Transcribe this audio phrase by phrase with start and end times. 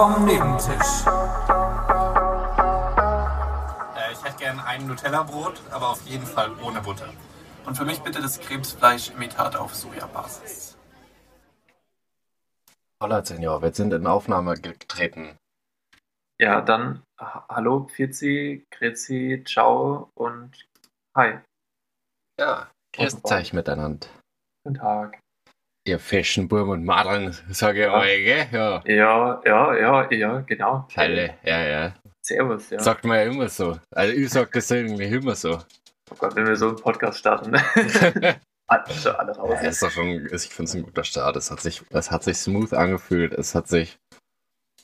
[0.00, 1.04] vom Nebentisch.
[3.94, 7.12] Äh, ich hätte gern ein Nutella-Brot, aber auf jeden Fall ohne Butter.
[7.66, 10.78] Und für mich bitte das Krebsfleisch-Imitat auf Sojabasis.
[13.02, 15.36] Holla, Senior, wir sind in Aufnahme getreten.
[16.40, 20.66] Ja, dann ha- hallo, Pfizi, Grezi, ciao und
[21.14, 21.40] hi.
[22.38, 24.06] Ja, grüßt euch miteinander.
[24.64, 25.20] Guten Tag.
[25.84, 27.94] Ihr Fischen, Burm und Madern, sage ich Ja.
[27.98, 28.46] euch, gell?
[28.52, 28.82] Ja.
[28.84, 30.86] Ja, ja, ja, ja, genau.
[30.92, 31.94] Teile, ja, ja.
[32.22, 32.78] Servus, ja.
[32.78, 33.78] Sagt man ja immer so.
[33.90, 35.58] Also ich sag das irgendwie immer so.
[36.10, 37.54] Oh Gott, wenn wir so einen Podcast starten.
[38.66, 39.58] Alter, schon alle raus.
[39.62, 41.36] Ja, ist doch schon, ich finde es ein guter Start.
[41.36, 43.32] Es hat sich, es hat sich smooth angefühlt.
[43.32, 43.98] Es hat sich.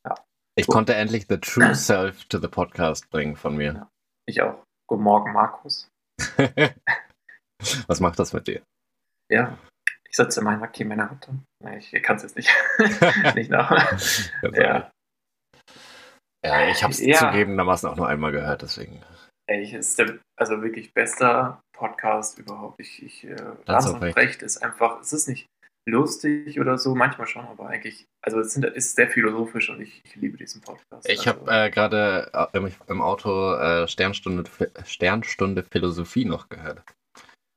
[0.05, 0.15] Ja.
[0.57, 3.75] Ich konnte endlich the true self to the podcast bringen von mir.
[3.75, 3.91] Ja.
[4.25, 4.65] Ich auch.
[4.89, 5.89] Guten Morgen, Markus.
[7.87, 8.63] Was macht das mit dir?
[9.29, 9.57] Ja,
[10.19, 11.21] ich sitze in meiner.
[11.63, 12.51] Nee, ich kann es jetzt nicht,
[13.35, 13.71] nicht nach.
[14.55, 14.91] ja,
[16.45, 17.19] Ja, ich habe es Ja.
[17.19, 19.03] zugegebenermaßen auch nur einmal gehört, deswegen.
[19.47, 22.81] ey, es ist der also wirklich bester Podcast überhaupt.
[22.81, 23.37] Ich, ich äh,
[23.67, 24.01] Lanz und.
[24.01, 25.47] Brecht ist einfach, es ist nicht
[25.89, 30.17] lustig oder so, manchmal schon, aber eigentlich, also es ist sehr philosophisch und ich, ich
[30.17, 31.09] liebe diesen Podcast.
[31.09, 34.51] Ich also, habe äh, gerade äh, im, im Auto äh, Sternstunde,
[34.85, 36.83] Sternstunde Philosophie noch gehört.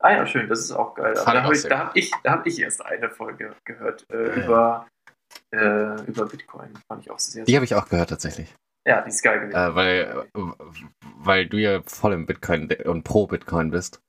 [0.02, 1.14] Ah ja, schön, das ist auch geil.
[1.14, 4.44] Da habe ich, hab ich, da hab ich erst eine Folge gehört äh, Ja, ja.
[4.44, 4.88] über,
[5.54, 6.74] äh, über Bitcoin.
[6.88, 8.56] Fand ich auch sehr, Die habe ich auch gehört tatsächlich.
[8.88, 9.58] Ja, die ist geil gewesen.
[9.58, 10.26] Äh, weil,
[11.18, 14.00] weil du ja voll im Bitcoin und pro Bitcoin bist.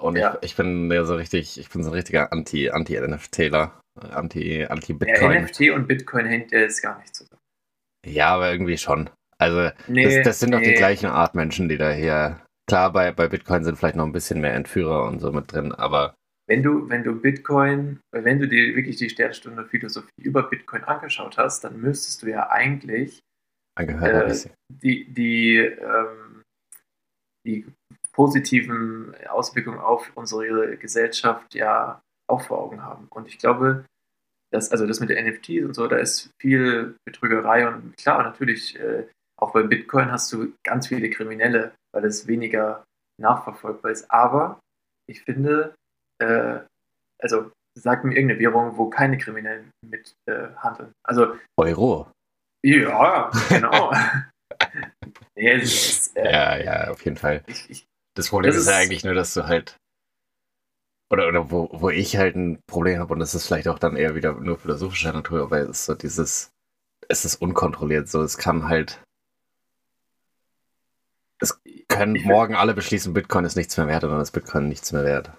[0.00, 0.34] Und Ja.
[0.42, 3.80] ich, ich bin ja so richtig, ich bin so ein richtiger Anti, Anti-NFTler.
[4.10, 5.44] Anti, ja, Anti-Bitcoin.
[5.44, 7.38] NFT und Bitcoin hängt jetzt gar nicht zusammen.
[8.06, 9.10] Ja, aber irgendwie schon.
[9.38, 12.40] Also, Nee, das, das sind doch die gleichen Art Menschen, die da hier.
[12.68, 15.72] Klar, bei, bei Bitcoin sind vielleicht noch ein bisschen mehr Entführer und so mit drin,
[15.72, 16.14] aber
[16.48, 21.38] Wenn du, wenn du Bitcoin, wenn du dir wirklich die Sternstunde Philosophie über Bitcoin angeschaut
[21.38, 23.20] hast, dann müsstest du ja eigentlich
[24.46, 24.50] Äh,
[24.82, 26.42] die, die, ähm,
[27.46, 27.66] die
[28.12, 33.06] positiven Auswirkungen auf unsere Gesellschaft ja auch vor Augen haben.
[33.08, 33.86] Und ich glaube,
[34.52, 38.78] dass, also das mit den NFTs und so, da ist viel Betrügerei und klar, natürlich,
[38.78, 39.06] äh,
[39.42, 42.84] auch bei Bitcoin hast du ganz viele Kriminelle, weil es weniger
[43.20, 44.10] nachverfolgbar ist.
[44.10, 44.60] Aber
[45.08, 45.74] ich finde,
[46.18, 46.60] äh,
[47.20, 50.92] also sag mir irgendeine Währung, wo keine Kriminellen mit äh, handeln.
[51.04, 52.10] Also Euro.
[52.64, 53.92] ja, genau.
[55.34, 57.42] ist, äh, Ja, ja, auf jeden Fall.
[57.46, 59.76] Ich, ich, Das Problem Das ist ja eigentlich nur, dass du halt.
[61.10, 63.96] Oder, oder wo, wo ich halt ein Problem habe, und das ist vielleicht auch dann
[63.96, 66.50] eher wieder nur philosophischer Natur, aber es ist so dieses,
[67.08, 69.02] es ist unkontrolliert, so es kann halt.
[71.42, 75.04] Es können morgen alle beschließen, Bitcoin ist nichts mehr wert, dann ist Bitcoin nichts mehr
[75.04, 75.32] wert.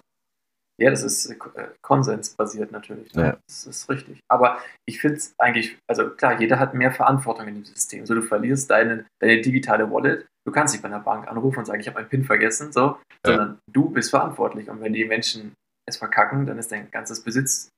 [0.81, 1.35] ja, das ist äh,
[1.81, 3.13] konsensbasiert natürlich.
[3.15, 3.23] Ne?
[3.23, 3.37] Ja.
[3.47, 4.19] Das ist richtig.
[4.29, 8.05] Aber ich finde es eigentlich, also klar, jeder hat mehr Verantwortung in dem System.
[8.05, 10.25] So, du verlierst deine, deine digitale Wallet.
[10.45, 12.97] Du kannst nicht bei einer Bank anrufen und sagen, ich habe meinen PIN vergessen, so,
[13.25, 14.69] sondern du bist verantwortlich.
[14.69, 15.53] Und wenn die Menschen
[15.87, 17.69] es verkacken, dann ist dein ganzes Besitz,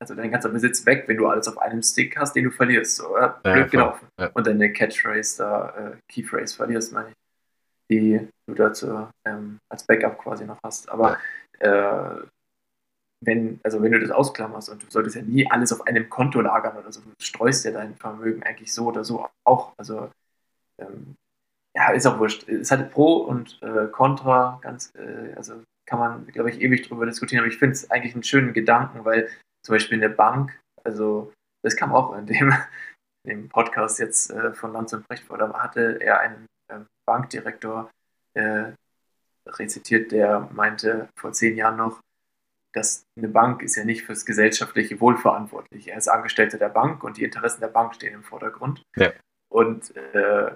[0.00, 2.96] also dein ganzer Besitz weg, wenn du alles auf einem Stick hast, den du verlierst.
[2.96, 4.06] So, ja, Ja, blöd gelaufen.
[4.18, 4.30] Ja.
[4.32, 7.14] Und deine Catchphrase da, äh, Keyphrase verlierst, meine ich,
[7.90, 10.88] die du dazu ähm, als Backup quasi noch hast.
[10.88, 11.18] Aber
[11.60, 12.16] äh,
[13.20, 16.40] wenn, also wenn du das ausklammerst und du solltest ja nie alles auf einem Konto
[16.40, 19.72] lagern oder so, du streust ja dein Vermögen eigentlich so oder so auch.
[19.78, 20.10] Also
[20.80, 21.16] ähm,
[21.76, 22.48] ja, ist auch wurscht.
[22.48, 27.06] Es hat Pro und äh, Contra, ganz, äh, also kann man, glaube ich, ewig drüber
[27.06, 29.28] diskutieren, aber ich finde es eigentlich einen schönen Gedanken, weil
[29.64, 32.52] zum Beispiel eine Bank, also das kam auch in dem,
[33.24, 36.46] in dem Podcast jetzt äh, von Lanz und Brecht vor, da hatte er einen
[37.06, 37.90] Bankdirektor
[38.34, 38.72] äh,
[39.46, 42.00] rezitiert, der meinte vor zehn Jahren noch,
[42.72, 45.88] dass eine Bank ist ja nicht fürs gesellschaftliche Wohl verantwortlich.
[45.88, 48.82] Er ist Angestellter der Bank und die Interessen der Bank stehen im Vordergrund.
[48.96, 49.12] Ja.
[49.48, 50.50] Und äh,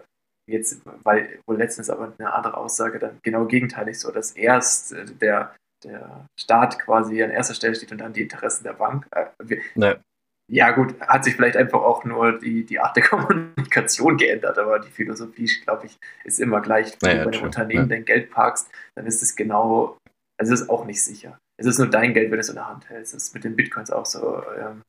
[0.48, 5.05] jetzt, weil wohl letztens aber eine andere Aussage dann genau gegenteilig so, dass erst äh,
[5.05, 9.06] der, der Staat quasi an erster Stelle steht und dann die Interessen der Bank.
[9.12, 10.00] Äh, wir, Ne,
[10.50, 14.78] ja, gut, hat sich vielleicht einfach auch nur die, die Art der Kommunikation geändert, aber
[14.78, 16.96] die Philosophie, glaube ich, ist immer gleich.
[17.00, 17.96] Wenn Naja, du bei einem Unternehmen ja.
[17.96, 19.98] dein Geld parkst, dann ist es genau,
[20.40, 21.38] also es ist auch nicht sicher.
[21.60, 23.14] Es ist nur dein Geld, wenn du es in der Hand hältst.
[23.14, 24.42] Das ist mit den Bitcoins auch so.
[24.56, 24.82] Ähm,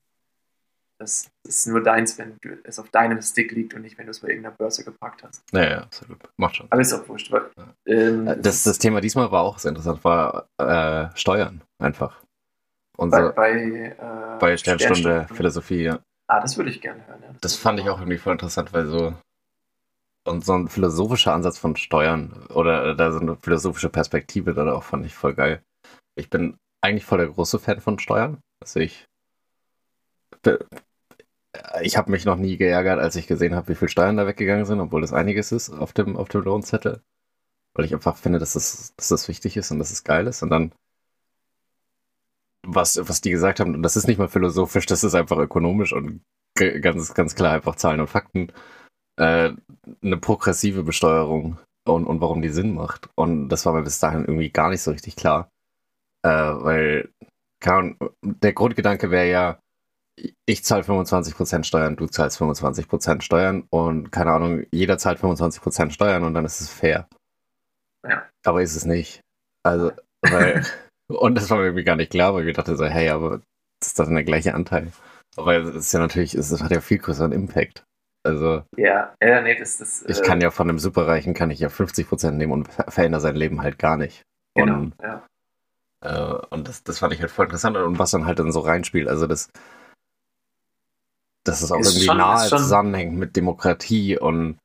[1.00, 4.12] das ist nur deins, wenn du, es auf deinem Stick liegt und nicht, wenn du
[4.12, 5.42] es bei irgendeiner Börse gepackt hast.
[5.54, 6.20] ja, ja, absolut.
[6.38, 6.68] Macht schon.
[6.70, 7.32] Aber ist auch wurscht.
[7.32, 7.50] Weil,
[7.86, 12.22] ähm, Äh, Das, das Thema diesmal war auch sehr interessant, war äh, Steuern einfach.
[13.00, 15.28] Bei, Unser, bei, äh, bei Sternstunde.
[15.34, 16.00] Philosophie, ja.
[16.28, 17.24] Ah, das würde ich gerne hören.
[17.24, 17.36] Ja.
[17.42, 19.14] Das fand ich auch irgendwie voll interessant, weil so
[20.26, 24.84] und so ein philosophischer Ansatz von Steuern oder da so eine philosophische Perspektive da auch
[24.84, 25.64] fand ich voll geil.
[26.16, 28.40] Ich bin eigentlich voll der große Fan von Steuern.
[28.62, 29.08] Also ich
[31.82, 34.66] ich habe mich noch nie geärgert, als ich gesehen habe, wie viel Steuern da weggegangen
[34.66, 37.02] sind, obwohl das einiges ist auf dem, auf dem Lohnzettel.
[37.74, 40.44] Weil ich einfach finde, dass das, dass das wichtig ist und dass es geil ist.
[40.44, 40.72] Und dann,
[42.66, 45.94] was, was die gesagt haben, und das ist nicht mal philosophisch, das ist einfach ökonomisch
[45.94, 46.22] und
[46.56, 48.52] ganz, ganz klar einfach Zahlen und Fakten.
[49.18, 49.54] Äh,
[50.02, 53.10] eine progressive Besteuerung und, und warum die Sinn macht.
[53.16, 55.52] Und das war mir bis dahin irgendwie gar nicht so richtig klar.
[56.24, 57.10] Äh, weil,
[57.60, 59.60] kann, der Grundgedanke wäre ja,
[60.46, 66.24] ich zahle 25% Steuern, du zahlst 25% Steuern und keine Ahnung, jeder zahlt 25% Steuern
[66.24, 67.08] und dann ist es fair.
[68.08, 68.24] Ja.
[68.46, 69.22] Aber ist es nicht.
[69.64, 69.92] Also,
[70.22, 70.66] weil,
[71.10, 73.42] und das war mir irgendwie gar nicht klar, weil ich dachte so, hey, aber
[73.80, 74.92] das ist doch der gleiche Anteil.
[75.38, 77.84] Aber es ist ja natürlich, es hat ja viel größeren Impact.
[78.24, 78.64] Also.
[78.76, 80.10] Ja, ja, nee, das ist.
[80.10, 83.36] Ich äh, kann ja von einem Superreichen kann ich ja 50% nehmen und verändere sein
[83.36, 84.24] Leben halt gar nicht.
[84.56, 85.26] Genau, und, ja.
[86.02, 88.60] Äh, und das, das fand ich halt voll interessant und was dann halt dann so
[88.60, 89.08] reinspielt.
[89.08, 89.50] Also das,
[91.46, 94.58] dass es auch Ist irgendwie schon- nahe zusammenhängt mit Demokratie und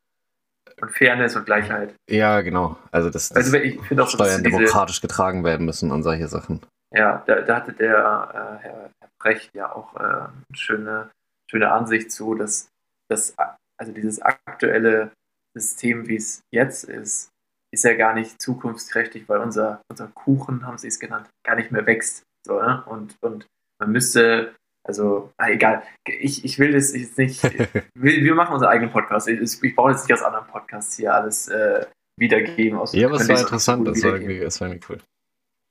[0.81, 1.95] Und Fairness und Gleichheit.
[2.09, 2.77] ja, genau.
[2.91, 6.61] Also dass, dass Also ich auch, Steuern diese, demokratisch getragen werden müssen und solche Sachen.
[6.93, 11.11] ja, da, da hatte der äh, Herr, Herr Brecht ja auch äh, eine schöne,
[11.51, 12.69] schöne Ansicht zu, dass,
[13.09, 13.35] dass
[13.79, 15.11] also dieses aktuelle
[15.57, 17.31] System, wie es jetzt ist,
[17.73, 21.73] ist ja gar nicht zukunftsträchtig, weil unser, unser Kuchen, haben sie es genannt, gar nicht
[21.73, 22.23] mehr wächst.
[22.47, 22.85] So, ne?
[22.87, 23.47] und, und
[23.81, 24.55] man müsste,
[24.87, 27.43] also, ah, egal, ich, ich will das jetzt nicht,
[27.95, 29.29] wir, wir machen unseren eigenen Podcast.
[29.29, 31.87] Ich, ich brauche jetzt nicht aus anderen Podcasts hier alles äh,
[32.19, 32.79] wiedergeben.
[32.79, 33.89] Aus, Ja, aber es war ich interessant.
[33.89, 34.99] Das war irgendwie, das war irgendwie cool.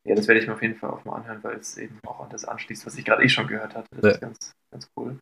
[0.05, 2.21] Ja, das werde ich mir auf jeden Fall auch mal anhören, weil es eben auch
[2.21, 3.87] an das anschließt, was ich gerade eh schon gehört hatte.
[3.91, 4.11] Das Ja.
[4.11, 5.17] ist ganz, ganz cool.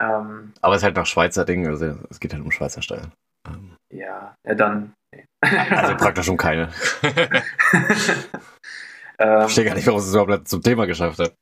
[0.00, 3.12] Ähm, Aber es ist halt nach Schweizer Ding, also es geht halt um Schweizer Steuern.
[3.48, 4.92] Ähm, ja, ja, dann.
[5.14, 5.24] Nee.
[5.40, 6.70] Also praktisch um keine.
[9.18, 11.34] ähm, Verstehe gar nicht, warum es überhaupt zum Thema geschafft hat.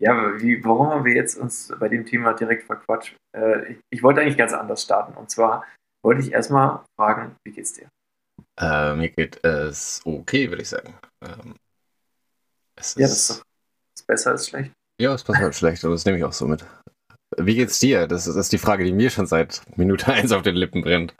[0.00, 3.16] Ja, wie, warum haben wir jetzt uns bei dem Thema direkt verquatscht?
[3.36, 5.14] Äh, ich, ich wollte eigentlich ganz anders starten.
[5.14, 5.64] Und zwar
[6.04, 7.88] wollte ich erstmal fragen, wie geht's dir?
[8.60, 10.94] Äh, mir geht es okay, würde ich sagen.
[11.24, 11.56] Ähm,
[12.76, 13.42] es Ja, das ist doch
[13.96, 14.72] ist besser als schlecht.
[15.00, 16.64] Ja, es passt halt schlecht und das nehme ich auch so mit.
[17.36, 18.06] Wie geht's dir?
[18.06, 20.82] Das ist, das ist die Frage, die mir schon seit Minute 1 auf den Lippen
[20.82, 21.14] brennt.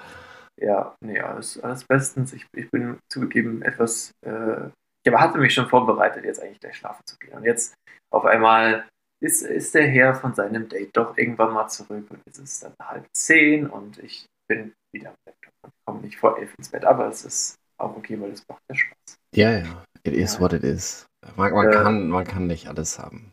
[0.60, 2.32] Ja, nee, alles, alles bestens.
[2.32, 4.66] Ich, ich bin zugegeben etwas, äh,
[5.04, 7.34] ich aber hatte mich schon vorbereitet, jetzt eigentlich gleich schlafen zu gehen.
[7.34, 7.74] Und jetzt
[8.10, 8.88] auf einmal
[9.20, 12.72] ist, ist der Herr von seinem Date doch irgendwann mal zurück und es ist dann
[12.82, 16.84] halb zehn und ich bin wieder im Bett und komme nicht vor elf ins Bett,
[16.84, 19.16] aber es ist auch okay, weil es macht ja Spaß.
[19.34, 19.84] Ja, ja.
[20.04, 20.40] It is Ja.
[20.40, 21.06] what it is.
[21.36, 21.72] Man, man, Äh.
[21.72, 23.32] kann, man kann nicht alles haben.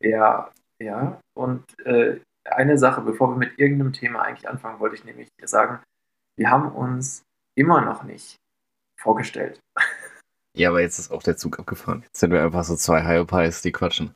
[0.00, 1.20] Ja, ja.
[1.34, 5.80] Und äh, eine Sache, bevor wir mit irgendeinem Thema eigentlich anfangen, wollte ich nämlich sagen,
[6.36, 7.22] wir haben uns
[7.56, 8.36] immer noch nicht
[9.00, 9.60] vorgestellt.
[10.56, 12.02] Ja, aber jetzt ist auch der Zug abgefahren.
[12.04, 14.14] Jetzt sind wir einfach so zwei Hyopies, die quatschen.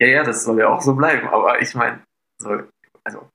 [0.00, 2.00] Ja, ja, das soll ja auch so bleiben, aber ich meine,
[2.40, 2.62] so,
[3.04, 3.28] also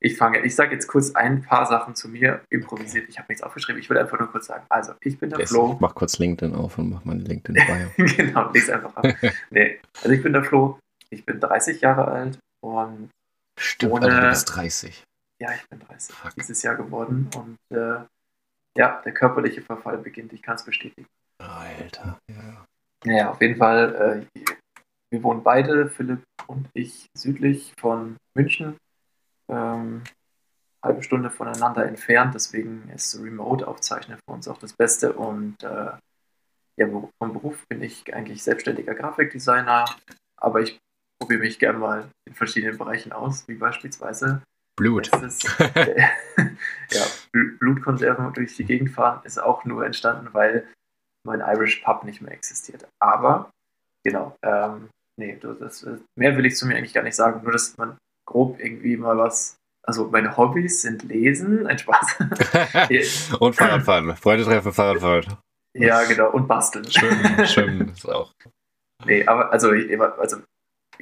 [0.00, 3.08] ich fange, ich sage jetzt kurz ein paar Sachen zu mir improvisiert.
[3.08, 4.64] Ich habe nichts aufgeschrieben, ich will einfach nur kurz sagen.
[4.68, 5.72] Also, ich bin der Yes, Flo.
[5.74, 7.90] Ich mach kurz LinkedIn auf und mach meine LinkedIn-Bio.
[8.16, 9.06] genau, lese einfach ab.
[9.50, 10.78] Nee, also ich bin der Flo,
[11.10, 13.10] ich bin 30 Jahre alt und
[13.58, 15.04] Stimmt, Ohne- aber du bist 30.
[15.40, 16.34] ja, ich bin 30 Fuck.
[16.34, 18.00] dieses Jahr geworden und äh,
[18.76, 21.06] ja, der körperliche Verfall beginnt, ich kann es bestätigen.
[21.38, 22.18] Alter.
[22.28, 22.64] Ja.
[23.04, 24.42] Naja, auf jeden Fall, äh,
[25.10, 28.76] wir wohnen beide, Philipp und ich, südlich von München.
[29.48, 30.02] Ähm,
[30.82, 35.12] halbe Stunde voneinander entfernt, deswegen ist Remote aufzeichnen für uns auch das Beste.
[35.12, 35.92] Und äh,
[36.76, 39.84] ja, vom Beruf bin ich eigentlich selbstständiger Grafikdesigner,
[40.36, 40.78] aber ich
[41.20, 44.42] probiere mich gerne mal in verschiedenen Bereichen aus, wie beispielsweise
[44.78, 45.10] Blut.
[45.12, 46.00] letztes, äh,
[46.90, 47.02] ja,
[47.32, 50.66] Bl- Blutkonserven durch die Gegend fahren ist auch nur entstanden, weil
[51.26, 52.86] mein Irish Pub nicht mehr existiert.
[53.00, 53.50] Aber,
[54.04, 54.88] genau, ähm,
[55.18, 57.96] nee, das, äh, mehr will ich zu mir eigentlich gar nicht sagen, nur dass man
[58.26, 62.16] grob irgendwie mal was, also meine Hobbys sind Lesen, ein Spaß.
[63.40, 64.16] und Fahrradfahren.
[64.16, 65.36] Freunde treffen, Fahrradfahren.
[65.76, 66.90] ja, genau, und Basteln.
[66.90, 68.32] Schwimmen, schwimmen ist auch.
[69.04, 70.38] Nee, aber also, ich- also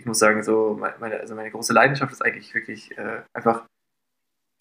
[0.00, 3.66] ich muss sagen, so me- meine, also meine große Leidenschaft ist eigentlich wirklich äh, einfach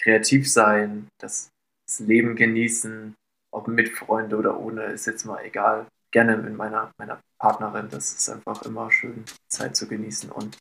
[0.01, 1.49] kreativ sein, das,
[1.87, 3.15] das Leben genießen,
[3.51, 5.87] ob mit Freunde oder ohne, ist jetzt mal egal.
[6.11, 10.57] Gerne mit meiner, meiner Partnerin, das ist einfach immer schön, Zeit zu genießen und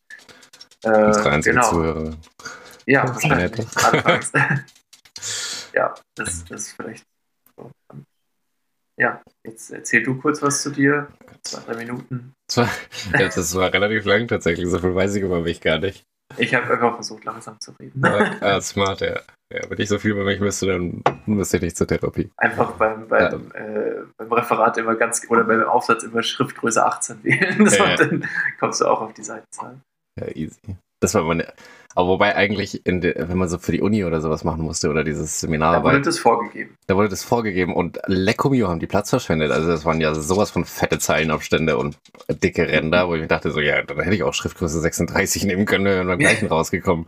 [0.85, 1.71] äh, Unsere einzige genau.
[1.71, 2.17] Zuhörerin.
[2.87, 3.67] Ja, Das ist wahrscheinlich.
[5.75, 7.05] ja, das, das ist vielleicht
[7.57, 7.71] so.
[8.99, 11.09] Ja, jetzt erzähl du kurz was zu dir.
[11.43, 12.35] Zwei, drei Minuten.
[12.49, 12.69] Das war,
[13.21, 14.69] ja, das war relativ lang tatsächlich.
[14.69, 16.05] So viel weiß ich über mich gar nicht.
[16.37, 18.05] Ich habe einfach versucht, langsam zu reden.
[18.05, 19.21] Aber, ah, smart, ja.
[19.53, 19.71] ja.
[19.71, 22.31] Wenn ich so viel über mich müsste, dann müsste ich nicht zur Therapie.
[22.37, 27.67] Einfach beim, beim, äh, beim Referat immer ganz oder beim Aufsatz immer Schriftgröße 18 wählen.
[27.71, 27.97] Ja, ja.
[27.97, 28.29] Dann
[28.59, 29.81] kommst du auch auf die Seitenzahl.
[30.21, 30.77] Ja, easy.
[31.01, 31.53] Das war meine.
[31.95, 35.03] Aber wobei eigentlich, de, wenn man so für die Uni oder sowas machen musste oder
[35.03, 36.77] dieses Seminar, Da wurde das vorgegeben.
[36.87, 39.51] da wurde das vorgegeben und Leckomio haben die Platz verschwendet.
[39.51, 41.97] Also das waren ja sowas von fette Zeilenabstände und
[42.43, 45.67] dicke Ränder, wo ich mir dachte so, ja, dann hätte ich auch Schriftgröße 36 nehmen
[45.67, 47.07] können, wäre beim gleichen rausgekommen.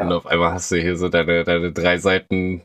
[0.00, 0.16] Und Ja.
[0.16, 2.62] auf einmal hast du hier so deine, deine drei Seiten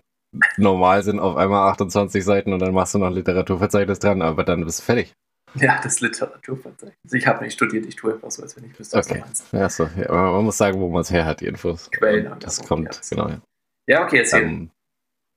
[0.58, 4.44] normal sind auf einmal 28 Seiten und dann machst du noch ein Literaturverzeichnis dran, aber
[4.44, 5.14] dann bist du fertig.
[5.56, 7.14] Ja, das Literaturverzeichnis.
[7.14, 9.20] Ich habe nicht studiert, ich tue einfach so, als wenn ich wüsste, was Okay.
[9.20, 9.52] du meinst.
[9.54, 11.90] Ja, so, ja, man man muss sagen, wo man es her hat, die Infos.
[11.92, 13.02] Quellen Das kommt, ja.
[13.10, 13.30] genau.
[13.30, 13.42] Ja.
[13.88, 14.44] Ja, okay, erzähl.
[14.44, 14.70] Ähm,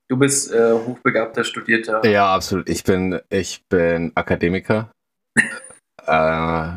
[0.09, 2.07] du bist äh, hochbegabter, studierter.
[2.07, 2.69] ja, absolut.
[2.69, 4.91] Ich bin, ich bin Akademiker.
[6.07, 6.69] äh,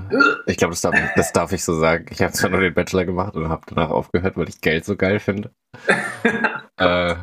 [0.48, 2.06] ich glaube, das, darf ich- das darf ich so sagen.
[2.10, 4.96] Ich habe zwar nur den Bachelor gemacht und habe danach aufgehört, weil ich Geld so
[4.96, 5.52] geil finde.
[6.78, 7.16] äh,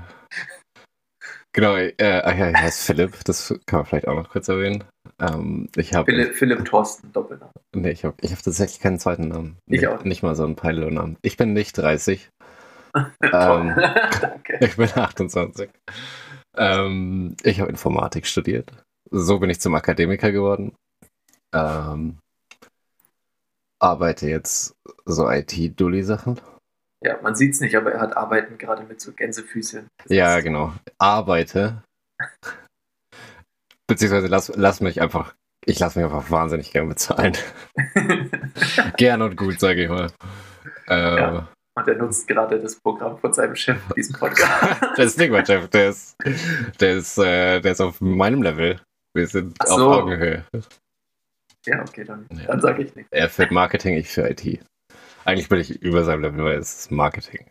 [1.53, 4.85] genau, äh, ach ja, ich heiße Philipp, das kann man vielleicht auch noch kurz erwähnen.
[5.33, 7.53] Ähm, ich habe Philipp, Philipp Thorsten, Doppelname.
[7.75, 9.57] Nee, ich habe ich hab tatsächlich keinen zweiten Namen.
[9.67, 10.23] Ich nicht, auch nicht.
[10.23, 11.17] Mal so einen Peinlo-Namen.
[11.23, 12.29] Ich bin nicht 30.
[12.95, 13.11] Toll.
[13.23, 13.75] ähm,
[14.21, 14.59] Danke.
[14.61, 15.71] ich bin 28.
[16.57, 18.71] Ähm, ich habe Informatik studiert.
[19.11, 20.75] So bin ich zum Akademiker geworden.
[21.55, 22.19] Ähm,
[23.81, 26.41] arbeite jetzt so IT-Dulli-Sachen.
[27.05, 29.89] Ja, man sieht es nicht, aber er hat Arbeiten gerade mit so Gänsefüßchen.
[29.99, 30.73] Das Ja, genau.
[30.99, 31.83] Arbeite.
[33.87, 35.35] Beziehungsweise lass, lass mich einfach,
[35.67, 37.37] ich lasse mich einfach wahnsinnig gern bezahlen.
[38.97, 40.11] gern und gut, sage ich mal.
[40.89, 41.49] Äh, Ja.
[41.77, 44.81] Und er nutzt gerade das Programm von seinem Chef für diesen Podcast.
[44.97, 46.15] Der ist Stigma-Chef, der ist,
[46.81, 48.81] der, ist, äh, der ist auf meinem Level.
[49.13, 49.93] Wir sind Ach auf so.
[49.93, 50.45] Augenhöhe.
[51.67, 52.45] ja, okay, dann, Ja.
[52.47, 53.11] dann sage ich nichts.
[53.11, 54.61] Er führt Marketing, ich für IT.
[55.25, 57.45] Eigentlich bin ich über seinem Level, weil es ist Marketing.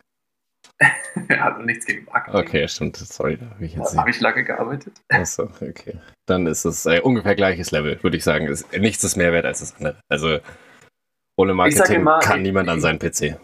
[1.27, 2.39] Er hat nichts gegen Marketing.
[2.39, 2.97] Okay, stimmt.
[2.97, 4.93] Sorry, da habe ich jetzt Da habe ich lange gearbeitet.
[5.09, 5.97] Achso, okay.
[6.27, 8.47] Dann ist es äh, ungefähr gleiches Level, würde ich sagen.
[8.47, 9.97] Ist, nichts ist mehr wert als das andere.
[10.09, 10.39] Also
[11.37, 13.37] ohne Marketing immer, kann ich- niemand an seinen PC.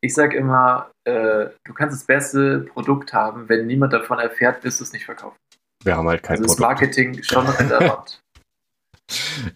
[0.00, 4.78] Ich sage immer, äh, du kannst das beste Produkt haben, wenn niemand davon erfährt, wirst
[4.78, 5.36] du es nicht verkaufen.
[5.82, 6.80] Wir haben halt kein Also ist Produkt.
[6.80, 8.20] Marketing schon relevant.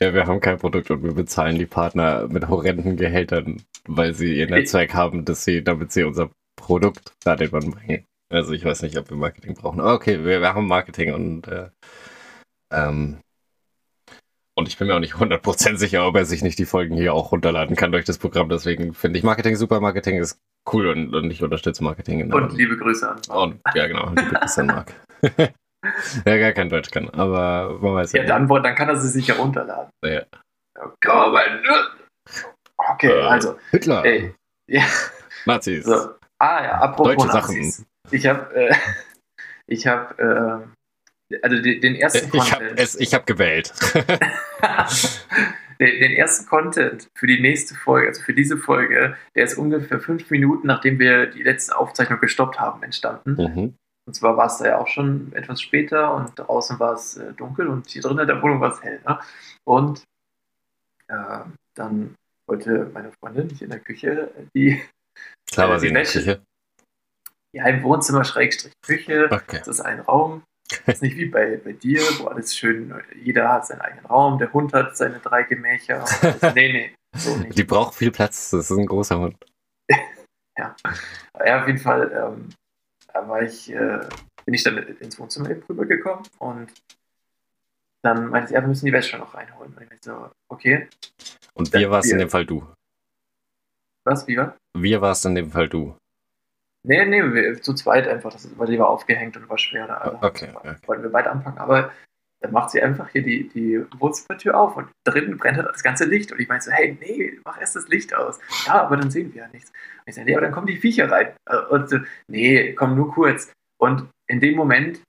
[0.01, 4.39] Ja, wir haben kein Produkt und wir bezahlen die Partner mit horrenden Gehältern, weil sie
[4.39, 6.31] ihr Netzwerk haben, dass sie, damit sie unser
[6.63, 8.05] Produkt da den Mann bringen.
[8.33, 9.81] Also ich weiß nicht, ob wir Marketing brauchen.
[9.81, 11.69] Aber okay, wir, wir haben Marketing und äh,
[12.73, 13.19] ähm,
[14.55, 17.15] und ich bin mir auch nicht 100% sicher, ob er sich nicht die Folgen hier
[17.15, 18.49] auch runterladen kann durch das Programm.
[18.49, 19.81] Deswegen finde ich Marketing super.
[19.81, 20.39] Marketing ist
[20.73, 22.21] cool und, und ich unterstütze Marketing.
[22.21, 23.21] in Und liebe Grüße an.
[23.29, 24.11] und ja, genau.
[24.11, 24.93] Liebe Grüße an Marc.
[26.27, 28.29] der gar kein Deutsch kann, aber man weiß Ja, ja.
[28.29, 29.91] dann, dann kann er sie sicher runterladen.
[30.05, 30.23] Ja.
[31.05, 31.37] Komm,
[32.91, 34.35] Okay, Äh, also, Hitler, ey.
[34.69, 34.85] Ja,
[35.47, 35.85] Nazis.
[35.85, 36.15] so.
[36.43, 37.87] Ah ja, apropos Deutsche Nazis.
[38.11, 38.75] Ich habe, äh,
[39.69, 40.67] ich habe,
[41.31, 43.73] äh, also den, den ersten Ich Content, es, ich habe gewählt.
[45.79, 50.01] den, den ersten Content für die nächste Folge, also für diese Folge, der ist ungefähr
[50.01, 53.35] fünf Minuten, nachdem wir die letzte Aufzeichnung gestoppt haben, entstanden.
[53.37, 53.75] mhm.
[54.05, 57.35] Und zwar war es da ja auch schon etwas später und draußen war es äh,
[57.35, 59.01] dunkel und hier drinnen in der Wohnung war es hell.
[59.07, 59.21] Ne?
[59.63, 60.03] Und
[61.07, 61.45] äh,
[61.75, 62.17] dann
[62.49, 64.83] wollte meine Freundin nicht in der Küche die,
[65.51, 66.43] Klar war sie die in der Küche.
[67.53, 69.29] ja, im Wohnzimmer Schrägstrich Küche.
[69.31, 69.59] Okay.
[69.59, 70.43] Das ist ein Raum.
[70.87, 74.39] Das ist nicht wie bei, bei dir, wo alles schön, jeder hat seinen eigenen Raum,
[74.39, 76.05] der Hund hat seine drei Gemächer.
[76.23, 77.59] Alles, nee, nee, so nicht.
[77.59, 78.51] Die braucht viel Platz.
[78.51, 79.37] Das ist ein großer Hund.
[80.59, 80.77] Ja,
[81.61, 82.51] auf jeden Fall ähm,
[83.13, 84.01] da war ich, äh,
[84.45, 86.71] bin ich dann ins Wohnzimmer eben rübergekommen und
[88.03, 89.73] dann meinte sie, ja, wir müssen die Wäsche noch reinholen.
[89.75, 90.89] Und ich meinte so, okay,
[91.55, 92.67] Und wir Ja, warst in dem Fall du.
[94.05, 94.57] Was, wie war?
[94.77, 95.97] Wir warst in dem Fall du.
[96.85, 99.87] Nee, nee, wir, zu zweit einfach, das, weil die war aufgehängt und war schwer.
[99.87, 100.75] Da, Ah, okay, okay.
[100.87, 101.93] Wollten wir beide anpacken, aber
[102.41, 106.05] dann macht sie einfach hier die, die Wohnzimmertür auf und drinnen brennt halt das ganze
[106.07, 106.33] Licht.
[106.33, 108.41] Und ich meinte so, hey, nee, mach erst das Licht aus.
[108.67, 109.71] Ja, aber dann sehen wir ja nichts.
[109.71, 111.29] Und ich sage, nee, aber dann kommen die Viecher rein.
[111.49, 113.53] Äh, Und so, nee, komm nur kurz.
[113.79, 115.01] Und in dem Moment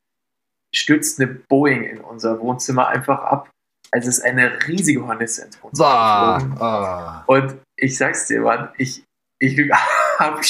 [0.75, 3.49] stürzt eine Boeing in unser Wohnzimmer einfach ab.
[3.93, 6.37] Also es ist eine riesige Hornisse ins Wohnzimmer.
[6.39, 6.61] geflogen.
[6.61, 7.23] Ah.
[7.27, 9.03] Und ich sag's dir, Mann, ich,
[9.39, 9.57] ich
[10.19, 10.41] habe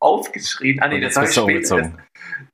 [0.00, 0.80] aufgeschrien.
[0.80, 1.92] Ah, nee, das war später.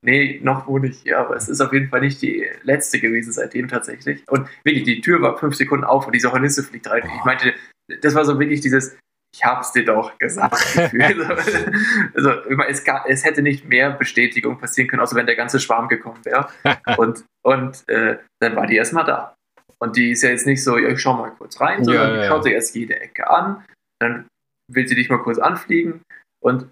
[0.03, 3.33] Nee, noch wohne ich hier, aber es ist auf jeden Fall nicht die letzte gewesen
[3.33, 4.27] seitdem tatsächlich.
[4.29, 7.03] Und wirklich, die Tür war fünf Sekunden auf und diese Hornisse fliegt rein.
[7.19, 7.53] Ich meinte,
[8.01, 8.97] das war so wirklich dieses,
[9.35, 10.75] ich hab's dir doch gesagt.
[10.75, 11.25] Gefühl.
[12.15, 12.31] also,
[12.69, 16.25] es, gab, es hätte nicht mehr Bestätigung passieren können, außer wenn der ganze Schwarm gekommen
[16.25, 16.49] wäre.
[16.97, 19.35] Und, und äh, dann war die erstmal da.
[19.83, 22.23] Und die ist ja jetzt nicht so, ja, ich schau mal kurz rein, sondern Ja,
[22.23, 23.65] die schaut sich erst jede Ecke an,
[23.99, 24.27] dann
[24.71, 26.03] will sie dich mal kurz anfliegen
[26.43, 26.71] und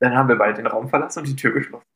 [0.00, 1.86] dann haben wir beide den Raum verlassen und die Tür geschlossen.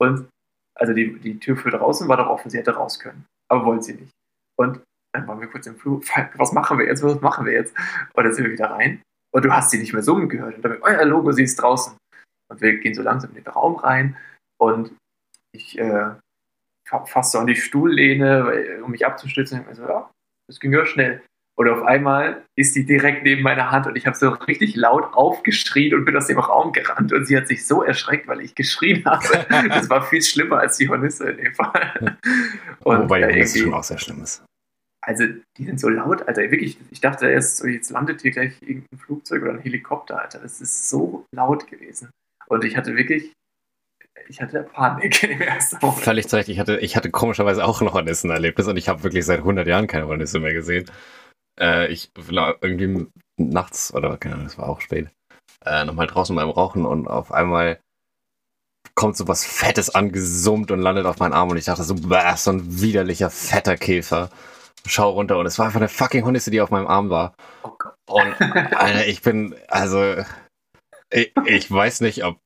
[0.00, 0.28] Und
[0.74, 3.26] also die, die Tür für draußen war doch offen, sie hätte raus können.
[3.48, 4.12] Aber wollte sie nicht.
[4.56, 4.80] Und
[5.12, 6.00] dann waren wir kurz im Flur,
[6.34, 7.74] was machen wir jetzt, was machen wir jetzt?
[8.14, 10.56] Und dann sind wir wieder rein und du hast sie nicht mehr summen gehört.
[10.56, 11.96] Und dann, euer Logo, sie ist draußen.
[12.50, 14.16] Und wir gehen so langsam in den Raum rein
[14.58, 14.92] und
[15.52, 16.14] ich äh,
[17.06, 19.64] fast so an die Stuhllehne, weil, um mich abzustützen.
[19.70, 20.10] Ich so, ja,
[20.48, 21.22] das ging ja schnell.
[21.58, 25.12] Und auf einmal ist die direkt neben meiner Hand und ich habe so richtig laut
[25.12, 27.12] aufgeschrien und bin aus dem Raum gerannt.
[27.12, 29.24] Und sie hat sich so erschreckt, weil ich geschrien habe.
[29.68, 32.16] Das war viel schlimmer als die Hornisse in dem Fall.
[32.84, 34.44] Und Wobei die Hornisse schon auch sehr schlimm ist.
[35.04, 35.24] Also,
[35.56, 36.42] die sind so laut, Alter.
[36.42, 40.38] Wirklich, ich dachte erst, so, jetzt landet hier gleich irgendein Flugzeug oder ein Helikopter, Alter.
[40.38, 42.10] Das ist so laut gewesen.
[42.46, 43.32] Und ich hatte wirklich
[44.28, 46.02] ich hatte Panik im ersten Moment.
[46.02, 46.48] Völlig zu Recht.
[46.48, 49.66] Ich hatte, ich hatte komischerweise auch noch ein Hornissenerlebnis und ich habe wirklich seit 100
[49.66, 50.90] Jahren keine Hornisse mehr gesehen.
[51.60, 53.06] Äh, ich war irgendwie
[53.36, 55.08] nachts, oder keine Ahnung, das war auch spät,
[55.64, 57.78] äh, nochmal draußen beim Rauchen und auf einmal
[58.94, 62.34] kommt so was Fettes angesummt und landet auf meinen Arm und ich dachte so, bäh,
[62.36, 64.30] so ein widerlicher, fetter Käfer.
[64.86, 67.34] Schau runter und es war einfach eine fucking Hornisse, die auf meinem Arm war.
[67.62, 67.94] Oh Gott.
[68.06, 70.16] Und Alter, ich bin, also,
[71.10, 72.38] ich, ich weiß nicht, ob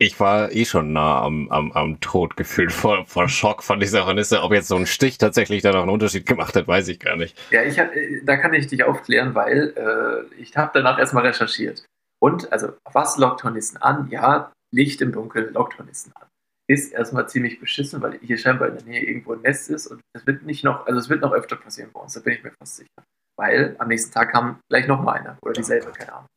[0.00, 4.06] ich war eh schon nah am, am, am Tod gefühlt vor, vor Schock von dieser
[4.06, 4.42] Hornisse.
[4.42, 7.16] Ob jetzt so ein Stich tatsächlich da noch einen Unterschied gemacht hat, weiß ich gar
[7.16, 7.38] nicht.
[7.50, 11.26] Ja, ich hab, äh, da kann ich dich aufklären, weil äh, ich habe danach erstmal
[11.26, 11.84] recherchiert.
[12.18, 14.08] Und, also, was lockt Hornissen an?
[14.10, 16.28] Ja, Licht im Dunkeln lockt Hornissen an.
[16.66, 20.00] Ist erstmal ziemlich beschissen, weil hier scheinbar in der Nähe irgendwo ein Nest ist und
[20.16, 22.42] es wird nicht noch, also es wird noch öfter passieren bei uns, da bin ich
[22.42, 22.88] mir fast sicher.
[23.36, 26.28] Weil am nächsten Tag kam gleich noch mal einer oder dieselbe, keine Ahnung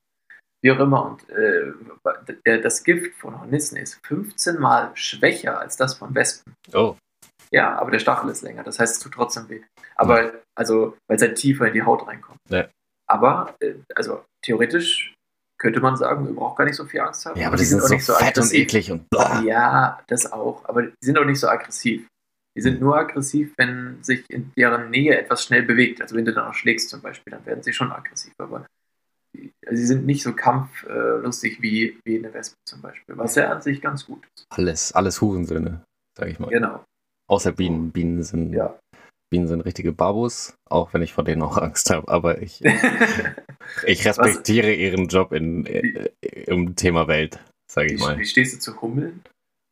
[0.64, 1.06] wie auch immer.
[1.06, 6.56] Und äh, das Gift von Hornissen ist 15 mal schwächer als das von Wespen.
[6.74, 6.96] Oh.
[7.52, 8.64] Ja, aber der Stachel ist länger.
[8.64, 9.62] Das heißt, es tut trotzdem weh.
[9.96, 12.40] Aber, also, weil es halt tiefer in die Haut reinkommt.
[12.50, 12.68] Ja.
[13.08, 15.14] Aber, äh, also, theoretisch
[15.60, 17.40] könnte man sagen, wir brauchen gar nicht so viel Angst haben.
[17.40, 18.52] Ja, aber die, die sind, sind, auch so nicht so fett aggressiv.
[18.52, 19.42] und eklig und blah.
[19.42, 20.66] Ja, das auch.
[20.66, 22.08] Aber die sind auch nicht so aggressiv.
[22.56, 26.02] Die sind nur aggressiv, wenn sich in deren Nähe etwas schnell bewegt.
[26.02, 28.34] Also wenn du dann auch schlägst zum Beispiel, dann werden sie schon aggressiv.
[28.40, 28.66] Aber
[29.70, 33.82] sie sind nicht so kampflustig wie, wie eine Wespe zum Beispiel, was ja an sich
[33.82, 34.46] ganz gut ist.
[34.50, 35.84] Alles, alles Hurensöhne,
[36.18, 36.50] sag ich mal.
[36.50, 36.84] Genau.
[37.30, 37.92] Außer Bienen.
[37.92, 38.78] Bienen sind, ja.
[39.32, 42.62] Bienen sind richtige Babus, auch wenn ich vor denen auch Angst habe, aber ich,
[43.86, 44.78] ich respektiere was?
[44.78, 47.40] ihren Job in, äh, im Thema Welt,
[47.72, 48.18] sage ich wie, mal.
[48.18, 49.24] Wie stehst du zu Hummeln?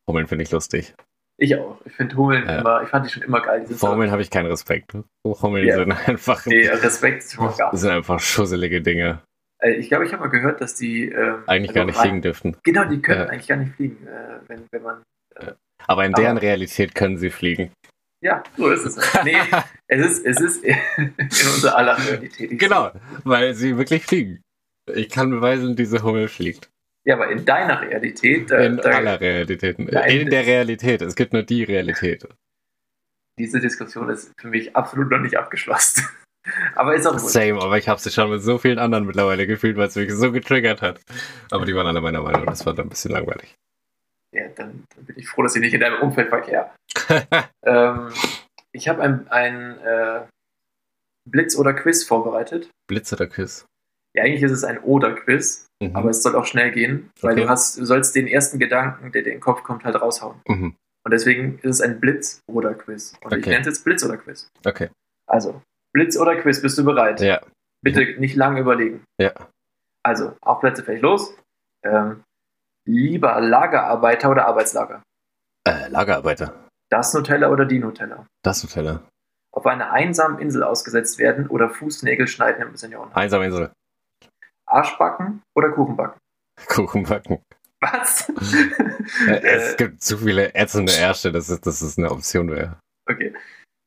[0.08, 0.94] Hummeln finde ich lustig.
[1.38, 1.80] Ich auch.
[1.84, 2.60] Ich finde Hummeln ja.
[2.60, 3.66] immer, ich fand die schon immer geil.
[3.66, 4.96] Vor Hummeln habe ich keinen Respekt.
[5.24, 5.76] Hummeln ja.
[5.76, 6.44] sind einfach.
[6.46, 9.22] Nee, Respekt ist schon gar sind einfach schusselige Dinge.
[9.62, 11.06] Äh, ich glaube, ich habe mal gehört, dass die.
[11.06, 12.56] Ähm, eigentlich also gar nicht rein, fliegen dürften.
[12.62, 13.26] Genau, die können ja.
[13.26, 15.02] eigentlich gar nicht fliegen, äh, wenn, wenn man.
[15.36, 15.52] Äh,
[15.86, 17.72] aber in deren aber, Realität können sie fliegen.
[18.20, 19.24] Ja, so ist es.
[19.24, 19.36] Nee,
[19.88, 20.64] es ist, es ist
[20.96, 22.58] in unserer aller Realität.
[22.58, 22.92] Genau,
[23.24, 24.42] weil sie wirklich fliegen.
[24.92, 26.68] Ich kann beweisen, diese Hummel fliegt.
[27.04, 28.50] Ja, aber in deiner Realität.
[28.50, 29.88] Äh, in aller Realitäten.
[29.88, 31.02] in der Realität.
[31.02, 32.28] Es gibt nur die Realität.
[33.38, 36.04] Diese Diskussion ist für mich absolut noch nicht abgeschlossen.
[36.74, 37.30] Aber ist auch gut.
[37.30, 40.12] Same, aber ich habe sie schon mit so vielen anderen mittlerweile gefühlt, weil es mich
[40.12, 41.00] so getriggert hat.
[41.50, 43.54] Aber die waren alle meiner Meinung, das war dann ein bisschen langweilig.
[44.34, 46.70] Ja, dann, dann bin ich froh, dass ich nicht in deinem Umfeld verkehre.
[47.64, 48.08] ähm,
[48.72, 50.22] ich habe ein, ein äh,
[51.28, 52.70] Blitz oder Quiz vorbereitet.
[52.88, 53.66] Blitz oder Quiz?
[54.14, 55.96] Ja, eigentlich ist es ein Oder-Quiz, mhm.
[55.96, 57.42] aber es soll auch schnell gehen, weil okay.
[57.42, 60.40] du hast, du sollst den ersten Gedanken, der dir in den Kopf kommt, halt raushauen.
[60.46, 60.76] Mhm.
[61.04, 63.14] Und deswegen ist es ein Blitz oder Quiz.
[63.22, 63.40] Und okay.
[63.40, 64.48] ich nenne es jetzt Blitz oder Quiz.
[64.64, 64.90] Okay.
[65.26, 67.20] Also, Blitz oder Quiz, bist du bereit?
[67.20, 67.40] Ja.
[67.82, 69.04] Bitte nicht lange überlegen.
[69.18, 69.32] Ja.
[70.02, 71.36] Also, auf Plätze vielleicht los.
[71.84, 72.22] Ähm,
[72.86, 75.02] lieber Lagerarbeiter oder Arbeitslager?
[75.66, 76.68] Äh, Lagerarbeiter.
[76.90, 78.26] Das Nutella oder die Nutella?
[78.42, 79.02] Das Nutella.
[79.52, 83.16] Auf einer einsamen Insel ausgesetzt werden oder Fußnägel schneiden im Seniorenheim?
[83.16, 83.70] Einsame Insel.
[84.66, 86.18] Arschbacken oder Kuchenbacken?
[86.66, 87.42] Kuchenbacken.
[87.80, 88.28] Was?
[89.42, 92.78] es gibt zu viele ätzende Ärsche, dass es, dass es eine Option wäre.
[93.06, 93.34] Okay.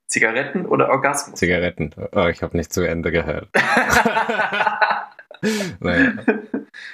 [0.08, 1.40] Zigaretten oder Orgasmus?
[1.40, 1.92] Zigaretten.
[2.12, 3.50] Oh, ich habe nicht zu Ende gehört.
[5.80, 6.14] naja.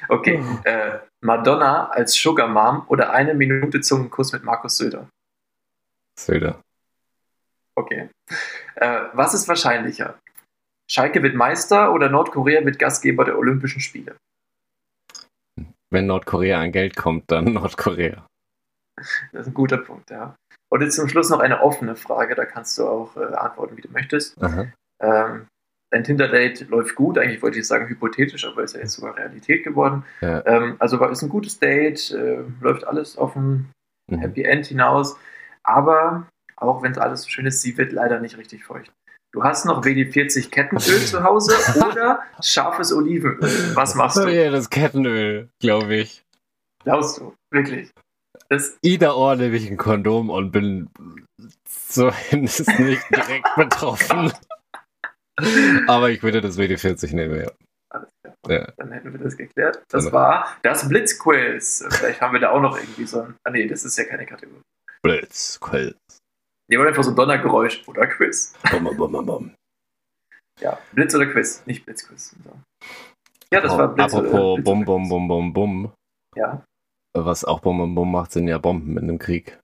[0.07, 0.43] Okay.
[0.63, 5.09] Äh, Madonna als Sugar Mom oder eine Minute Zungenkuss mit Markus Söder?
[6.17, 6.61] Söder.
[7.75, 8.09] Okay.
[8.75, 10.19] Äh, was ist wahrscheinlicher?
[10.89, 14.15] Schalke wird Meister oder Nordkorea wird Gastgeber der Olympischen Spiele?
[15.89, 18.25] Wenn Nordkorea an Geld kommt, dann Nordkorea.
[19.31, 20.35] Das ist ein guter Punkt, ja.
[20.71, 23.81] Und jetzt zum Schluss noch eine offene Frage, da kannst du auch äh, antworten, wie
[23.81, 24.37] du möchtest.
[25.01, 25.47] Ähm,
[25.91, 29.63] dein Tinder-Date läuft gut, eigentlich wollte ich sagen hypothetisch, aber ist ja jetzt sogar Realität
[29.63, 30.05] geworden.
[30.21, 30.45] Ja.
[30.45, 33.71] Ähm, also war, ist ein gutes Date, äh, läuft alles auf ein
[34.09, 34.19] mhm.
[34.19, 35.17] Happy End hinaus,
[35.63, 38.91] aber auch wenn es alles so schön ist, sie wird leider nicht richtig feucht.
[39.33, 41.55] Du hast noch WD-40 Kettenöl zu Hause
[41.89, 43.75] oder scharfes Olivenöl.
[43.75, 44.27] Was machst du?
[44.27, 46.23] Ja, das Kettenöl, glaube ich.
[46.83, 47.33] Glaubst du?
[47.51, 47.91] Wirklich?
[48.51, 50.89] Das Ida Ohr nehme ich ein Kondom und bin
[51.63, 54.33] zumindest nicht direkt betroffen.
[55.87, 57.51] Aber ich würde das WD-40 nehmen, ja.
[57.93, 58.35] Alles klar.
[58.49, 58.73] Ja.
[58.75, 59.77] Dann hätten wir das geklärt.
[59.87, 61.85] Das Also- war das Blitzquiz.
[61.91, 63.35] Vielleicht haben wir da auch noch irgendwie so ein.
[63.45, 64.61] Ah, nee, das ist ja keine Kategorie.
[65.01, 65.95] Blitz, Quiz.
[66.69, 68.53] Nee, oder einfach so ein Donnergeräusch oder Quiz.
[68.69, 69.55] Bum, bum, bum, bum.
[70.59, 72.35] Ja, Blitz oder Quiz, nicht Blitzquiz.
[73.51, 75.07] Ja, das war Blitz Apropos oder Blitz Bum, Bum.
[75.09, 75.93] Bum, Bum, Bum.
[76.35, 76.63] Ja,
[77.13, 79.59] Was auch Bum macht, sind ja Bomben in einem Krieg.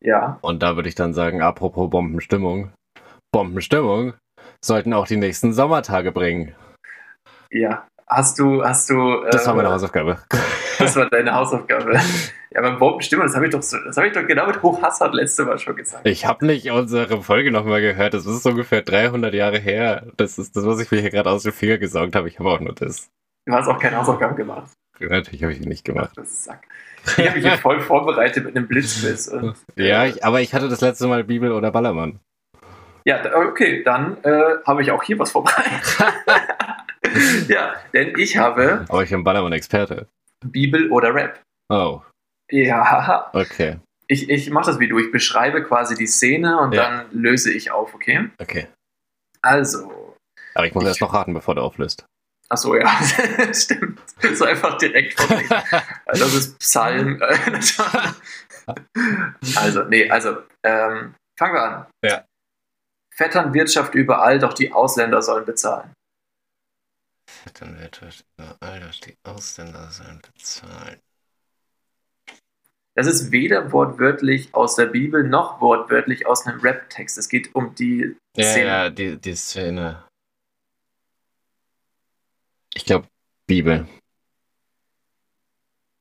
[0.00, 0.38] ja.
[0.42, 2.72] Und da würde ich dann sagen, apropos Bombenstimmung.
[3.32, 4.14] Bombenstimmung
[4.64, 6.54] sollten auch die nächsten Sommertage bringen.
[7.50, 7.86] Ja.
[8.06, 9.22] Hast du, hast du.
[9.30, 10.18] Das war meine äh, Hausaufgabe.
[10.78, 11.98] Das war deine Hausaufgabe.
[12.52, 15.12] Ja, beim Bombenstimmung, das habe ich doch so, das habe ich doch genau mit Hochhassard
[15.12, 16.06] letzte Mal schon gesagt.
[16.06, 18.14] Ich habe nicht unsere Folge nochmal gehört.
[18.14, 20.06] Das ist ungefähr 300 Jahre her.
[20.16, 22.28] Das ist das, was ich mir hier gerade aus den Finger gesaugt habe.
[22.28, 23.08] Ich habe auch nur das.
[23.44, 24.70] Du hast auch keine Hausaufgaben gemacht.
[25.00, 26.16] Natürlich habe ich ihn nicht gemacht.
[26.18, 26.66] Ist Sack.
[27.16, 29.28] Ich habe mich hier voll vorbereitet mit einem Blitzquiz.
[29.28, 32.20] und, Ja, äh, ich, aber ich hatte das letzte Mal Bibel oder Ballermann.
[33.04, 35.96] Ja, okay, dann äh, habe ich auch hier was vorbereitet.
[37.48, 40.08] ja, denn ich habe Aber ich bin Ballermann-Experte.
[40.44, 41.40] Bibel oder Rap.
[41.70, 42.02] Oh,
[42.50, 43.78] Ja, okay.
[44.08, 44.98] ich, ich mache das wie du.
[44.98, 46.82] Ich beschreibe quasi die Szene und Ja.
[47.02, 48.28] dann löse ich auf, okay?
[48.40, 48.66] Okay.
[49.42, 50.14] Also,
[50.54, 52.04] Aber ich muss Ich- erst noch raten, bevor du auflöst.
[52.48, 52.88] Ach so, ja,
[53.52, 54.00] stimmt.
[54.34, 55.54] So einfach direkt vorlesen.
[56.06, 57.20] Das ist Psalm.
[59.56, 61.86] also, nee, also, ähm, fangen wir an.
[62.04, 62.24] Ja.
[63.14, 65.92] Vetternwirtschaft überall, doch die Ausländer sollen bezahlen.
[67.58, 68.00] Dann wird
[68.36, 71.00] überall, dass die Ausländer sollen bezahlen.
[72.94, 77.16] Das ist weder wortwörtlich aus der Bibel noch wortwörtlich aus einem Rap-Text.
[77.16, 78.66] Es geht um die Ja, Szene.
[78.66, 80.04] ja, die, die Szene.
[82.74, 83.08] Ich glaube,
[83.46, 83.86] Bibel.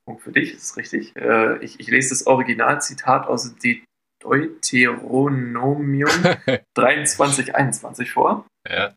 [0.06, 1.16] Punkt für dich, ist richtig.
[1.16, 3.82] Äh, ich, ich lese das Originalzitat aus De
[4.20, 6.10] Deuteronomium
[6.76, 8.48] 2321 vor.
[8.68, 8.94] ja.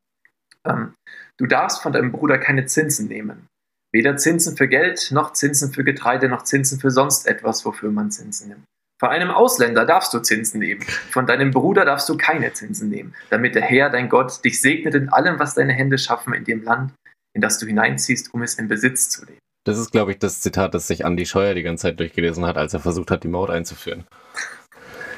[0.65, 0.95] Ähm,
[1.39, 3.47] du darfst von deinem Bruder keine Zinsen nehmen.
[3.93, 8.11] Weder Zinsen für Geld, noch Zinsen für Getreide, noch Zinsen für sonst etwas, wofür man
[8.11, 8.65] Zinsen nimmt.
[9.01, 10.83] Von einem Ausländer darfst du Zinsen nehmen.
[11.11, 14.95] Von deinem Bruder darfst du keine Zinsen nehmen, damit der Herr, dein Gott, dich segnet
[14.95, 16.93] in allem, was deine Hände schaffen in dem Land,
[17.35, 19.39] in das du hineinziehst, um es in Besitz zu nehmen.
[19.65, 22.57] Das ist, glaube ich, das Zitat, das sich Andi Scheuer die ganze Zeit durchgelesen hat,
[22.57, 24.07] als er versucht hat, die Maut einzuführen.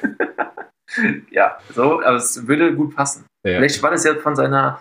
[1.31, 3.25] Ja, so, aber es würde gut passen.
[3.47, 3.59] Ja.
[3.59, 4.81] Vielleicht war das ja von seiner,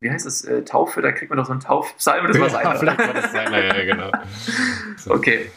[0.00, 2.52] wie heißt es, äh, Taufe, da kriegt man doch so einen Taufpsalm, das war ja,
[2.52, 2.76] seiner.
[2.76, 4.12] vielleicht war das seiner, ja, genau.
[4.96, 5.12] So.
[5.12, 5.50] Okay,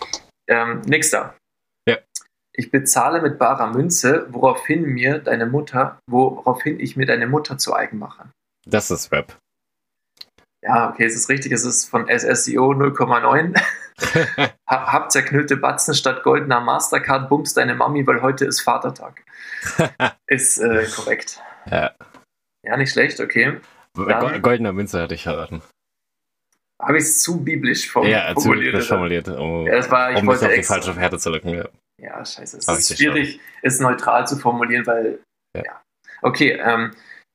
[0.47, 1.35] ähm, nächster.
[1.87, 1.97] Ja.
[2.53, 7.73] Ich bezahle mit barer Münze, woraufhin mir deine Mutter, woraufhin ich mir deine Mutter zu
[7.73, 8.29] eigen mache.
[8.65, 9.37] Das ist Rap.
[10.63, 13.59] Ja, okay, es ist richtig, es ist von SSIO 0,9.
[14.67, 19.23] Ha- Hab zerknüllte Batzen statt goldener Mastercard, bums deine Mami, weil heute ist Vatertag.
[20.27, 21.39] ist äh, korrekt.
[21.69, 21.91] Ja.
[22.65, 23.59] Ja, nicht schlecht, okay.
[23.95, 25.61] Go- Goldener Münze hatte ich verraten.
[26.81, 28.71] Habe ich es zu biblisch form Ja, zu formuliert?
[28.71, 31.53] biblisch formuliert, um, Ja, das war, ich um wollte auf die falsche Fährte zu locken.
[31.53, 31.67] Ja.
[32.01, 32.57] Ja, scheiße.
[32.57, 35.19] Es Hab ist schwierig, es neutral zu formulieren, weil.
[35.55, 35.63] Ja.
[35.63, 35.81] Ja.
[36.23, 36.91] Okay, ähm,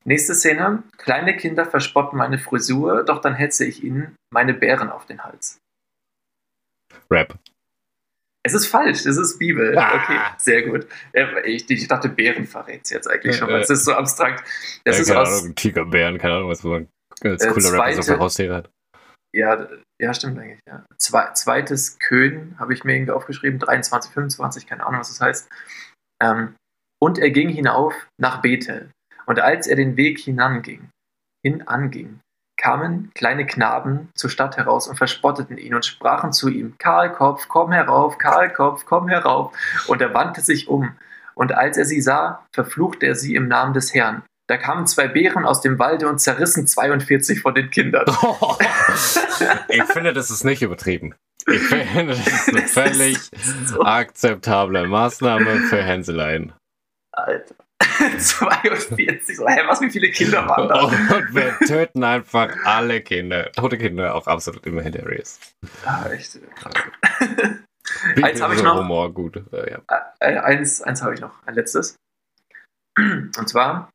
[0.07, 0.83] nächste Szene.
[0.99, 5.59] Kleine Kinder verspotten meine Frisur, doch dann hetze ich ihnen meine Bären auf den Hals.
[7.11, 7.39] Rap.
[8.45, 9.77] Es ist falsch, es ist Bibel.
[9.77, 9.95] Ah.
[10.03, 10.87] Okay, sehr gut.
[11.13, 14.45] Äh, Ich, ich dachte, Bären verrät jetzt eigentlich schon, Äh, weil es ist so abstrakt.
[14.85, 15.43] Es ja, ist keine aus.
[15.43, 16.89] Ahnung, Tigerbären, keine Ahnung, was man
[17.25, 18.71] als Äh, cooler Rapper so zweite- für Haustiere hat.
[19.35, 19.69] Ja,
[20.01, 20.61] ja, stimmt eigentlich.
[20.69, 20.87] Ja.
[20.97, 25.49] Zwei, zweites Kön habe ich mir irgendwie aufgeschrieben, 23, 25, keine Ahnung, was das heißt.
[26.23, 26.55] Ähm,
[27.03, 28.91] und er ging hinauf nach Bethel.
[29.27, 30.89] Und als er den Weg hinanging,
[31.45, 32.21] hinanging,
[32.57, 37.73] kamen kleine Knaben zur Stadt heraus und verspotteten ihn und sprachen zu ihm: Kahlkopf, komm
[37.73, 39.53] herauf, Kahlkopf, komm herauf.
[39.87, 40.97] Und er wandte sich um.
[41.35, 44.23] Und als er sie sah, verfluchte er sie im Namen des Herrn.
[44.49, 48.07] Da kamen zwei Bären aus dem Walde und zerrissen 42 von den Kindern.
[49.69, 51.15] ich finde, das ist nicht übertrieben.
[51.49, 56.53] Ich finde, das ist eine völlig ist so, akzeptable Maßnahme für Hänseleien.
[57.13, 57.55] Alter.
[57.83, 59.37] 42.
[59.37, 60.85] So, hä, was, wie viele Kinder waren da?
[60.85, 63.51] Und wir töten einfach alle Kinder.
[63.53, 65.39] Tote Kinder auch absolut immer hilarious.
[65.85, 66.39] Ah, echt.
[66.55, 66.75] krass.
[68.23, 68.79] Eins habe ich noch.
[68.79, 69.37] Humor, gut.
[69.53, 69.83] Äh, ja.
[70.21, 71.97] Äh, eins eins habe ich noch, ein letztes.
[72.99, 73.91] Und zwar,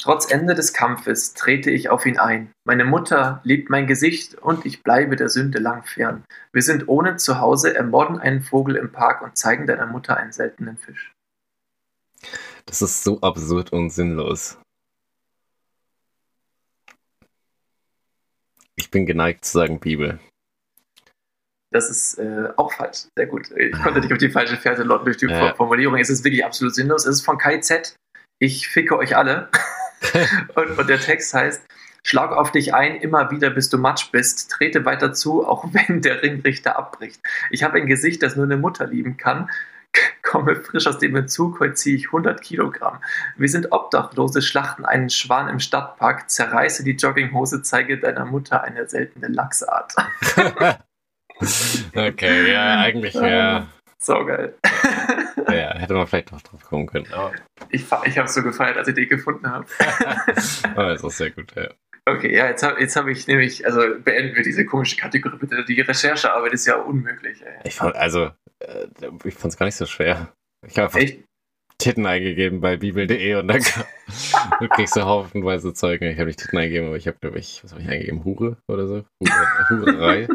[0.00, 2.50] trotz Ende des Kampfes trete ich auf ihn ein.
[2.66, 6.24] Meine Mutter liebt mein Gesicht und ich bleibe der Sünde lang fern.
[6.52, 10.76] Wir sind ohne Zuhause, ermorden einen Vogel im Park und zeigen deiner Mutter einen seltenen
[10.76, 11.12] Fisch.
[12.66, 14.58] Das ist so absurd und sinnlos.
[18.76, 20.20] Ich bin geneigt zu sagen Bibel.
[21.70, 23.06] Das ist äh, auch falsch.
[23.16, 23.50] Sehr gut.
[23.56, 25.54] Ich konnte dich auf die falsche Fährte locken durch die Ja.
[25.54, 25.98] Formulierung.
[25.98, 27.04] Es ist wirklich absolut sinnlos.
[27.04, 27.96] Es ist von KZ.
[28.38, 29.50] Ich ficke euch alle.
[30.54, 31.62] und, und der Text heißt:
[32.04, 34.50] Schlag auf dich ein, immer wieder, bis du matsch bist.
[34.50, 37.20] Trete weiter zu, auch wenn der Ringrichter abbricht.
[37.50, 39.50] Ich habe ein Gesicht, das nur eine Mutter lieben kann.
[40.22, 42.98] Komme frisch aus dem Entzug, heute ziehe ich 100 Kilogramm.
[43.36, 48.88] Wir sind Obdachlose, schlachten einen Schwan im Stadtpark, zerreiße die Jogginghose, zeige deiner Mutter eine
[48.88, 49.94] seltene Lachsart.
[51.94, 53.66] okay, ja, eigentlich, ja.
[54.00, 54.54] So geil.
[55.48, 57.12] ja, hätte man vielleicht noch drauf kommen können.
[57.12, 57.32] Aber.
[57.70, 59.66] Ich, ich habe es so gefeiert, als ich den gefunden habe.
[60.76, 61.68] das ist sehr gut, ja.
[62.08, 65.64] Okay, ja, jetzt habe jetzt hab ich nämlich, also beenden wir diese komische Kategorie bitte.
[65.64, 67.42] Die Recherchearbeit ist ja unmöglich.
[67.44, 67.54] Ey.
[67.64, 68.86] Ich fand, also, äh,
[69.24, 70.32] ich fand es gar nicht so schwer.
[70.66, 71.16] Ich habe einfach?
[71.80, 73.62] Titten eingegeben bei bibel.de und dann
[74.74, 76.10] kriegst du haufenweise Zeugen.
[76.10, 78.24] Ich habe nicht Titten eingegeben, aber ich habe, glaube ich, was habe ich eingegeben?
[78.24, 79.04] Hure oder so?
[79.22, 80.28] Hure, Hurerei.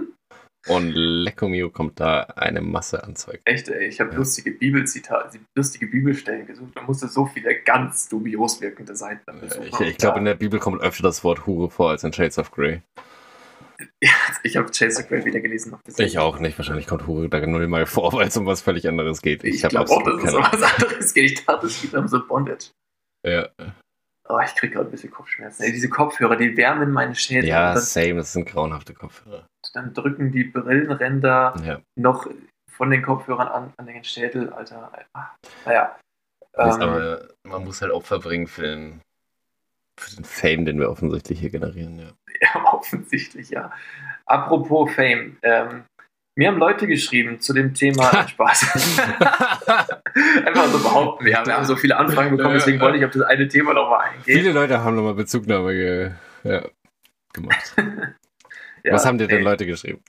[0.69, 3.41] Und Lecco kommt da eine Masse an Zeug.
[3.43, 4.17] Echt, ey, ich habe ja.
[4.17, 6.71] lustige Bibelzitate, lustige Bibelstellen gesucht.
[6.75, 10.81] Da musste so viele ganz dubios wirkende Seiten Ich, ich glaube, in der Bibel kommt
[10.81, 12.81] öfter das Wort Hure vor als in Shades of Grey.
[14.01, 14.11] Ja,
[14.43, 15.77] ich habe Shades of Grey wieder gelesen.
[15.97, 16.57] Ich auch nicht.
[16.57, 19.43] Wahrscheinlich kommt Hure da null mal vor, weil es um was völlig anderes geht.
[19.43, 21.31] Ich, ich glaube auch, dass es um was anderes geht.
[21.31, 22.71] Ich dachte, es geht um so Bondage.
[23.25, 23.49] Ja.
[24.29, 25.63] Oh, ich kriege gerade ein bisschen Kopfschmerzen.
[25.63, 27.49] Ey, diese Kopfhörer, die wärmen meine Schädel.
[27.49, 28.15] Ja, same.
[28.15, 31.81] Das sind grauenhafte Kopfhörer dann drücken die Brillenränder ja.
[31.95, 32.27] noch
[32.69, 34.91] von den Kopfhörern an, an den Schädel, Alter.
[35.65, 35.97] Naja.
[36.55, 39.01] Ähm, aber man muss halt Opfer bringen für den,
[39.99, 42.11] für den Fame, den wir offensichtlich hier generieren, ja.
[42.41, 43.71] Ja, offensichtlich, ja.
[44.25, 45.83] Apropos Fame, ähm,
[46.35, 49.09] mir haben Leute geschrieben zu dem Thema Spaß.
[50.45, 53.11] Einfach so behaupten, wir haben, wir haben so viele Anfragen bekommen, deswegen wollte ich auf
[53.11, 54.23] das eine Thema nochmal eingehen.
[54.23, 56.11] Viele Leute haben nochmal Bezugnahme ge
[56.43, 56.67] ja,
[57.33, 57.75] gemacht.
[58.83, 59.43] Ja, Was haben dir denn ey.
[59.43, 60.01] Leute geschrieben?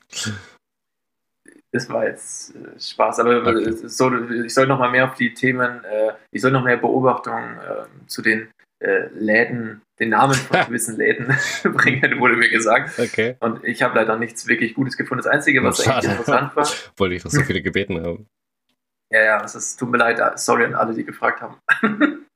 [1.70, 3.72] Das war jetzt äh, Spaß, aber okay.
[3.88, 7.58] soll, ich soll noch mal mehr auf die Themen, äh, ich soll noch mehr Beobachtungen
[7.58, 8.48] äh, zu den
[8.80, 11.26] äh, Läden, den Namen von gewissen Läden
[11.62, 12.98] bringen, wurde mir gesagt.
[12.98, 13.36] Okay.
[13.40, 15.22] Und ich habe leider nichts wirklich Gutes gefunden.
[15.22, 16.08] Das Einzige, was Schade.
[16.08, 16.68] eigentlich interessant war.
[16.96, 18.26] Wollte ich doch so viele gebeten haben.
[19.12, 21.58] Ja, ja, es ist, tut mir leid, sorry an alle, die gefragt haben.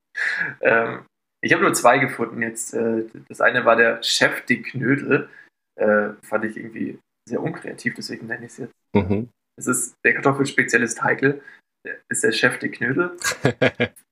[0.61, 1.05] ähm,
[1.41, 2.75] ich habe nur zwei gefunden jetzt.
[2.75, 5.29] Äh, das eine war der Chef de Knödel
[5.79, 6.99] äh, fand ich irgendwie
[7.29, 8.75] sehr unkreativ, deswegen nenne ich es jetzt.
[8.95, 9.29] Mhm.
[9.57, 11.43] Es ist der Kartoffelspezialist Heikel,
[12.09, 13.17] ist der Chef der Knödel.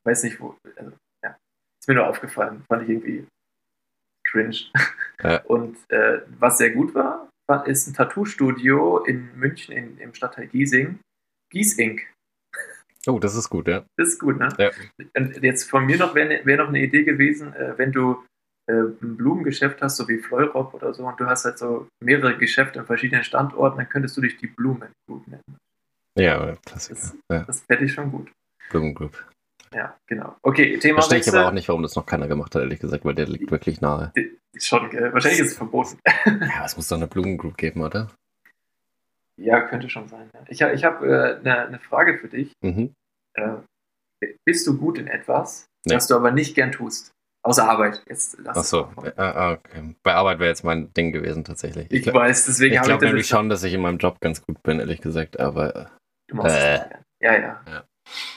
[0.05, 0.57] Weiß nicht, wo.
[0.77, 0.93] Also.
[1.87, 3.27] Ist mir nur aufgefallen, fand ich irgendwie
[4.29, 4.57] cringe.
[5.23, 5.37] Ja.
[5.45, 10.49] Und äh, was sehr gut war, war ist ein Tattoo-Studio in München in, im Stadtteil
[10.49, 10.99] Giesing.
[11.53, 12.01] Giesing.
[13.07, 13.85] Oh, das ist gut, ja.
[13.97, 14.49] Das ist gut, ne?
[14.59, 14.73] Ja.
[15.17, 18.25] Und jetzt von mir noch wäre wär noch eine Idee gewesen, äh, wenn du
[18.69, 22.37] äh, ein Blumengeschäft hast, so wie Fleurop oder so, und du hast halt so mehrere
[22.37, 25.57] Geschäfte an verschiedenen Standorten, dann könntest du dich die Blumen Group nennen.
[26.19, 26.99] Ja, Klassiker.
[26.99, 27.45] Das, ja.
[27.45, 28.33] das fände ich schon gut.
[28.71, 29.25] Blumengroup.
[29.75, 30.37] Ja, genau.
[30.43, 33.05] Okay, Thema Verstehe ich aber auch nicht, warum das noch keiner gemacht hat, ehrlich gesagt,
[33.05, 34.13] weil der liegt wirklich nahe.
[34.57, 35.13] Schon, gell?
[35.13, 35.99] Wahrscheinlich ist es verboten.
[36.27, 38.11] ja, es muss doch eine Blumengroup geben, oder?
[39.39, 40.31] Ja, könnte schon sein.
[40.33, 40.41] Ja.
[40.49, 42.53] Ich, ich habe äh, eine, eine Frage für dich.
[42.63, 42.95] Mhm.
[43.35, 43.57] Äh,
[44.45, 45.95] bist du gut in etwas, nee.
[45.95, 47.13] das du aber nicht gern tust?
[47.43, 48.03] Außer Arbeit.
[48.09, 49.95] Jetzt lass Achso, ah, okay.
[50.03, 51.87] Bei Arbeit wäre jetzt mein Ding gewesen tatsächlich.
[51.93, 52.93] Ich, ich weiß, deswegen habe ich.
[52.93, 55.93] Ich glaube nämlich schon, dass ich in meinem Job ganz gut bin, ehrlich gesagt, aber.
[56.27, 56.81] Du machst äh, es
[57.21, 57.61] ja, ja.
[57.69, 57.85] ja.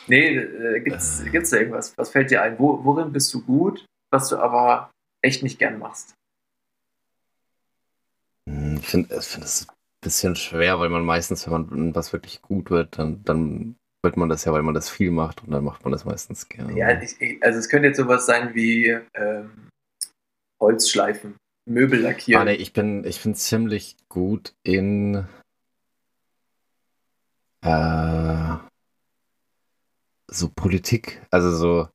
[0.07, 1.29] Nee, äh, gibt's, äh.
[1.29, 1.97] gibt's da irgendwas?
[1.97, 2.57] Was fällt dir ein?
[2.57, 6.15] Wo, worin bist du gut, was du aber echt nicht gern machst?
[8.49, 12.41] Hm, ich finde ich find ein bisschen schwer, weil man meistens, wenn man was wirklich
[12.41, 15.63] gut wird, dann, dann wird man das ja, weil man das viel macht und dann
[15.63, 16.77] macht man das meistens gerne.
[16.77, 19.69] Ja, ich, also es könnte jetzt sowas sein wie ähm,
[20.59, 22.41] Holzschleifen, Möbel lackieren.
[22.41, 25.27] Ah, nee, ich bin, ich bin ziemlich gut in
[27.61, 28.48] äh,
[30.31, 31.89] so Politik, also so,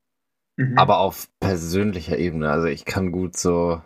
[0.57, 0.77] mhm.
[0.79, 2.51] aber auf persönlicher Ebene.
[2.51, 3.83] Also ich kann gut so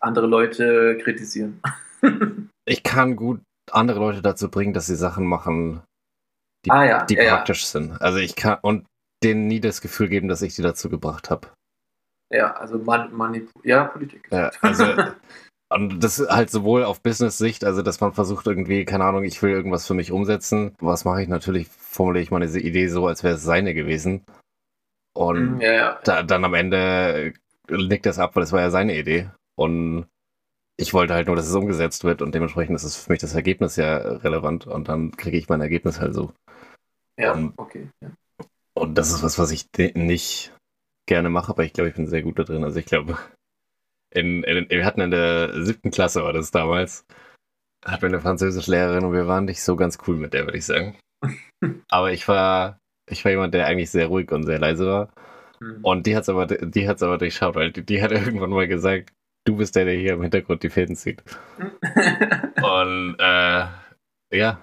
[0.00, 1.60] andere Leute kritisieren.
[2.64, 5.82] ich kann gut andere Leute dazu bringen, dass sie Sachen machen,
[6.64, 7.04] die, ah, ja.
[7.04, 7.80] die ja, praktisch ja.
[7.80, 8.00] sind.
[8.00, 8.86] Also ich kann und
[9.22, 11.48] denen nie das Gefühl geben, dass ich die dazu gebracht habe.
[12.32, 14.28] Ja, also man, Manip ja, Politik.
[14.30, 14.84] Ja, also
[15.68, 19.50] und das halt sowohl auf Business-Sicht, also dass man versucht irgendwie, keine Ahnung, ich will
[19.50, 20.76] irgendwas für mich umsetzen.
[20.78, 21.68] Was mache ich natürlich?
[21.68, 24.24] Formuliere ich meine Idee so, als wäre es seine gewesen.
[25.14, 27.32] Und mm, ja, da, dann am Ende
[27.68, 29.30] nickt das ab, weil es war ja seine Idee.
[29.56, 30.06] Und
[30.76, 33.34] ich wollte halt nur, dass es umgesetzt wird und dementsprechend ist es für mich das
[33.34, 36.32] Ergebnis ja relevant und dann kriege ich mein Ergebnis halt so.
[37.18, 37.88] Ja, und, okay.
[38.02, 38.10] Ja.
[38.74, 40.52] Und das ist was, was ich nicht
[41.06, 42.62] gerne mache, aber ich glaube, ich bin sehr gut da drin.
[42.62, 43.16] Also ich glaube,
[44.16, 47.06] in, in, wir hatten in der siebten Klasse, war das damals,
[47.84, 50.66] hatten wir eine Französischlehrerin und wir waren nicht so ganz cool mit der, würde ich
[50.66, 50.96] sagen.
[51.88, 55.12] aber ich war, ich war jemand, der eigentlich sehr ruhig und sehr leise war.
[55.60, 55.84] Mhm.
[55.84, 58.68] Und die hat es aber, die hat's aber durchschaut, weil die, die hat irgendwann mal
[58.68, 59.12] gesagt,
[59.44, 61.22] du bist der, der hier im Hintergrund die Fäden zieht.
[61.58, 63.66] Und äh,
[64.32, 64.58] ja,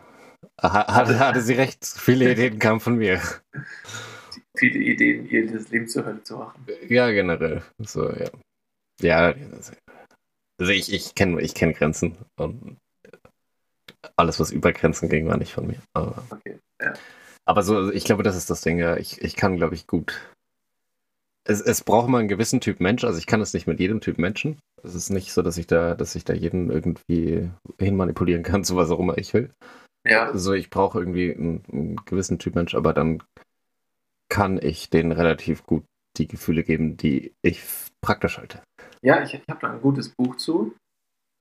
[0.62, 1.86] hatte, hatte sie recht.
[1.86, 3.22] Viele Ideen kamen von mir.
[4.58, 6.66] Viele Ideen, ihr das Leben zur Hölle zu machen.
[6.88, 7.64] Ja, generell.
[7.80, 8.30] So, ja.
[9.02, 9.34] Ja,
[10.60, 12.78] also ich, ich kenne ich kenn Grenzen und
[14.16, 15.82] alles, was über Grenzen ging, war nicht von mir.
[15.94, 16.94] Aber, okay, ja.
[17.46, 18.98] aber so, ich glaube, das ist das Ding, ja.
[18.98, 20.20] Ich, ich kann, glaube ich, gut.
[21.46, 24.02] Es, es braucht mal einen gewissen Typ Mensch, also ich kann es nicht mit jedem
[24.02, 24.60] Typ Menschen.
[24.84, 28.76] Es ist nicht so, dass ich da, dass ich da jeden irgendwie hinmanipulieren kann, zu
[28.76, 29.52] was auch immer ich will.
[30.06, 30.28] Ja.
[30.28, 33.24] Also ich brauche irgendwie einen, einen gewissen Typ Mensch, aber dann
[34.30, 35.84] kann ich denen relativ gut
[36.18, 37.62] die Gefühle geben, die ich
[38.02, 38.62] praktisch halte.
[39.04, 40.76] Ja, ich, ich habe da ein gutes Buch zu.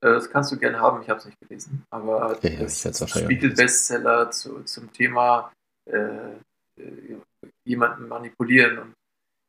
[0.03, 1.83] Äh, das kannst du gerne haben, ich habe es nicht gelesen.
[1.89, 5.51] Aber ja, das ist ein Spiegel-Bestseller zu, zum Thema
[5.89, 6.33] äh,
[6.79, 7.17] äh,
[7.65, 8.79] jemanden manipulieren.
[8.79, 8.93] Und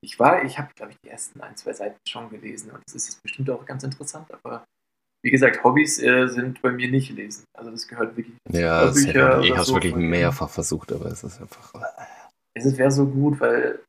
[0.03, 2.95] ich war, ich habe, glaube ich, die ersten ein, zwei Seiten schon gelesen und das
[2.95, 4.65] ist jetzt bestimmt auch ganz interessant, aber
[5.25, 7.45] wie gesagt, Hobbys äh, sind bei mir nicht lesen.
[7.57, 9.41] Also das gehört wirklich ja, zu Bücher.
[9.41, 11.73] ich habe es wirklich mehrfach versucht, aber es ist einfach.
[12.53, 13.81] Es wäre so gut, weil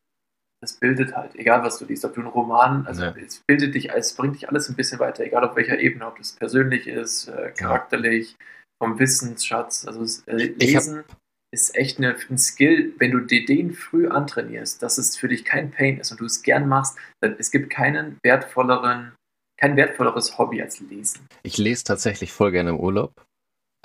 [0.62, 3.15] es bildet halt, egal was du liest, ob du einen Roman, also ja.
[3.24, 6.18] es bildet dich, es bringt dich alles ein bisschen weiter, egal auf welcher Ebene, ob
[6.18, 8.36] das persönlich ist, äh, charakterlich,
[8.82, 9.86] vom Wissensschatz.
[9.86, 11.18] Also das, äh, Lesen hab...
[11.52, 15.46] ist echt eine, ein Skill, wenn du dir den früh antrainierst, dass es für dich
[15.46, 19.13] kein Pain ist und du es gern machst, dann es gibt keinen wertvolleren,
[19.58, 21.28] kein wertvolleres Hobby als Lesen.
[21.44, 23.13] Ich lese tatsächlich voll gerne im Urlaub.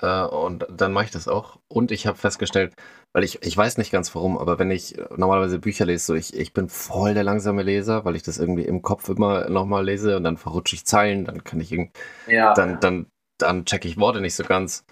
[0.01, 1.59] Äh, und dann mache ich das auch.
[1.67, 2.73] Und ich habe festgestellt,
[3.13, 6.35] weil ich, ich weiß nicht ganz warum, aber wenn ich normalerweise Bücher lese, so ich,
[6.35, 10.17] ich bin voll der langsame Leser, weil ich das irgendwie im Kopf immer nochmal lese
[10.17, 11.91] und dann verrutsche ich Zeilen, dann kann ich irgendwie,
[12.27, 12.53] ja.
[12.53, 13.07] dann, dann,
[13.39, 14.83] dann checke ich Worte nicht so ganz.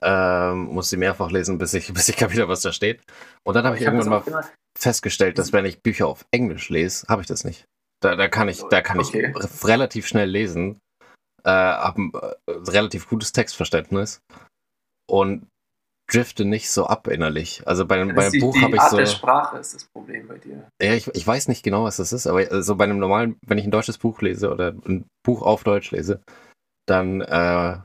[0.00, 3.02] Ähm, muss sie mehrfach lesen, bis ich, bis ich kapiere, was da steht.
[3.44, 4.44] Und dann habe ich, ich hab irgendwann mal
[4.76, 7.66] festgestellt, dass wenn ich Bücher auf Englisch lese, habe ich das nicht.
[8.00, 9.32] Da, da kann ich, da kann okay.
[9.38, 10.80] ich relativ schnell lesen
[11.44, 14.20] äh, habe ein äh, relativ gutes Textverständnis
[15.10, 15.46] und
[16.10, 17.62] drifte nicht so ab innerlich.
[17.66, 18.98] Also bei, ja, bei einem Buch habe ich so.
[18.98, 20.68] Die Sprache ist das Problem bei dir.
[20.82, 23.36] Ja, ich, ich weiß nicht genau, was das ist, aber so also bei einem normalen,
[23.46, 26.22] wenn ich ein deutsches Buch lese oder ein Buch auf Deutsch lese,
[26.86, 27.78] dann, äh,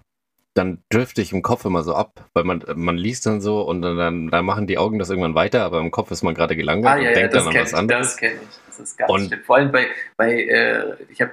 [0.53, 3.81] dann drifte ich im Kopf immer so ab, weil man, man liest dann so und
[3.81, 6.57] dann, dann, dann machen die Augen das irgendwann weiter, aber im Kopf ist man gerade
[6.57, 8.07] gelangweilt ah, ja, und ja, denkt dann an was anderes.
[8.07, 9.43] Das kenne ich, das ist ganz und, schlimm.
[9.45, 11.31] Vor allem bei, bei äh, ich habe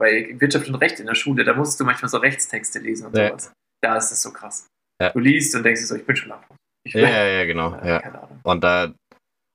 [0.00, 3.16] bei Wirtschaft und Recht in der Schule, da musst du manchmal so Rechtstexte lesen und
[3.16, 3.28] ja.
[3.28, 3.52] sowas.
[3.82, 4.66] Da ist es so krass.
[5.00, 5.10] Ja.
[5.10, 6.44] Du liest und denkst dir so, ich bin schon ab.
[6.86, 7.76] Ja, ja, ja, genau.
[7.84, 8.28] Ja.
[8.42, 8.94] Und da,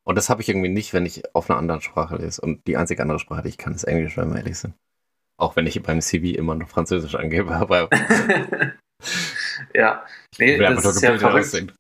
[0.07, 2.41] und das habe ich irgendwie nicht, wenn ich auf einer anderen Sprache lese.
[2.41, 4.75] Und die einzige andere Sprache, die ich kann, ist Englisch, wenn wir ehrlich sind.
[5.37, 7.89] Auch wenn ich beim CV immer noch Französisch angebe, aber.
[9.73, 10.05] ja,
[10.37, 11.73] nee, das ist ja verrückt.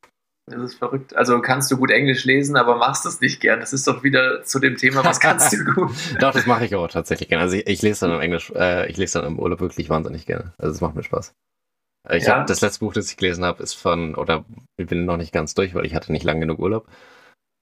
[0.47, 1.15] Das ist verrückt.
[1.15, 3.59] Also kannst du gut Englisch lesen, aber machst es nicht gern.
[3.59, 5.91] Das ist doch wieder zu dem Thema, was kannst du gut.
[6.19, 7.43] doch, das mache ich aber tatsächlich gerne.
[7.43, 10.27] Also ich, ich, lese dann im Englisch, äh, ich lese dann im Urlaub wirklich wahnsinnig
[10.27, 10.53] gerne.
[10.59, 11.33] Also es macht mir Spaß.
[12.07, 12.35] Äh, ich ja.
[12.35, 14.45] habe das letzte Buch, das ich gelesen habe, ist von, oder
[14.77, 16.87] ich bin noch nicht ganz durch, weil ich hatte nicht lang genug Urlaub,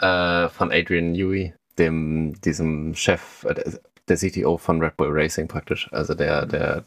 [0.02, 3.72] äh, von Adrian Newey, dem, diesem Chef, äh,
[4.10, 5.88] der CTO von Red Bull Racing praktisch.
[5.94, 6.84] Also der, der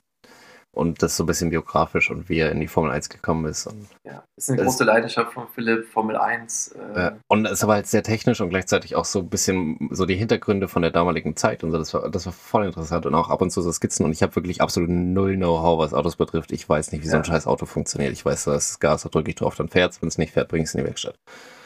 [0.77, 3.67] und das so ein bisschen biografisch und wie er in die Formel 1 gekommen ist.
[3.67, 6.77] Und ja, ist eine große Leidenschaft von Philipp, Formel 1.
[6.95, 7.13] Äh.
[7.29, 10.17] und es ist aber halt sehr technisch und gleichzeitig auch so ein bisschen so die
[10.17, 11.79] Hintergründe von der damaligen Zeit und so.
[11.79, 14.23] Das war, das war voll interessant und auch ab und zu so Skizzen und ich
[14.23, 16.53] habe wirklich absolut null Know-how, was Autos betrifft.
[16.53, 17.13] Ich weiß nicht, wie ja.
[17.13, 18.13] so ein scheiß Auto funktioniert.
[18.13, 20.49] Ich weiß, das ist Gas, da drücke ich drauf, dann fährt Wenn es nicht fährt,
[20.49, 21.15] bringe ich es in die Werkstatt.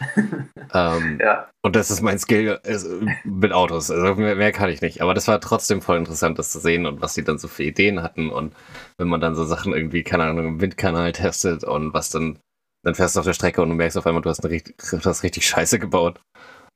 [0.73, 1.49] ähm, ja.
[1.63, 2.89] Und das ist mein Skill ist,
[3.25, 3.91] mit Autos.
[3.91, 5.03] Also mehr, mehr kann ich nicht.
[5.03, 7.65] Aber das war trotzdem voll interessant, das zu sehen und was die dann so für
[7.65, 8.55] Ideen hatten und
[9.01, 12.39] wenn man dann so Sachen irgendwie, keine Ahnung, im Windkanal testet und was dann,
[12.85, 15.05] dann fährst du auf der Strecke und du merkst auf einmal, du hast, eine, du
[15.05, 16.21] hast richtig Scheiße gebaut.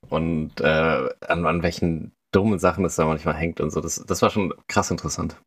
[0.08, 3.80] Und äh, an, an welchen dummen Sachen das da manchmal hängt und so.
[3.80, 5.40] Das, das war schon krass interessant.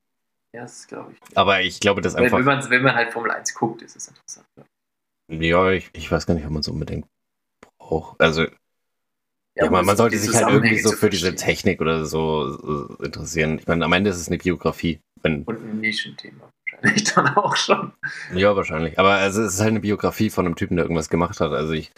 [0.56, 1.38] Ja, das glaube ich.
[1.38, 2.38] Aber ich glaube, das einfach.
[2.38, 4.48] Wenn man, wenn man halt Formel 1 guckt, ist es interessant.
[5.30, 7.08] Ja, ja ich, ich weiß gar nicht, ob man es unbedingt
[7.80, 8.22] braucht.
[8.22, 8.50] Also, ja,
[9.56, 13.60] ja man, man sollte sich halt irgendwie so für diese Technik oder so interessieren.
[13.60, 15.00] Ich meine, am Ende ist es eine Biografie.
[15.22, 16.50] Wenn, Und ein Nischenthema
[16.82, 17.94] wahrscheinlich dann auch schon.
[18.34, 18.98] Ja, wahrscheinlich.
[19.00, 21.52] Aber also, es ist halt eine Biografie von einem Typen, der irgendwas gemacht hat.
[21.52, 21.92] Also ich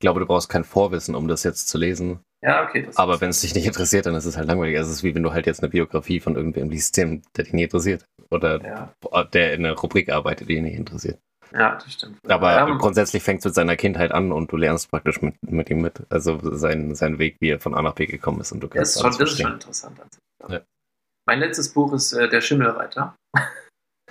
[0.00, 2.20] glaube, du brauchst kein Vorwissen, um das jetzt zu lesen.
[2.42, 2.88] Ja, okay.
[2.96, 4.76] Aber wenn es dich nicht interessiert, dann ist es halt langweilig.
[4.76, 7.06] Also es ist wie wenn du halt jetzt eine Biografie von irgendwem liest, der
[7.36, 8.04] dich nicht interessiert.
[8.30, 9.24] Oder ja.
[9.24, 11.18] der in einer Rubrik arbeitet, die dich nicht interessiert.
[11.52, 12.18] Ja, das stimmt.
[12.28, 15.70] Aber ja, grundsätzlich fängt es mit seiner Kindheit an und du lernst praktisch mit, mit
[15.70, 16.02] ihm mit.
[16.10, 18.96] Also sein, sein Weg, wie er von A nach B gekommen ist und du kannst
[18.96, 20.50] das ist schon, das ist schon interessant an sich.
[20.50, 20.60] Ja.
[21.26, 23.16] Mein letztes Buch ist äh, Der Schimmelreiter.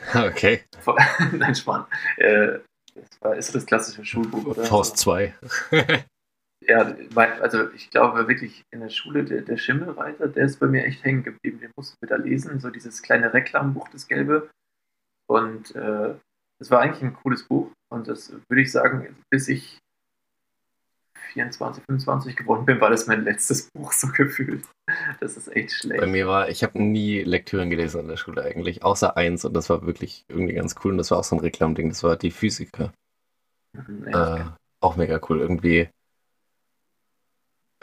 [0.15, 0.61] Okay.
[1.31, 1.85] Nein, Spann.
[2.17, 2.59] Äh,
[3.37, 4.63] ist das klassische Schulbuch, oder?
[4.63, 5.33] Faust 2.
[6.67, 6.95] Ja,
[7.41, 11.03] also ich glaube wirklich in der Schule, der, der Schimmelreiter, der ist bei mir echt
[11.03, 11.59] hängen geblieben.
[11.59, 14.49] Den mussten wir da lesen, so dieses kleine Reklambuch, das Gelbe.
[15.27, 16.15] Und äh,
[16.59, 17.71] das war eigentlich ein cooles Buch.
[17.91, 19.79] Und das würde ich sagen, bis ich
[21.35, 24.63] 24, 25 geworden bin, war das mein letztes Buch so gefühlt.
[25.19, 26.01] Das ist echt schlecht.
[26.01, 29.53] Bei mir war, ich habe nie Lektüren gelesen in der Schule eigentlich, außer eins und
[29.53, 32.15] das war wirklich irgendwie ganz cool und das war auch so ein Reklamding, das war
[32.15, 32.93] die Physiker.
[33.73, 34.45] Mhm, äh,
[34.81, 35.41] auch mega cool.
[35.41, 35.89] Irgendwie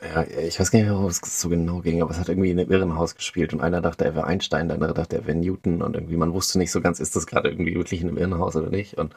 [0.03, 2.51] ja, ich weiß gar nicht mehr, worum es so genau ging, aber es hat irgendwie
[2.51, 5.37] in einem Irrenhaus gespielt und einer dachte, er wäre Einstein, der andere dachte, er wäre
[5.39, 8.19] Newton und irgendwie, man wusste nicht so ganz, ist das gerade irgendwie wirklich in einem
[8.19, 9.15] Irrenhaus oder nicht und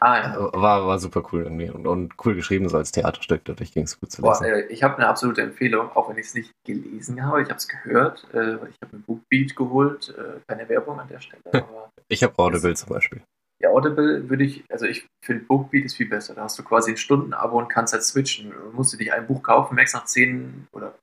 [0.00, 0.34] ah, ja.
[0.34, 3.84] Äh, war, war super cool irgendwie und, und cool geschrieben, so als Theaterstück, dadurch ging
[3.84, 4.42] es gut zu lesen.
[4.42, 7.48] Boah, äh, ich habe eine absolute Empfehlung, auch wenn ich es nicht gelesen habe, ich
[7.48, 10.14] habe es gehört, äh, ich habe ein Bookbeat geholt,
[10.46, 11.42] keine Werbung an der Stelle,
[12.08, 13.22] ich habe Audible zum Beispiel.
[13.60, 16.34] Ja, Audible würde ich, also ich finde Bookbeat ist viel besser.
[16.34, 18.50] Da hast du quasi ein Stundenabo und kannst halt switchen.
[18.52, 20.94] Du musst dir dich ein Buch kaufen, merkst nach 10 oder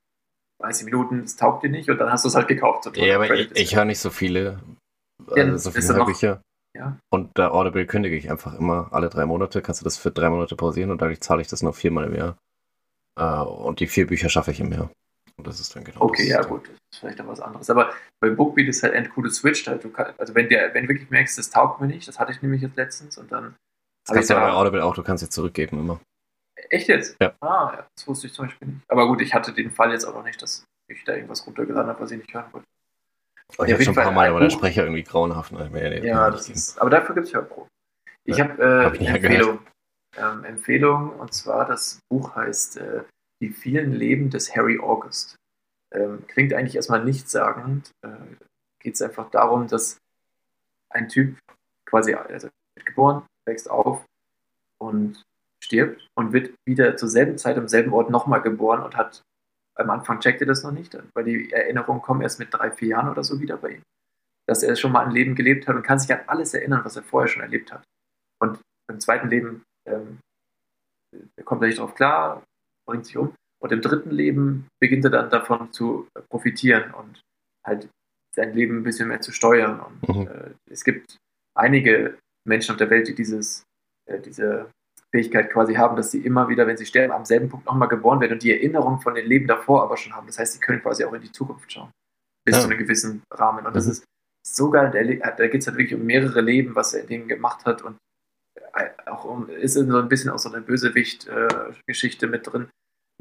[0.62, 2.90] 30 Minuten, es taugt dir nicht und dann hast du es halt gekauft.
[2.96, 4.62] Ja, aber ich, ich höre nicht so viele,
[5.36, 6.42] ja, äh, so viele Hörbücher.
[6.76, 6.98] Ja.
[7.10, 9.62] Und der Audible kündige ich einfach immer alle drei Monate.
[9.62, 12.16] Kannst du das für drei Monate pausieren und dadurch zahle ich das noch viermal im
[12.16, 12.38] Jahr.
[13.18, 14.92] Äh, und die vier Bücher schaffe ich im Jahr.
[15.38, 17.70] Und das ist dann genau Okay, ja gut, das ist vielleicht dann was anderes.
[17.70, 19.82] Aber bei Bookbeat ist halt ein cooles Switch halt.
[19.94, 22.42] Kann, also wenn der, wenn du wirklich merkst, das taugt mir nicht, das hatte ich
[22.42, 23.56] nämlich jetzt letztens und dann.
[24.06, 26.00] Das kannst du bei Audible auch, du kannst jetzt zurückgeben immer.
[26.70, 27.18] Echt jetzt?
[27.22, 27.36] Ja.
[27.42, 28.82] Ah, ja, das wusste ich zum Beispiel nicht.
[28.88, 31.90] Aber gut, ich hatte den Fall jetzt auch noch nicht, dass ich da irgendwas runtergeladen
[31.90, 32.66] habe, was ich nicht hören wollte.
[33.58, 35.52] Oh, ich habe schon ein paar Mal, aber der Sprecher irgendwie grauenhaft.
[35.52, 36.02] Ne?
[36.04, 37.70] Ja, das ist, aber dafür gibt es Hörproben.
[38.26, 39.60] Ich habe äh, hab eine Empfehlung,
[40.18, 43.04] ähm, Empfehlung, und zwar das Buch heißt äh,
[43.42, 45.36] Die vielen Leben des Harry August.
[45.92, 47.92] Ähm, klingt eigentlich erstmal nichtssagend.
[48.02, 48.10] Äh,
[48.80, 49.98] Geht es einfach darum, dass
[50.90, 51.38] ein Typ
[51.86, 54.04] quasi also wird geboren, wächst auf
[54.80, 55.24] und
[55.64, 59.24] stirbt und wird wieder zur selben Zeit am selben Ort nochmal geboren und hat
[59.76, 62.90] am Anfang checkt er das noch nicht, weil die Erinnerungen kommen erst mit drei, vier
[62.90, 63.84] Jahren oder so wieder bei ihm.
[64.48, 66.96] Dass er schon mal ein Leben gelebt hat und kann sich an alles erinnern, was
[66.96, 67.84] er vorher schon erlebt hat.
[68.40, 68.60] Und
[68.90, 70.20] im zweiten Leben ähm,
[71.44, 72.44] kommt er nicht drauf klar,
[72.88, 77.22] bringt sich um und im dritten Leben beginnt er dann davon zu profitieren und
[77.66, 77.90] halt
[78.36, 79.80] sein Leben ein bisschen mehr zu steuern.
[79.80, 80.28] Und mhm.
[80.28, 81.18] äh, es gibt
[81.58, 82.18] einige
[82.48, 83.64] Menschen auf der Welt, die dieses,
[84.08, 84.70] äh, diese
[85.16, 88.20] Fähigkeit quasi haben, dass sie immer wieder, wenn sie sterben, am selben Punkt nochmal geboren
[88.20, 90.28] werden und die Erinnerung von den Leben davor aber schon haben.
[90.28, 91.90] Das heißt, sie können quasi auch in die Zukunft schauen.
[92.46, 92.62] Bis ja.
[92.62, 93.66] zu einem gewissen Rahmen.
[93.66, 93.76] Und mhm.
[93.76, 94.04] das ist
[94.46, 94.92] so geil.
[94.92, 97.82] Da geht es halt wirklich um mehrere Leben, was er in denen gemacht hat.
[97.82, 97.98] Und
[98.74, 102.68] äh, auch um, ist so ein bisschen auch so eine Bösewicht-Geschichte mit drin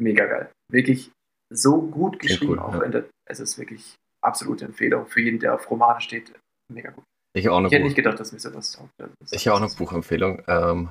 [0.00, 0.50] mega geil.
[0.70, 1.12] Wirklich
[1.52, 2.88] so gut geschrieben, cool, auch ja.
[2.88, 6.32] der, es ist wirklich absolute Empfehlung für jeden, der auf Romane steht.
[6.72, 7.04] Mega gut.
[7.36, 8.90] Ich, auch ich hätte nicht gedacht, dass mir sowas taugt.
[9.30, 10.42] Ich habe auch eine Buchempfehlung.
[10.46, 10.88] Ähm,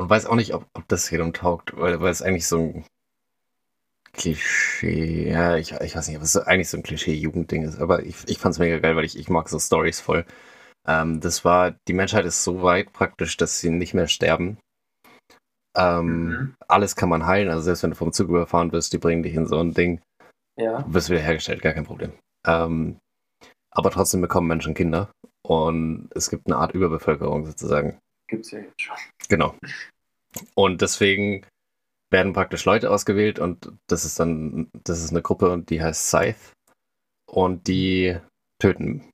[0.00, 2.84] und weiß auch nicht, ob, ob das jedem taugt, weil, weil es eigentlich so ein
[4.14, 8.16] Klischee, ja, ich, ich weiß nicht, ob es eigentlich so ein Klischee-Jugendding ist, aber ich,
[8.26, 10.24] ich fand es mega geil, weil ich, ich mag so Stories voll.
[10.88, 14.56] Ähm, das war, die Menschheit ist so weit praktisch, dass sie nicht mehr sterben.
[15.76, 16.54] Ähm, mhm.
[16.66, 19.34] Alles kann man heilen, also selbst wenn du vom Zug überfahren bist, die bringen dich
[19.34, 20.00] in so ein Ding.
[20.56, 20.80] Ja.
[20.80, 22.14] Du wirst wieder hergestellt, gar kein Problem.
[22.46, 22.96] Ähm,
[23.70, 25.10] aber trotzdem bekommen Menschen Kinder
[25.46, 27.98] und es gibt eine Art Überbevölkerung sozusagen.
[28.30, 28.96] Gibt es ja jetzt schon.
[29.28, 29.56] Genau.
[30.54, 31.44] Und deswegen
[32.10, 36.52] werden praktisch Leute ausgewählt und das ist dann, das ist eine Gruppe, die heißt Scythe
[37.26, 38.16] und die
[38.60, 39.10] töten.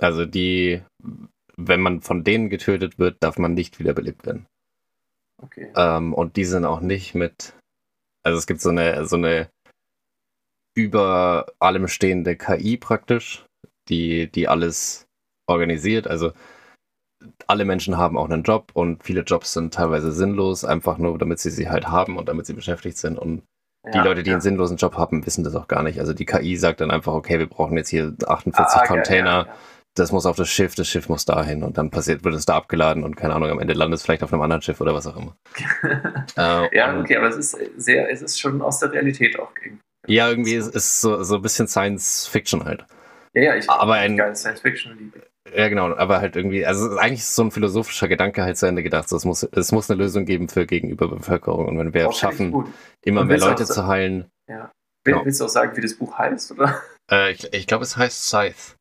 [0.00, 0.82] Also die,
[1.56, 4.46] wenn man von denen getötet wird, darf man nicht wiederbelebt werden.
[5.42, 5.72] Okay.
[5.76, 7.54] Ähm, und die sind auch nicht mit,
[8.22, 9.48] also es gibt so eine, so eine
[10.76, 13.44] über allem stehende KI praktisch,
[13.88, 15.06] die, die alles
[15.46, 16.06] organisiert.
[16.06, 16.32] Also
[17.46, 21.38] alle Menschen haben auch einen Job und viele Jobs sind teilweise sinnlos, einfach nur damit
[21.38, 23.18] sie sie halt haben und damit sie beschäftigt sind.
[23.18, 23.42] Und
[23.84, 24.36] ja, die Leute, die ja.
[24.36, 26.00] einen sinnlosen Job haben, wissen das auch gar nicht.
[26.00, 29.40] Also die KI sagt dann einfach, okay, wir brauchen jetzt hier 48 ah, Container.
[29.40, 29.56] Okay, ja,
[29.94, 32.56] das muss auf das Schiff, das Schiff muss dahin und dann passiert, wird es da
[32.56, 35.06] abgeladen und keine Ahnung, am Ende landet es vielleicht auf einem anderen Schiff oder was
[35.06, 35.36] auch immer.
[36.36, 39.82] äh, ja, okay, aber es ist sehr, es ist schon aus der Realität auch irgendwie.
[40.06, 42.84] Ja, irgendwie ist es so, so ein bisschen Science Fiction halt.
[43.34, 45.22] Ja, ja, ich aber ein, Science Fiction liebe.
[45.52, 48.82] Ja, genau, aber halt irgendwie, also eigentlich ist so ein philosophischer Gedanke halt zu Ende
[48.82, 49.08] gedacht.
[49.08, 52.72] So, es, muss, es muss eine Lösung geben für Gegenüberbevölkerung und wenn wir es schaffen,
[53.02, 54.30] immer mehr Leute zu heilen.
[54.48, 54.72] Ja.
[55.04, 55.24] Genau.
[55.24, 56.80] Willst du auch sagen, wie das Buch heißt, oder?
[57.10, 58.76] Äh, ich ich glaube, es heißt Scythe.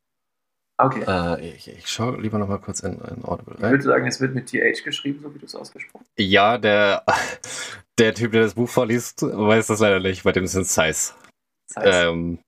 [0.78, 1.04] Okay.
[1.06, 3.66] Äh, ich, ich schaue lieber noch mal kurz in, in Audible rein.
[3.66, 6.26] Ich würde sagen, es wird mit TH geschrieben, so wie du es ausgesprochen hast.
[6.26, 7.04] Ja, der,
[8.00, 10.24] der Typ, der das Buch vorliest, weiß das leider nicht.
[10.24, 11.14] Bei dem sind Size.
[11.76, 12.40] Ähm,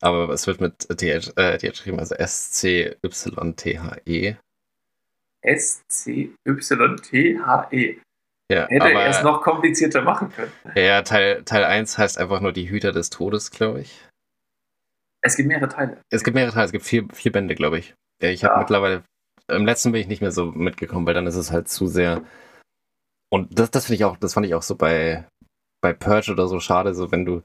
[0.00, 2.96] aber es wird mit TH, äh, TH geschrieben, also S-C-Y-T-H-E.
[5.42, 7.98] S-C-Y-T-H-E.
[8.50, 10.52] Ja, Hätte aber, er es noch komplizierter machen können.
[10.74, 14.06] Ja, Teil, Teil 1 heißt einfach nur die Hüter des Todes, glaube ich.
[15.22, 16.00] Es gibt mehrere Teile.
[16.10, 17.94] Es gibt mehrere Teile, es gibt vier, vier Bände, glaube ich.
[18.22, 18.60] Ich habe Ja.
[18.60, 19.04] mittlerweile,
[19.48, 22.22] im letzten bin ich nicht mehr so mitgekommen, weil dann ist es halt zu sehr.
[23.32, 25.26] Und das, das finde ich auch, das fand ich auch so bei,
[25.80, 27.42] bei Purge oder so schade, so wenn du,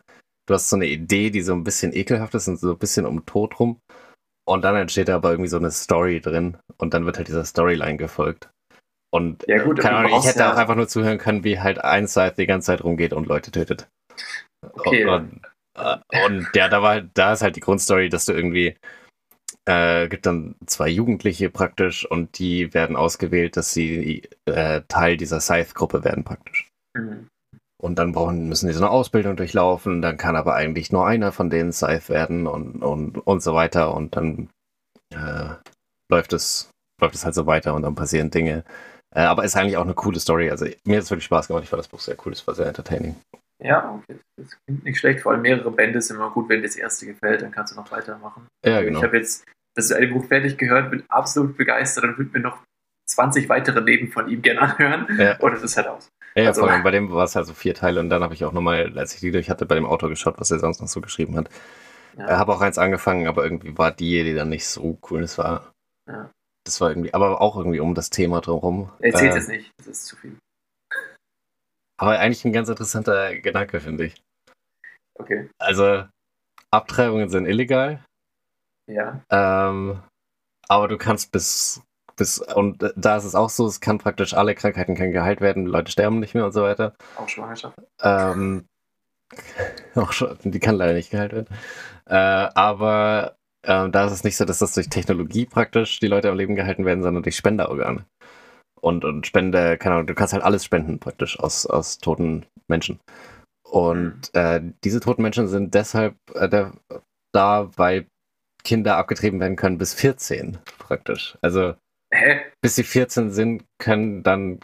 [0.47, 3.05] du hast so eine Idee, die so ein bisschen ekelhaft ist und so ein bisschen
[3.05, 3.79] um Tod rum.
[4.47, 7.45] Und dann entsteht da aber irgendwie so eine Story drin und dann wird halt dieser
[7.45, 8.49] Storyline gefolgt.
[9.11, 11.79] Und Ja, gut, keine Ahnung, ich hätte ja- auch einfach nur zuhören können, wie halt
[11.83, 13.87] ein Scythe die ganze Zeit rumgeht und Leute tötet.
[14.61, 15.05] Okay.
[15.05, 15.41] Und,
[15.77, 18.75] äh, und ja, da war da ist halt die Grundstory, dass du irgendwie
[19.67, 25.39] äh, gibt dann zwei Jugendliche praktisch und die werden ausgewählt, dass sie äh, Teil dieser
[25.39, 26.67] Scythe-Gruppe werden praktisch.
[26.95, 27.27] Mhm.
[27.85, 31.31] Und dann brauchen, müssen die so eine Ausbildung durchlaufen, dann kann aber eigentlich nur einer
[31.31, 34.49] von denen Scythe werden und, und, und so weiter und dann
[35.13, 35.53] äh,
[36.09, 38.63] läuft es läuft es halt so weiter und dann passieren Dinge.
[39.15, 40.49] Äh, aber ist eigentlich auch eine coole Story.
[40.49, 41.63] Also mir hat es wirklich Spaß gemacht.
[41.63, 42.31] Ich fand das Buch sehr cool.
[42.31, 43.17] Es war sehr entertaining.
[43.63, 44.19] Ja, okay.
[44.35, 45.21] Das klingt nicht schlecht.
[45.21, 47.79] Vor allem mehrere Bände ist immer gut, wenn dir das erste gefällt, dann kannst du
[47.79, 48.47] noch weitermachen.
[48.65, 48.97] Ja, genau.
[48.97, 52.63] Ich habe jetzt das eine Buch fertig gehört, bin absolut begeistert und würde mir noch
[53.07, 55.07] 20 weitere Leben von ihm gerne anhören.
[55.19, 55.39] Ja.
[55.39, 56.09] Oder das ist halt aus.
[56.35, 58.23] Ja, ja Also- vor allem bei dem war es halt so vier Teile und dann
[58.23, 60.59] habe ich auch nochmal, als ich die durch hatte, bei dem Autor geschaut, was er
[60.59, 61.49] sonst noch so geschrieben hat.
[62.17, 62.25] Ja.
[62.25, 65.21] Ich habe auch eins angefangen, aber irgendwie war die Idee dann nicht so cool.
[65.21, 65.71] Das war,
[66.07, 66.29] Ja.
[66.65, 68.91] das war irgendwie, aber auch irgendwie um das Thema drumherum.
[68.99, 70.37] Erzählt Äh, es nicht, das ist zu viel.
[71.97, 74.21] Aber eigentlich ein ganz interessanter Gedanke, finde ich.
[75.17, 76.03] Okay, Also,
[76.71, 78.03] Abtreibungen sind illegal,
[78.87, 79.21] ja.
[79.29, 80.01] ähm,
[80.67, 81.81] aber du kannst bis,
[82.15, 85.65] bis, und da ist es auch so, es kann praktisch alle Krankheiten können geheilt werden,
[85.65, 86.95] Leute sterben nicht mehr und so weiter.
[87.17, 87.77] Auch Schwangerschaft.
[88.01, 88.67] Ähm,
[89.95, 91.47] auch schon, die kann leider nicht geheilt werden.
[92.07, 93.35] Äh, aber
[93.65, 96.55] ähm, da ist es nicht so, dass das durch Technologie praktisch die Leute am Leben
[96.55, 98.05] gehalten werden, sondern durch Spenderorgane.
[98.79, 102.99] Und, und Spende, keine Ahnung, du kannst halt alles spenden praktisch aus, aus toten Menschen.
[103.67, 106.73] Und äh, diese toten Menschen sind deshalb äh, da,
[107.33, 108.05] da, weil
[108.63, 111.37] Kinder abgetrieben werden können bis 14 praktisch.
[111.41, 111.75] Also
[112.13, 112.41] Hä?
[112.61, 114.59] bis sie 14 sind, können dann,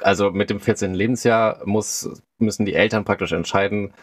[0.00, 0.94] also mit dem 14.
[0.94, 3.94] Lebensjahr muss, müssen die Eltern praktisch entscheiden,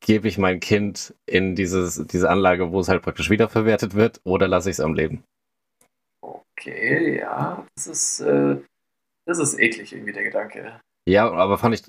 [0.00, 4.46] gebe ich mein Kind in dieses, diese Anlage, wo es halt praktisch wiederverwertet wird, oder
[4.46, 5.24] lasse ich es am Leben.
[6.20, 7.66] Okay, ja.
[7.74, 8.58] Das ist, äh,
[9.26, 10.80] das ist eklig irgendwie, der Gedanke.
[11.08, 11.82] Ja, aber fand ich,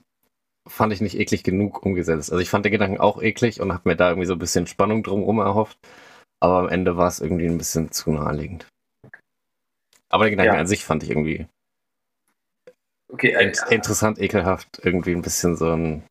[0.68, 2.32] fand ich nicht eklig genug umgesetzt.
[2.32, 4.66] Also ich fand den Gedanken auch eklig und habe mir da irgendwie so ein bisschen
[4.66, 5.78] Spannung drumherum erhofft,
[6.40, 8.68] aber am Ende war es irgendwie ein bisschen zu naheliegend.
[10.10, 10.60] Aber den Gedanken Ja.
[10.60, 11.48] an sich fand ich irgendwie
[13.12, 16.04] Okay, äh, Int interessant, ekelhaft, irgendwie ein bisschen so ein.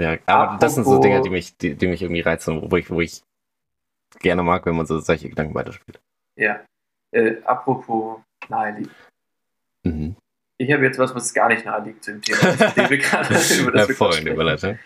[0.00, 2.76] Ja, aber das sind so Apropos- Dinge, die mich, die, die mich irgendwie reizen, wo
[2.76, 3.22] ich, wo ich
[4.20, 6.00] gerne mag, wenn man so solche Gedanken weiterspielt.
[6.36, 6.60] ja.
[7.10, 8.20] Äh, apropos
[8.50, 8.94] naheliegend.
[9.82, 10.14] Mhm.
[10.58, 13.28] Ich habe jetzt was, was gar nicht nahe liegt zu dem Thema, das wir gerade
[13.60, 14.78] über das Hervorragende gerade Überleitung.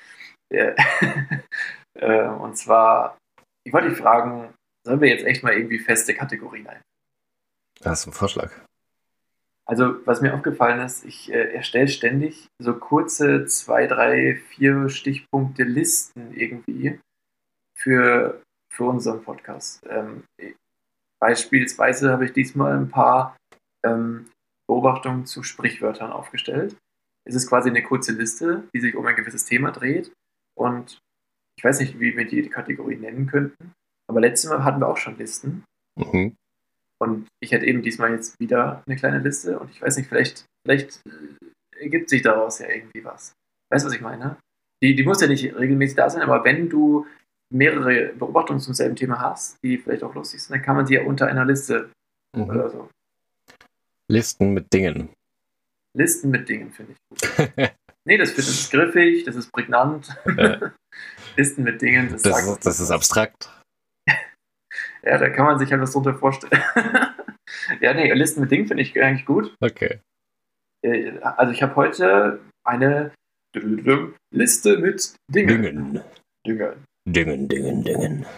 [0.50, 0.74] Ja.
[1.94, 3.18] äh, und zwar,
[3.64, 4.54] ich wollte dich fragen,
[4.86, 6.80] sollen wir jetzt echt mal irgendwie feste Kategorien ein?
[7.84, 8.52] Hast du einen Vorschlag?
[9.64, 15.62] Also, was mir aufgefallen ist, ich äh, erstelle ständig so kurze zwei, drei, vier Stichpunkte
[15.62, 16.98] Listen irgendwie
[17.76, 19.84] für, für unseren Podcast.
[19.88, 20.24] Ähm,
[21.20, 23.36] beispielsweise habe ich diesmal ein paar
[23.84, 24.30] ähm,
[24.68, 26.76] Beobachtungen zu Sprichwörtern aufgestellt.
[27.24, 30.12] Es ist quasi eine kurze Liste, die sich um ein gewisses Thema dreht.
[30.58, 30.98] Und
[31.56, 33.72] ich weiß nicht, wie wir die Kategorie nennen könnten.
[34.08, 35.64] Aber letztes Mal hatten wir auch schon Listen.
[35.96, 36.36] Mhm.
[37.02, 40.44] Und ich hätte eben diesmal jetzt wieder eine kleine Liste und ich weiß nicht, vielleicht,
[40.64, 43.32] vielleicht äh, ergibt sich daraus ja irgendwie was.
[43.72, 44.36] Weißt du, was ich meine?
[44.82, 47.06] Die, die muss ja nicht regelmäßig da sein, aber wenn du
[47.52, 50.94] mehrere Beobachtungen zum selben Thema hast, die vielleicht auch lustig sind, dann kann man sie
[50.94, 51.90] ja unter einer Liste
[52.34, 52.44] Mhm.
[52.44, 52.88] oder so.
[54.08, 55.10] Listen mit Dingen.
[55.94, 56.98] Listen mit Dingen finde ich
[57.36, 57.50] gut.
[58.04, 60.08] Nee, das, das ist griffig, das ist prägnant.
[61.36, 63.48] Listen mit Dingen, das, Das, das ist abstrakt.
[65.04, 66.62] Ja, da kann man sich halt was drunter vorstellen.
[67.80, 69.54] ja, nee, Listen mit Dingen finde ich eigentlich gut.
[69.60, 70.00] Okay.
[70.82, 73.12] Äh, Also ich habe heute eine
[74.32, 75.62] Liste mit Dingen.
[75.62, 76.04] Dingen.
[76.46, 76.84] Dingen.
[77.06, 78.26] Dingen, Dingen, Dingen.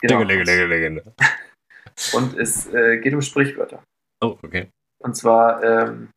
[0.00, 0.22] Genau.
[0.22, 1.14] Dingen, Dingen, Dingen, Dingen.
[2.14, 3.82] Und es äh, geht um Sprichwörter.
[4.22, 4.68] Oh, okay.
[5.02, 6.10] Und zwar ähm,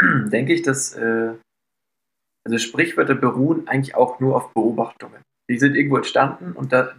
[0.28, 1.34] denke ich, dass äh,
[2.44, 5.22] also Sprichwörter beruhen eigentlich auch nur auf Beobachtungen.
[5.48, 6.92] Die sind irgendwo entstanden und da,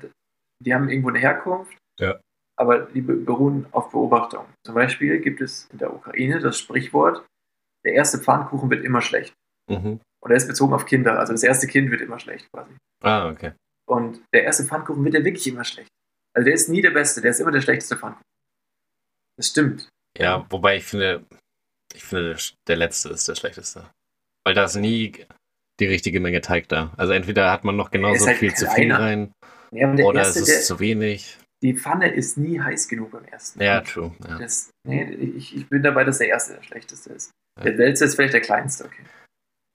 [0.66, 2.20] die haben irgendwo eine Herkunft, Ja.
[2.58, 4.48] aber die be- beruhen auf Beobachtungen.
[4.66, 7.26] Zum Beispiel gibt es in der Ukraine das Sprichwort,
[7.86, 9.34] der erste Pfannkuchen wird immer schlecht.
[9.70, 10.00] Mhm.
[10.24, 12.72] Und er ist bezogen auf Kinder, also das erste Kind wird immer schlecht quasi.
[13.04, 13.54] Ah, okay.
[13.88, 15.90] Und der erste Pfannkuchen wird ja wirklich immer schlecht.
[16.36, 18.24] Also der ist nie der Beste, der ist immer der schlechteste Pfannkuchen.
[19.38, 19.90] Das stimmt.
[20.18, 21.26] Ja, wobei ich finde,
[21.94, 22.38] Ich finde,
[22.68, 23.90] der, letzte ist der schlechteste.
[24.44, 25.14] Weil da ist nie
[25.80, 26.94] die richtige Menge Teig da.
[26.98, 29.00] Also entweder hat man noch genauso halt viel zu viel kleiner.
[29.00, 29.32] rein
[29.72, 31.38] Ja, der oder erste, es ist der, zu wenig.
[31.62, 33.62] die Pfanne ist nie heiß genug beim ersten.
[33.62, 34.14] Ja, true.
[34.28, 34.40] Ja.
[34.40, 37.32] Das, nee, ich, ich bin dabei, dass der erste der schlechteste ist.
[37.58, 37.66] Ja.
[37.66, 39.04] Der letzte ist vielleicht der kleinste, okay.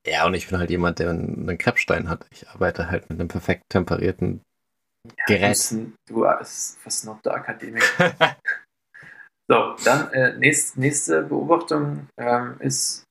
[0.06, 2.26] ja, und ich bin halt jemand, der einen, Kreppstein hat.
[2.30, 4.42] Ich arbeite halt mit einem perfekt temperierten
[5.26, 5.42] Gerät.
[5.42, 8.36] Du, bist du als versnobter Akademiker.
[9.50, 13.02] So, dann äh, nächst, nächste Beobachtung ähm, ist,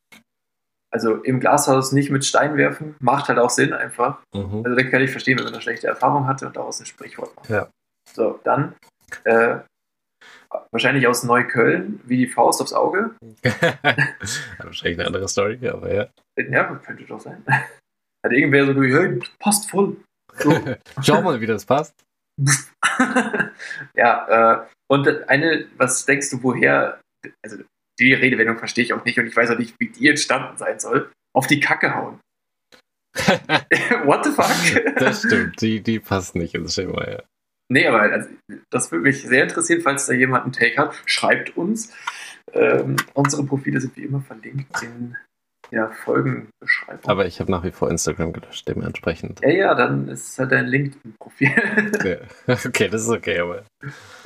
[0.91, 4.19] also im Glashaus nicht mit Stein werfen, macht halt auch Sinn einfach.
[4.33, 4.63] mhm.
[4.65, 7.35] Also da kann ich verstehen, wenn man eine schlechte Erfahrung hatte und daraus ein Sprichwort
[7.35, 7.49] macht.
[7.49, 7.69] Ja.
[8.13, 8.75] So, dann
[9.23, 9.59] äh,
[10.71, 13.11] wahrscheinlich aus Neukölln, wie die Faust aufs Auge.
[14.57, 16.07] Wahrscheinlich eine andere Story, aber ja.
[16.37, 17.43] Ja, könnte doch sein.
[18.25, 19.97] Hat irgendwer so durch, hey, passt voll.
[20.35, 20.51] So.
[21.01, 21.93] Schau mal, wie das passt.
[23.95, 26.99] ja, äh, und eine, was denkst du, woher,
[27.43, 27.57] also
[28.00, 30.80] die Redewendung verstehe ich auch nicht und ich weiß auch nicht, wie die entstanden sein
[30.80, 32.20] soll, auf die Kacke hauen.
[34.06, 34.95] What the fuck?
[34.95, 37.24] das stimmt, die, die passt nicht ins Schema, ja.
[37.72, 38.30] Nee, aber also,
[38.72, 41.00] das würde mich sehr interessieren, falls da jemand einen Take hat.
[41.06, 41.93] Schreibt uns.
[42.54, 45.16] Ähm, unsere Profile sind wie immer verlinkt in
[45.72, 47.09] der Folgenbeschreibung.
[47.09, 49.41] Aber ich habe nach wie vor Instagram gelöscht, dementsprechend.
[49.41, 51.49] ja, ja, dann ist es halt dein LinkedIn-Profil.
[52.47, 52.55] Ja.
[52.65, 53.63] Okay, das ist okay, aber.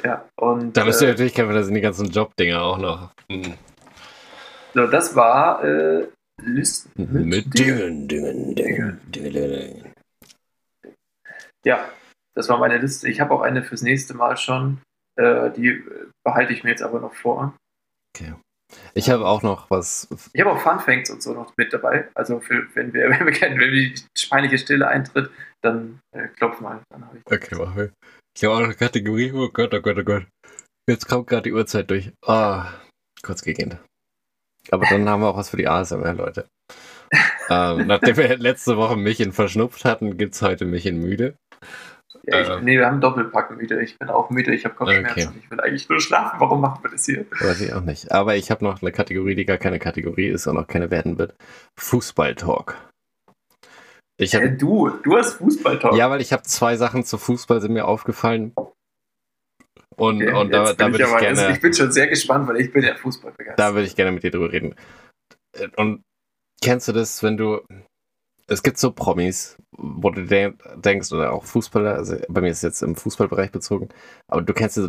[0.03, 3.11] ja, und Da müsst ihr äh, natürlich kämpfen, da sind die ganzen Jobdinger auch noch.
[3.31, 3.53] Hm.
[4.73, 6.07] so, das war äh,
[6.41, 6.91] Listen
[7.27, 9.93] Mit Dingen, Dingen, Dingen, Dingen.
[11.65, 11.89] Ja,
[12.35, 13.07] das war meine Liste.
[13.07, 14.81] Ich habe auch eine fürs nächste Mal schon.
[15.15, 15.83] Äh, die
[16.25, 17.55] behalte ich mir jetzt aber noch vor.
[18.93, 20.07] Ich habe auch noch was.
[20.33, 22.09] Ich habe auch Fun Facts und so noch mit dabei.
[22.15, 23.95] Also für, wenn wir, wenn wir kennen, wenn die
[24.29, 25.29] peinliche Stille eintritt,
[25.61, 26.81] dann äh, klopf mal.
[26.89, 27.93] Dann habe ich Okay, machen wir.
[28.35, 29.31] Ich habe auch noch eine Kategorie.
[29.33, 30.25] Oh Gott, oh Gott, oh Gott.
[30.89, 32.11] Jetzt kommt gerade die Uhrzeit durch.
[32.25, 32.73] Ah,
[33.21, 33.77] kurz gegend.
[34.71, 36.47] Aber dann haben wir auch was für die ASMR, Leute.
[37.49, 41.35] ähm, nachdem wir letzte Woche Michin verschnupft hatten, gibt es heute Michin müde.
[42.23, 42.61] Ja, ich, äh.
[42.61, 43.79] nee, wir haben Doppelpacken wieder.
[43.81, 45.29] Ich bin auch müde, ich habe Kopfschmerzen.
[45.29, 45.39] Okay.
[45.43, 46.39] Ich will eigentlich nur schlafen.
[46.39, 47.25] Warum machen wir das hier?
[47.39, 48.11] Weiß ich auch nicht.
[48.11, 51.17] Aber ich habe noch eine Kategorie, die gar keine Kategorie ist und auch keine werden
[51.17, 51.35] wird.
[51.79, 52.75] Fußball-Talk.
[54.17, 55.95] Ich Äh, habe du, du hast Fußballtalk.
[55.95, 58.53] Ja, weil ich habe zwei Sachen zu Fußball sind mir aufgefallen.
[59.95, 62.57] Und, Okay, und da, da würde ich, also gerne, ich bin schon sehr gespannt, weil
[62.57, 63.59] ich bin ja Fußball begeistert.
[63.59, 64.75] da würde ich gerne mit dir drüber reden.
[65.77, 66.01] Und
[66.63, 67.61] kennst du das, wenn du,
[68.47, 72.57] es gibt so Promis, wo du de denkst, oder auch Fußballer, also bei mir ist
[72.57, 73.89] es jetzt im Fußballbereich bezogen,
[74.27, 74.79] aber du kennst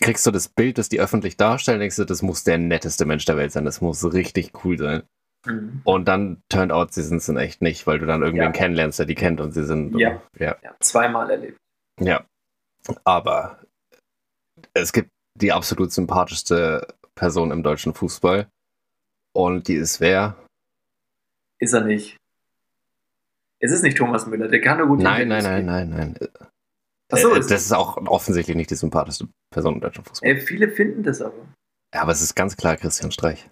[0.00, 3.24] kriegst du das Bild, das die öffentlich darstellen, denkst du, das muss der netteste Mensch
[3.24, 5.02] der Welt sein, das muss richtig cool sein.
[5.46, 5.82] Mhm.
[5.84, 8.52] Und dann turned out, sie sind es in echt nicht, weil du dann irgendwen Ja.
[8.52, 10.22] kennenlernst, der die kennt und sie sind, Ja.
[10.38, 10.56] ja.
[10.62, 11.58] Ja, zweimal erlebt.
[12.00, 12.24] Ja.
[13.04, 13.60] Aber
[14.74, 18.48] es gibt die absolut sympathischste Person im deutschen Fußball.
[19.34, 20.36] Und die ist wer?
[21.58, 22.16] Ist er nicht.
[23.62, 25.66] Es ist nicht Thomas Müller, der kann nur gut Nein, nein, nein, geben.
[25.66, 26.28] nein, nein.
[27.12, 30.28] Achso, Äh, das ist auch offensichtlich nicht die sympathischste Person im deutschen Fußball.
[30.28, 31.46] Ey, viele finden das aber.
[31.94, 33.48] Ja, aber es ist ganz klar Christian Streich.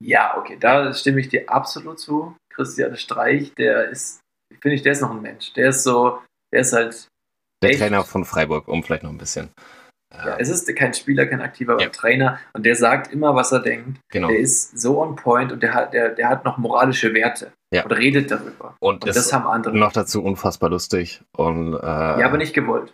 [0.00, 2.36] Ja, okay, da stimme ich dir absolut zu.
[2.54, 4.20] Christian Streich, der ist,
[4.60, 5.52] finde ich, der ist noch ein Mensch.
[5.54, 6.20] Der ist so,
[6.52, 7.08] der ist halt,
[7.62, 7.72] Der?
[7.72, 9.48] Trainer von Freiburg, um vielleicht noch ein bisschen.
[10.14, 11.88] Ja, Äh, es ist kein Spieler, kein aktiver Ja.
[11.90, 14.00] Trainer und der sagt immer, was er denkt.
[14.10, 14.28] genau.
[14.28, 17.84] Der ist so on point und der hat, der, der hat noch moralische Werte Ja.
[17.84, 18.76] und redet darüber.
[18.80, 19.76] Und, Und das haben andere.
[19.76, 21.22] noch dazu unfassbar lustig.
[21.36, 22.92] Und, äh, ja, aber nicht gewollt.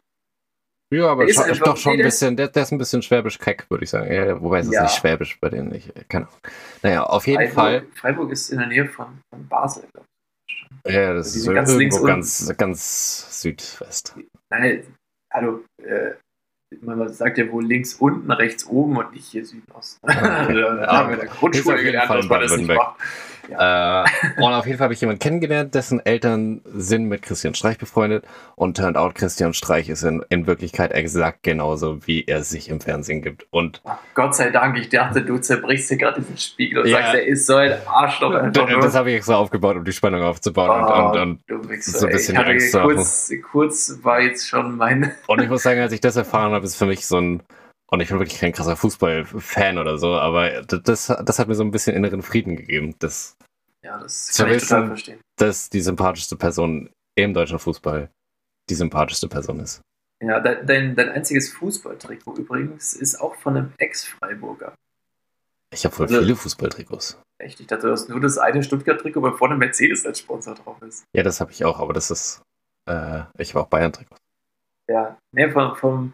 [0.93, 3.39] Ja, aber Der ist einfach- doch schon ein bisschen, der, der ist ein bisschen schwäbisch
[3.39, 4.13] keck, würde ich sagen.
[4.13, 4.85] Ja, wobei es Ja.
[4.85, 5.93] ist nicht schwäbisch bei denen nicht.
[6.09, 6.39] Keine Ahnung.
[6.83, 7.81] Naja, auf jeden Fall.
[7.81, 10.07] Freiburg, Freiburg ist in der Nähe von, von Basel, glaube
[10.87, 14.15] Ja, das Die ist ganz links irgendwo ganz, ganz Südwest.
[14.19, 14.27] ich.
[14.51, 14.95] Nein,
[15.33, 16.13] hallo, äh,
[16.83, 20.07] man sagt ja wohl links unten, rechts oben und nicht hier Süden Osten.
[20.09, 20.13] Ah,
[20.53, 22.97] da haben wir in der Grundschule gelernt, dass man das nicht Baden-Württemberg.
[23.49, 24.09] Macht.
[24.39, 27.79] Äh, und auf jeden Fall habe ich jemanden kennengelernt, dessen Eltern sind mit Christian Streich
[27.79, 28.25] befreundet.
[28.57, 32.81] Und turned out, Christian Streich ist in, in Wirklichkeit exakt genauso, wie er sich im
[32.81, 33.47] Fernsehen gibt.
[33.51, 36.99] Und Ach, Gott sei Dank, ich dachte, du zerbrichst hier gerade diesen Spiegel und Ja.
[36.99, 38.35] sagst, er ist so ein Arschloch.
[38.35, 40.71] einfach das, das habe ich extra aufgebaut, um die Spannung aufzubauen.
[40.85, 42.95] Oh, Und, und, und, du Wichser, so ein bisschen Angst zu haben.
[42.95, 45.13] kurz, kurz war jetzt schon mein.
[45.27, 47.43] und ich muss sagen, als ich das erfahren habe, ist für mich so ein.
[47.95, 51.63] Und ich bin wirklich kein krasser Fußballfan oder so, aber das, das hat mir so
[51.63, 52.95] ein bisschen inneren Frieden gegeben.
[52.99, 53.37] Das,
[53.83, 55.21] Ja, das kann ich total wissen- verstehen.
[55.37, 58.11] dass die sympathischste Person im deutschen Fußball
[58.69, 59.81] die sympathischste Person ist.
[60.23, 64.75] Ja, de- dein, dein einziges Fußballtrikot übrigens ist auch von einem Ex-Freiburger.
[65.73, 67.21] Ich habe voll Also- viele Fußballtrikots.
[67.39, 67.61] Echt?
[67.61, 71.05] Ich dachte, du hast nur das eine Stuttgart-Trikot, weil vorne Mercedes als Sponsor drauf ist.
[71.15, 72.43] Ja, das habe ich auch, aber das ist.
[72.89, 74.21] Äh, ich habe auch Bayern-Trikots.
[74.89, 76.13] Ja, nee, vom, vom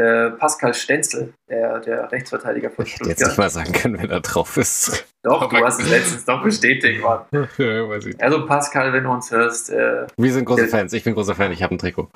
[0.00, 4.08] äh, Pascal Stenzel, der, der Rechtsverteidiger von Ich hätte jetzt nicht mal sagen können, wer
[4.08, 5.06] da drauf ist.
[5.22, 7.20] Doch, Aber- du hast es letztens doch bestätigt, Mann.
[7.58, 7.86] ja.
[8.18, 10.68] Also Pascal, wenn du uns hörst, äh, Wir sind große Ja.
[10.68, 10.92] Fans.
[10.92, 11.52] Ich bin großer Fan.
[11.52, 12.08] Ich habe ein Trikot.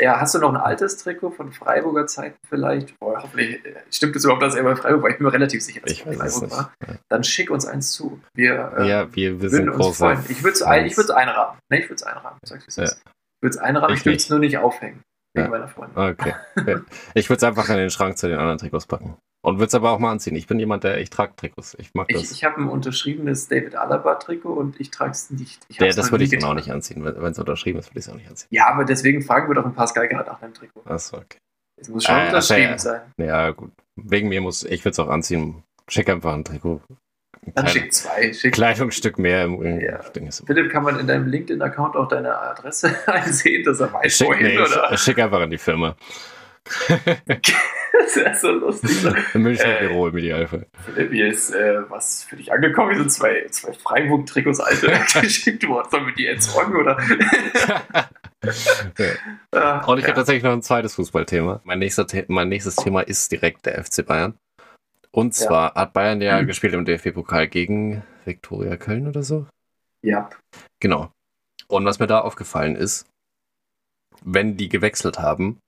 [0.00, 2.98] ja, hast du noch ein altes Trikot von Freiburger Zeiten vielleicht?
[2.98, 5.10] Boah, hoffentlich äh, stimmt es überhaupt, dass er bei Freiburg war.
[5.10, 6.72] Ich bin mir relativ sicher, dass Ich er bei Freiburg war.
[7.08, 8.20] Dann schick uns eins zu.
[8.34, 10.24] Wir äh, ja, wir, wir würden sind uns große freuen.
[10.28, 11.58] Ich würde es einrahmen.
[11.70, 12.38] Ne, ich würde es einrahmen.
[12.44, 12.92] Sag ich, wie es.
[12.92, 15.00] Ich würde es einrahmen, Ich würde es nur nicht aufhängen.
[15.38, 15.50] Wegen Ja.
[15.50, 15.96] meiner Freundin.
[15.98, 16.34] Okay.
[17.14, 19.16] Ich würde es einfach in den Schrank zu den anderen Trikots packen.
[19.40, 20.34] Und würde es aber auch mal anziehen.
[20.36, 21.74] Ich bin jemand, der, ich trage Trikots.
[21.78, 22.22] Ich mag das.
[22.22, 25.64] Ich, ich habe ein unterschriebenes David Alaba-Trikot und ich trage es nicht.
[25.68, 27.04] Ich hab's das würde ich dann auch nicht anziehen.
[27.04, 28.48] Wenn es unterschrieben ist, würde ich es auch nicht anziehen.
[28.50, 30.82] Ja, aber deswegen fragen wir doch einen Pascal gerade nach einem Trikot.
[30.84, 31.38] Achso, okay.
[31.80, 32.78] Es muss schon Äh, unterschrieben ja.
[32.78, 33.00] sein.
[33.16, 33.70] Ja, gut.
[33.94, 35.62] Wegen mir muss, ich würde es auch anziehen.
[35.88, 36.80] Schick einfach ein Trikot.
[37.54, 38.32] Dann schick zwei.
[38.32, 38.54] Schick.
[38.54, 40.00] Kleidungsstück mehr im, Ja.
[40.46, 44.46] Philipp, kann man in deinem LinkedIn-Account auch deine Adresse einsehen, dass er weiß, Schick, wohin,
[44.46, 44.90] nee, oder?
[44.92, 45.96] ich, schick einfach an die Firma.
[48.00, 48.90] Das wäre so lustig.
[49.34, 49.86] Im Münchner Äh.
[49.88, 50.66] Büro im Idealfall.
[50.84, 52.90] Philipp, hier ist äh, was für dich angekommen.
[52.90, 55.88] Hier sind zwei, zwei Freiburg-Trikots, alte, geschickt worden.
[55.90, 56.96] Sollen wir die entsorgen, oder?
[59.52, 60.08] Ah, Und ich ja.
[60.08, 61.60] habe tatsächlich noch ein zweites Fußballthema.
[61.64, 64.34] Mein, nächster The mein nächstes Thema ist direkt der FC Bayern.
[65.18, 65.46] Und Ja.
[65.46, 66.46] zwar hat Bayern ja Mhm.
[66.46, 69.46] gespielt im DFB-Pokal gegen Viktoria Köln oder so.
[70.02, 70.30] Ja,
[70.80, 71.10] Genau.
[71.66, 73.04] Und was mir da aufgefallen ist,
[74.22, 75.58] wenn die gewechselt haben,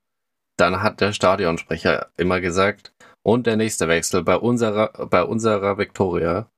[0.57, 2.93] dann hat der Stadionsprecher immer gesagt,
[3.27, 6.49] und der nächste Wechsel bei unserer, bei unserer Viktoria,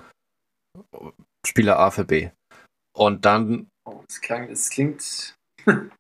[1.47, 2.31] Spieler A für B.
[2.97, 5.35] Und dann oh, das, klang, das klingt.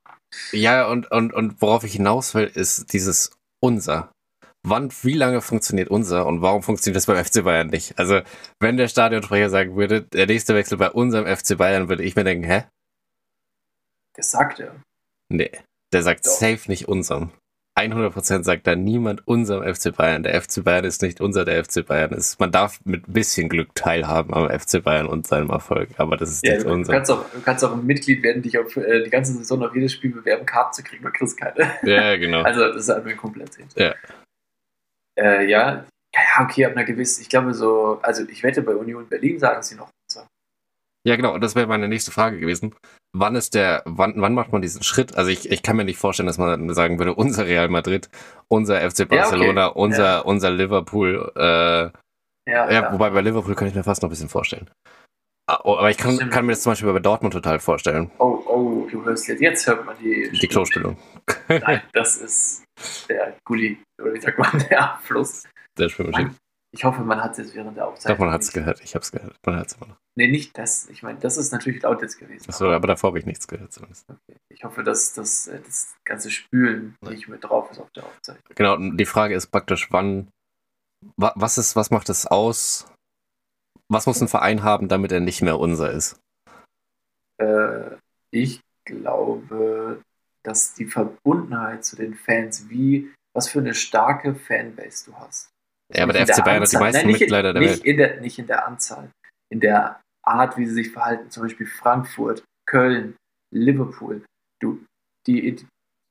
[0.52, 3.32] Ja, und, und, und worauf ich hinaus will, ist dieses
[3.62, 4.11] unser.
[4.64, 7.98] Wann, wie lange funktioniert unser und warum funktioniert das beim FC Bayern nicht?
[7.98, 8.20] Also,
[8.60, 12.22] wenn der Stadionsprecher sagen würde, der nächste Wechsel bei unserem FC Bayern, würde ich mir
[12.24, 12.64] denken, hä?
[14.14, 14.76] Das sagt er.
[15.28, 15.50] Nee.
[15.92, 16.30] Der sagt Doch.
[16.30, 17.30] safe nicht unserem.
[17.78, 20.22] 100% sagt da niemand unserem FC Bayern.
[20.22, 22.38] Der FC Bayern ist nicht unser, der FC Bayern ist.
[22.38, 26.30] Man darf mit ein bisschen Glück teilhaben am FC Bayern und seinem Erfolg, aber das
[26.30, 26.92] ist Ja, nicht du, unser.
[26.92, 29.74] kannst auch, du kannst auch ein Mitglied werden, dich auf äh, die ganze Saison auf
[29.74, 31.72] jedes Spiel bewerben, Karten zu kriegen, du kriegst keine.
[31.82, 32.42] Ja, genau.
[32.44, 33.94] Also, das ist einfach ein komplett Ja.
[35.18, 35.84] Äh, ja.
[36.14, 39.62] Ja, okay, ab einer gewissen, ich glaube so, also ich wette, bei Union Berlin sagen
[39.62, 40.20] sie noch so.
[41.06, 41.34] Ja, genau.
[41.34, 42.74] Und das wäre meine nächste Frage gewesen.
[43.14, 45.16] Wann ist der, wann, wann macht man diesen Schritt?
[45.16, 48.08] Also ich, ich kann mir nicht vorstellen, dass man sagen würde, unser Real Madrid,
[48.48, 49.78] unser FC Barcelona, okay.
[49.78, 50.18] unser, Ja.
[50.20, 51.90] unser Liverpool, äh,
[52.50, 54.70] Ja, ja, wobei bei Liverpool kann ich mir fast noch ein bisschen vorstellen.
[55.46, 58.10] Ah, oh, Aber ich kann, kann mir das zum Beispiel bei Dortmund total vorstellen.
[58.18, 60.30] Oh, oh, du hörst jetzt, jetzt hört man die.
[60.30, 60.96] Die Klospülung.
[61.48, 62.64] Nein, das ist
[63.08, 65.44] der Gully, oder wie sagt man, der Abfluss.
[65.78, 66.34] Der Schwimmmaschine.
[66.74, 68.16] Ich hoffe, man hat es jetzt während der Aufzeichnung.
[68.16, 68.80] Doch, man hat es gehört.
[68.82, 69.36] Ich habe es gehört.
[69.44, 69.96] Man hat es immer noch.
[70.16, 70.88] Nee, nicht das.
[70.88, 72.48] Ich meine, das ist natürlich laut jetzt gewesen.
[72.48, 74.06] Achso, aber davor habe ich nichts gehört zumindest.
[74.48, 78.42] Ich hoffe, dass das, äh, das ganze Spülen nicht mit drauf ist auf der Aufzeichnung.
[78.54, 80.28] Genau, und die Frage ist praktisch, wann,
[81.16, 82.86] wa, was ist, was macht es aus?
[83.92, 86.18] Was muss ein Verein haben, damit er nicht mehr unser ist?
[87.40, 87.96] Äh,
[88.30, 90.02] ich glaube,
[90.44, 95.50] dass die Verbundenheit zu den Fans, wie, was für eine starke Fanbase du hast.
[95.94, 97.84] Ja, aber der FC Bayern hat die meisten nicht in- Mitglieder der nicht Welt.
[97.84, 99.10] In der, nicht in der Anzahl,
[99.52, 101.30] in der Art, wie sie sich verhalten.
[101.30, 103.16] Zum Beispiel Frankfurt, Köln,
[103.54, 104.24] Liverpool.
[104.60, 104.84] Du,
[105.26, 105.64] die,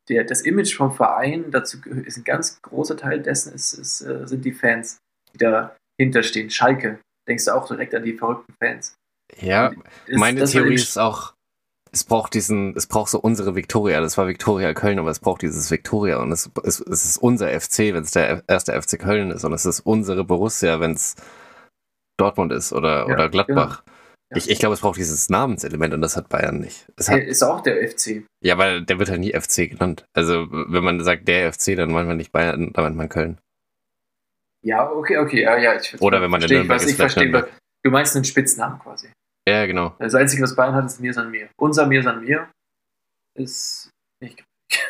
[0.10, 4.28] der, das Image vom Verein, dazu ist ein ganz großer Teil dessen, ist, ist, äh,
[4.28, 4.98] sind die Fans,
[5.34, 6.50] die dahinter stehen.
[6.50, 8.96] Schalke, denkst du auch direkt an die verrückten Fans.
[9.40, 9.70] Ja,
[10.08, 11.34] Das- meine Theorie ist auch,
[11.94, 14.00] es braucht diesen, es braucht so unsere Viktoria.
[14.02, 17.50] Das war Viktoria Köln, aber es braucht dieses Viktoria und es, es, es ist unser
[17.50, 21.16] FC, wenn es der erste FC Köln ist und es ist unsere Borussia, wenn es
[22.18, 23.84] Dortmund ist oder, Ja, oder Gladbach.
[23.86, 24.38] Ja.
[24.38, 26.88] Ich, ich glaube, es braucht dieses Namenselement und das hat Bayern nicht.
[26.96, 28.24] Es hat, Ist auch der FC.
[28.42, 30.06] ja, weil der wird halt nie FC genannt.
[30.14, 33.40] Also wenn man sagt der FC, dann meint man nicht Bayern, dann meint man Köln.
[34.64, 35.76] Ja, okay, okay, ja, ja.
[35.76, 37.48] Ich, Oder wenn man in verstehe, Nürnberg was ist, ich verstehe.
[37.84, 39.12] Du meinst einen Spitznamen quasi.
[39.48, 39.96] Ja, genau.
[39.98, 41.50] Das Einzige, was Bayern hat, ist Mir san mir.
[41.58, 42.48] Unser Mir san mir
[43.36, 43.90] ist
[44.22, 44.44] nicht.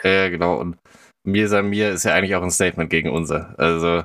[0.04, 0.60] Ja, genau.
[0.60, 0.78] Und
[1.24, 3.58] mir sein mir ist ja eigentlich auch ein Statement gegen unser.
[3.58, 4.04] Also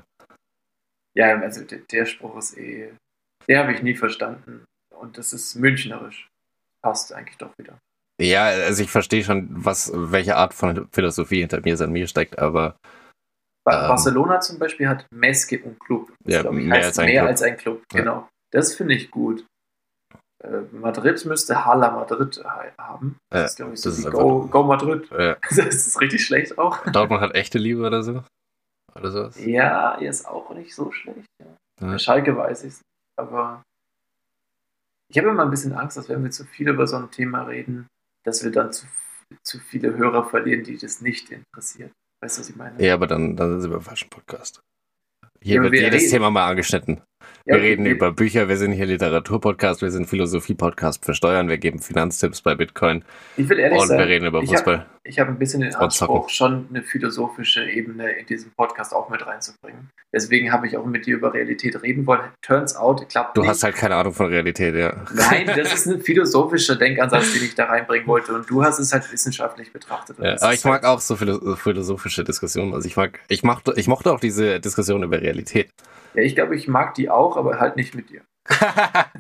[1.14, 2.92] Ja, also der, der Spruch ist eh.
[3.48, 4.64] Der habe ich nie verstanden.
[4.94, 6.28] Und das ist münchnerisch.
[6.82, 7.78] Passt eigentlich doch wieder.
[8.20, 12.38] Ja, also ich verstehe schon, was, welche Art von Philosophie hinter mir an mir steckt,
[12.38, 12.76] aber
[13.66, 13.88] Ba Ähm.
[13.88, 16.12] Barcelona zum Beispiel hat Meske und Club.
[16.24, 17.28] Das, Ja, mehr als ein mehr Club.
[17.30, 17.82] als ein Club.
[17.92, 18.00] Ja.
[18.00, 18.28] Genau.
[18.52, 19.44] Das finde ich gut.
[20.44, 23.16] Äh, Madrid müsste Hala Madrid ha- haben.
[23.32, 24.46] Ja, Das ist, glaube ich, so das ist wie Go.
[24.46, 25.10] Go Madrid.
[25.12, 26.84] äh, Das ist richtig schlecht auch.
[26.92, 28.22] Dortmund hat echte Liebe oder so.
[28.94, 29.44] Oder sowas.
[29.44, 31.26] Ja, ist auch nicht so schlecht.
[31.42, 31.90] Ja.
[31.90, 31.98] Ja.
[31.98, 32.82] Schalke weiß ich es nicht.
[33.18, 33.62] Aber
[35.10, 37.42] ich habe immer ein bisschen Angst, dass wenn wir zu viel über so ein Thema
[37.42, 37.86] reden,
[38.24, 38.86] dass wir dann zu,
[39.44, 41.92] zu viele Hörer verlieren, die das nicht interessiert.
[42.20, 42.82] Weißt du, was ich meine?
[42.84, 44.62] Ja, aber dann, dann sind wir im falschen Podcast.
[45.42, 47.02] Hier Ja, wird wir jedes reden- Thema mal angeschnitten.
[47.49, 51.49] Ja, Wir reden wir- über Bücher, wir sind hier Literaturpodcast, wir sind Philosophie-Podcast für Steuern,
[51.49, 53.05] wir geben Finanztipps bei Bitcoin
[53.36, 54.86] Ich will ehrlich und wir sein, reden über hab- Fußball.
[55.05, 55.72] ich habe ein bisschen den.
[55.76, 59.90] Anspruch, schon eine philosophische Ebene in diesem Podcast auch mit reinzubringen.
[60.12, 62.22] Deswegen habe ich auch mit dir über Realität reden wollen.
[62.42, 63.51] Turns out, klappt Du nicht.
[63.51, 65.05] hast halt keine Ahnung von Realität, ja.
[65.14, 68.34] Nein, das ist ein philosophischer Denkansatz, den ich da reinbringen wollte.
[68.34, 70.18] Und du hast es halt wissenschaftlich betrachtet.
[70.18, 72.74] Ja aber ich mag halt, auch so philo- philosophische Diskussionen.
[72.74, 75.70] Also ich mag, ich mochte, ich mochte auch diese Diskussion über Realität.
[76.16, 78.22] Ja, ich glaube, ich mag die auch, aber halt nicht mit dir.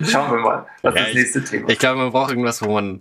[0.00, 2.72] Schauen wir mal, was Ja, das ich- nächste Thema Ich glaube, man braucht irgendwas, wo
[2.72, 3.00] man.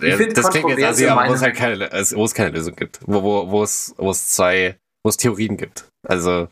[0.00, 2.50] Ich Ja, das klingt jetzt assi, aber wo es halt keine, also wo es keine
[2.50, 3.00] Lösung gibt.
[3.06, 5.88] Wo, wo, wo es, wo es zwei, wo es Theorien gibt.
[6.06, 6.48] Also,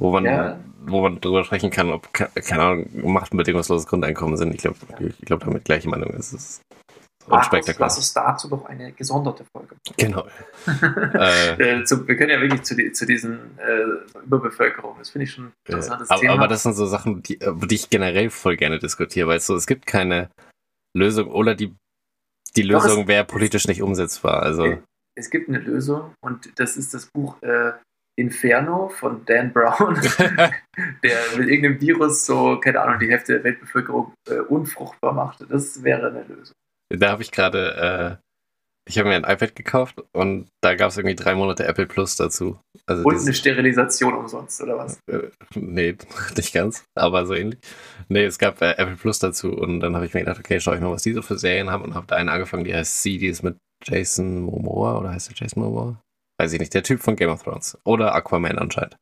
[0.00, 0.60] wo man, Ja.
[0.82, 4.54] wo man drüber sprechen kann, ob, ke- keine Ahnung, Macht ein bedingungsloses Grundeinkommen sind.
[4.54, 6.60] Ich glaube, ich glaube, damit gleiche Meinung ist es.
[7.30, 7.86] Markus, Unspektakulär.
[7.86, 9.76] lass uns dazu doch eine gesonderte Folge.
[9.96, 10.26] Genau.
[11.14, 15.24] äh, Äh, zu, wir können ja wirklich zu, die, zu diesen äh, Überbevölkerung, das finde
[15.24, 16.34] ich schon ein äh, interessantes aber, Thema.
[16.34, 19.46] aber das sind so Sachen, die, äh, die ich generell voll gerne diskutiere, weil es
[19.46, 20.30] so, es gibt keine
[20.96, 21.74] Lösung oder die,
[22.56, 24.42] die Lösung wäre politisch nicht umsetzbar.
[24.42, 24.78] Also, Okay.
[25.16, 27.72] es gibt eine Lösung und das ist das Buch äh,
[28.18, 29.94] Inferno von Dan Brown,
[31.02, 35.46] der mit irgendeinem Virus so, keine Ahnung, die Hälfte der Weltbevölkerung äh, unfruchtbar machte.
[35.46, 36.54] Das wäre eine Lösung.
[36.90, 38.24] Da habe ich gerade, äh,
[38.88, 42.16] ich habe mir ein iPad gekauft und da gab es irgendwie drei Monate Apple Plus
[42.16, 42.58] dazu.
[42.86, 44.98] Also Und dieses- eine Sterilisation umsonst, oder was?
[45.08, 45.96] äh, nee,
[46.36, 47.60] nicht ganz, aber so ähnlich.
[48.08, 50.74] Nee, es gab äh, Apple Plus dazu und dann habe ich mir gedacht, okay, schaue
[50.76, 53.02] ich mal, was die so für Serien haben und habe da eine angefangen, die heißt
[53.02, 56.00] C, die ist mit Jason Momoa oder heißt der Jason Momoa?
[56.40, 58.96] Weiß ich nicht, der Typ von Game of Thrones oder Aquaman anscheinend.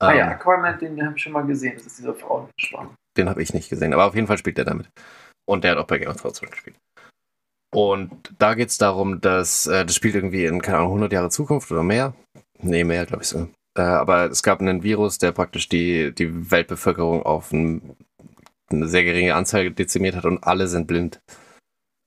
[0.00, 1.74] Ah ja, Ähm, Aquaman, den haben wir schon mal gesehen.
[1.76, 2.94] Das ist dieser Frauenschwarm.
[3.16, 4.88] Den habe ich nicht gesehen, aber auf jeden Fall spielt er damit.
[5.48, 6.76] Und der hat auch bei Game of Thrones mitgespielt.
[7.74, 11.30] Und da geht es darum, dass äh, das spielt irgendwie in, keine Ahnung, 100 Jahre
[11.30, 12.14] Zukunft oder mehr.
[12.60, 13.48] Nee, mehr, glaube ich so.
[13.76, 17.96] Äh, aber es gab einen Virus, der praktisch die, die Weltbevölkerung auf ein,
[18.70, 21.20] eine sehr geringe Anzahl dezimiert hat und alle sind blind.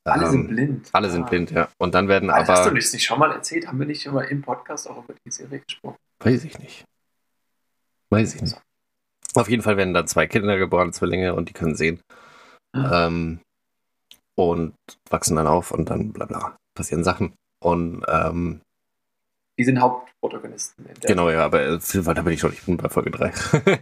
[0.06, 0.90] Alle Ähm, sind blind.
[0.94, 1.30] Alle sind Ah.
[1.30, 1.68] blind, ja.
[1.78, 2.76] Und dann werden Ah, Hast du aber.
[2.80, 3.68] das nicht schon mal erzählt?
[3.68, 5.98] Haben wir nicht schon mal im Podcast auch über die Serie gesprochen?
[6.24, 6.86] Weiß ich nicht.
[8.10, 8.58] Weiß ich nicht.
[9.36, 12.00] Auf jeden Fall werden dann zwei Kinder geboren, Zwillinge, und die können sehen.
[12.74, 13.08] Ah.
[13.08, 13.42] Ähm,
[14.38, 14.76] und
[15.10, 16.58] wachsen dann auf und dann bla bla.
[16.76, 17.34] Passieren Sachen.
[17.60, 18.62] Und ähm,
[19.58, 20.86] Die sind Hauptprotagonisten.
[21.02, 23.34] Genau, ja, aber äh, viel weiter bin ich schon, ich bin bei Folge 3.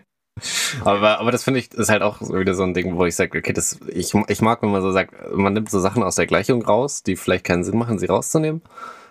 [0.86, 3.38] aber, aber das finde ich, ist halt auch wieder so ein Ding, wo ich sage,
[3.38, 6.28] okay, das, ich, ich mag, wenn man so sagt, man nimmt so Sachen aus der
[6.28, 8.62] Gleichung raus, die vielleicht keinen Sinn machen, sie rauszunehmen.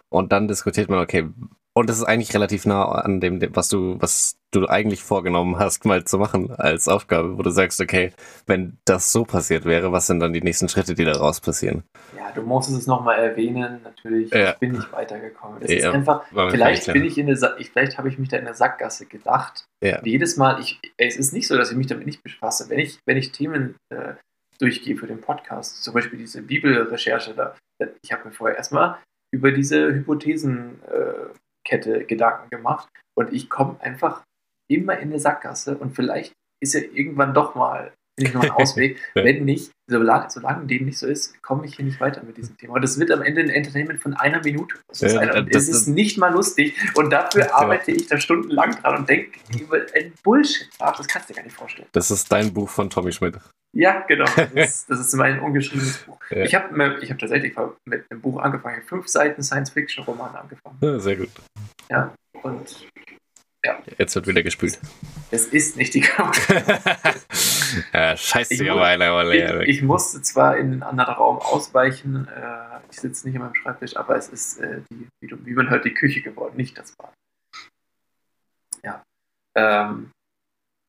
[0.08, 1.28] Und dann diskutiert man, okay,
[1.76, 5.84] und das ist eigentlich relativ nah an dem, was du, was du eigentlich vorgenommen hast,
[5.84, 8.12] mal zu machen als Aufgabe, wo du sagst, okay,
[8.46, 11.82] wenn das so passiert wäre, was sind dann die nächsten Schritte, die daraus passieren?
[12.16, 13.80] Ja, du musstest es nochmal erwähnen.
[13.82, 14.52] Natürlich Ja.
[14.52, 15.60] ich bin nicht weitergekommen.
[15.60, 18.36] Das Ja, ist einfach, vielleicht bin ich in eine, ich, vielleicht habe ich mich da
[18.36, 19.64] in der Sackgasse gedacht.
[19.82, 20.00] Ja.
[20.04, 22.68] Jedes Mal, ich, es ist nicht so, dass ich mich damit nicht befasse.
[22.68, 24.14] Wenn ich, wenn ich Themen äh,
[24.60, 27.56] durchgehe für den Podcast, zum Beispiel diese Bibelrecherche da,
[28.04, 28.98] ich habe mir vorher erstmal
[29.32, 31.34] über diese Hypothesenkette äh,
[31.64, 34.22] Gedanken gemacht und ich komme einfach
[34.70, 39.00] immer in eine Sackgasse und vielleicht ist ja irgendwann doch mal ich noch einen Ausweg.
[39.16, 39.24] Ja.
[39.24, 42.56] Wenn nicht, solange, solange dem nicht so ist, komme ich hier nicht weiter mit diesem
[42.56, 42.74] Thema.
[42.74, 44.76] Und das wird am Ende ein Entertainment von einer Minute.
[44.88, 46.76] Das ist Ja, einer, das- es ist nicht mal lustig.
[46.94, 47.54] Und dafür Ja.
[47.54, 50.96] arbeite ich da stundenlang dran und denke über ein Bullshit nach.
[50.96, 51.88] Das kannst du dir gar nicht vorstellen.
[51.92, 53.36] Das ist dein Buch von Tommy Schmidt.
[53.74, 54.24] Ja, genau.
[54.36, 56.18] Das ist, das ist mein ungeschriebenes Buch.
[56.30, 56.44] Ja.
[56.44, 57.54] Ich habe ich hab tatsächlich
[57.84, 58.76] mit einem Buch angefangen.
[58.76, 60.78] Ich habe fünf Seiten Science-Fiction-Roman angefangen.
[60.80, 61.30] Ja, sehr gut.
[62.42, 62.86] Und
[63.98, 64.78] Jetzt wird wieder gespült.
[65.30, 66.38] es ist nicht die Couch.
[67.94, 69.60] ja, scheiße, Ich aber einer war Ich, leer.
[69.62, 73.96] ich musste zwar in einen anderen Raum ausweichen, äh, ich sitze nicht an meinem Schreibtisch,
[73.96, 77.14] aber es ist, äh, die, wie, wie man hört, die Küche geworden, nicht das Bad.
[78.82, 79.02] Ja.
[79.56, 80.10] Ähm,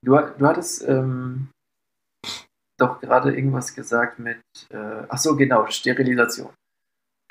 [0.04, 1.48] du, du hattest ähm,
[2.80, 6.50] doch gerade irgendwas gesagt mit, äh, ach so, genau, Sterilisation.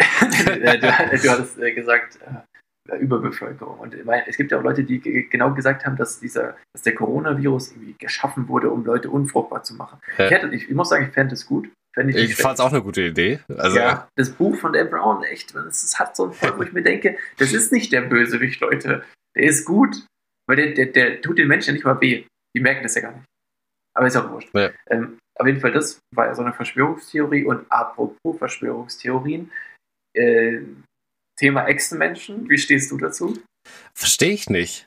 [0.20, 0.92] Äh, du, du
[1.30, 2.18] hattest äh, gesagt,
[2.90, 3.78] äh, Überbevölkerung.
[3.78, 6.56] Und ich meine, es gibt ja auch Leute, die ge- genau gesagt haben, dass dieser,
[6.72, 10.00] dass der Coronavirus irgendwie geschaffen wurde, um Leute unfruchtbar zu machen.
[10.18, 10.26] Ja.
[10.26, 11.68] Ich, hätte, ich, ich muss sagen, ich fände es gut.
[11.94, 13.40] Fänd Ich nicht fand's auch eine gute Idee.
[13.56, 16.62] Also, ja, das Buch von Dan Brown, echt, das ist- hat so einen Fall, wo
[16.62, 19.04] ich mir denke, das ist nicht der Bösewicht, Leute.
[19.36, 20.06] Der ist gut,
[20.48, 22.24] weil der, der, der tut den Menschen ja nicht mal weh.
[22.56, 23.24] Die merken das ja gar nicht.
[23.96, 24.50] Aber ist auch wurscht.
[24.54, 24.70] Ja.
[24.88, 29.50] Ähm, auf jeden Fall, das war ja so eine Verschwörungstheorie und apropos Verschwörungstheorien,
[30.16, 30.60] äh,
[31.38, 33.38] Thema Echsenmenschen, wie stehst du dazu?
[33.96, 34.86] verstehe ich nicht.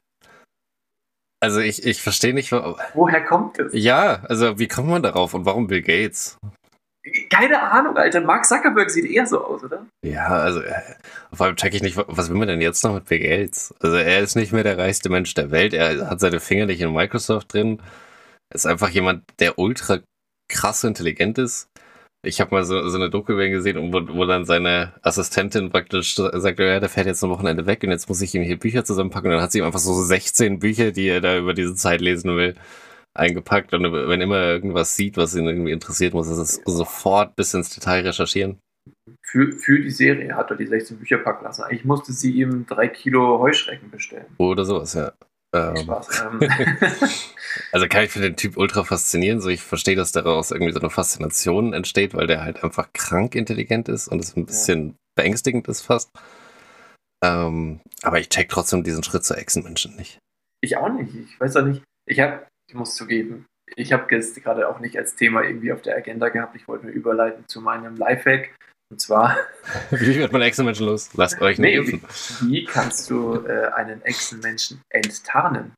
[1.43, 3.73] Also ich, ich verstehe nicht, wa- Woher kommt es?
[3.73, 6.37] ja, also wie kommt man darauf und warum Bill Gates?
[7.29, 8.21] Keine Ahnung, Alter.
[8.21, 9.85] Mark Zuckerberg sieht eher so aus, oder?
[10.05, 10.73] Ja, also äh,
[11.31, 13.73] vor allem check ich nicht, was will man denn jetzt noch mit Bill Gates?
[13.79, 16.81] Also er ist nicht mehr der reichste Mensch der Welt, er hat seine Finger nicht
[16.81, 17.81] in Microsoft drin.
[18.49, 19.99] Er ist einfach jemand, der ultra
[20.47, 21.69] krass intelligent ist.
[22.23, 26.59] Ich habe mal so, so eine Doku gesehen, wo, wo dann seine Assistentin praktisch sagt,
[26.59, 29.29] ja, der fährt jetzt ein Wochenende weg und jetzt muss ich ihm hier Bücher zusammenpacken.
[29.29, 32.01] Und dann hat sie ihm einfach so 16 Bücher, die er da über diese Zeit
[32.01, 32.55] lesen will,
[33.13, 33.73] eingepackt.
[33.73, 37.69] Und wenn immer irgendwas sieht, was ihn irgendwie interessiert, muss er es sofort bis ins
[37.69, 38.57] Detail recherchieren.
[39.21, 41.63] Für, für die Serie hat er die 16 Bücher packen lassen.
[41.63, 44.25] Eigentlich musste sie ihm drei Kilo Heuschrecken bestellen.
[44.37, 45.11] Oder sowas, ja.
[45.58, 45.89] Ähm.
[46.41, 46.49] Ähm,
[47.72, 49.41] also kann ich für den Typ ultra faszinieren.
[49.41, 53.36] So, ich verstehe, dass daraus irgendwie so eine Faszination entsteht, weil der halt einfach krank
[53.36, 56.12] intelligent ist und es ein bisschen beängstigend ist fast.
[57.24, 60.20] Ähm, aber ich check trotzdem diesen Schritt zu Echsenmenschen nicht.
[60.62, 61.14] ich auch nicht.
[61.16, 61.84] Ich weiß auch nicht.
[62.05, 63.45] Ich habe, ich muss zugeben,
[63.76, 66.55] ich habe es gerade auch nicht als Thema irgendwie auf der Agenda gehabt.
[66.55, 68.55] Ich wollte nur überleiten zu meinem Lifehack.
[68.89, 69.35] Und zwar,
[69.91, 71.09] Wie wird man Echsenmenschen los?
[71.15, 72.01] Lasst euch nicht nee, impfen.
[72.41, 75.73] wie, wie kannst du äh, einen Echsenmenschen enttarnen?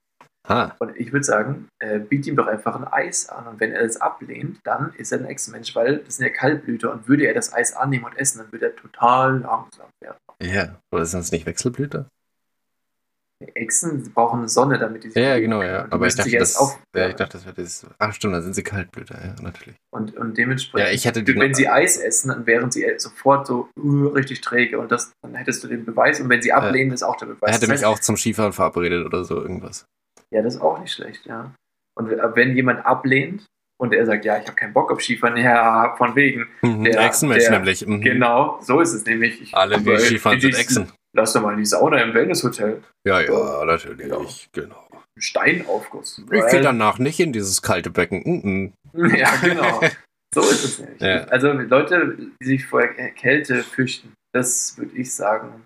[0.48, 3.48] Ha, Und ich würde sagen, äh, biet ihm doch einfach ein Eis an.
[3.48, 6.92] Und wenn er es ablehnt, dann ist er ein Echsenmensch, weil das sind ja Kaltblüter.
[6.92, 10.18] Und würde er das Eis annehmen und essen, dann würde er total langsam werden.
[10.42, 10.80] ja.
[10.92, 12.08] Oder sind das nicht Wechselblüter?
[13.56, 15.88] Echsen brauchen eine Sonne, damit die sich Ja, genau, ja.
[15.90, 17.88] Aber ich dachte, das, auf- ja, ich dachte, das wäre das.
[17.98, 19.76] Ach, stimmt, dann sind sie Kaltblüter, ja, natürlich.
[19.94, 23.70] Und, und dementsprechend, Ja, ich hätte wenn sie Eis essen, dann wären sie sofort so
[23.78, 27.04] uh, richtig träge und das, dann hättest du den Beweis und wenn sie ablehnen, ist
[27.04, 27.40] auch der Beweis.
[27.50, 29.86] Er hätte Das mich heißt, auch zum Skifahren verabredet oder so, irgendwas.
[30.32, 31.54] Ja, das ist auch nicht schlecht, ja.
[31.98, 33.46] Und wenn jemand ablehnt
[33.80, 37.06] und er sagt, ja, ich habe keinen Bock auf Skifahren, ja, von wegen, Mhm, Der-
[37.06, 37.86] Echsenmensch der- nämlich.
[37.88, 38.02] Mhm.
[38.02, 39.42] genau, so ist es nämlich.
[39.42, 40.92] Ich, Alle, die Skifahren, in sind Echsen.
[41.16, 42.84] Lass doch mal die Sauna im Wellnesshotel.
[43.06, 44.08] Ja, ja, natürlich.
[44.08, 44.18] Ja.
[44.54, 44.88] Genau.
[45.18, 46.22] Steinaufguss.
[46.32, 48.22] Ich gehe danach nicht in dieses kalte Becken.
[48.26, 48.74] Mhm.
[49.16, 49.82] Ja, genau.
[50.34, 51.02] So ist es nämlich.
[51.02, 51.24] Ja.
[51.26, 55.64] Also Leute, die sich vor Kälte fürchten, das würde ich sagen,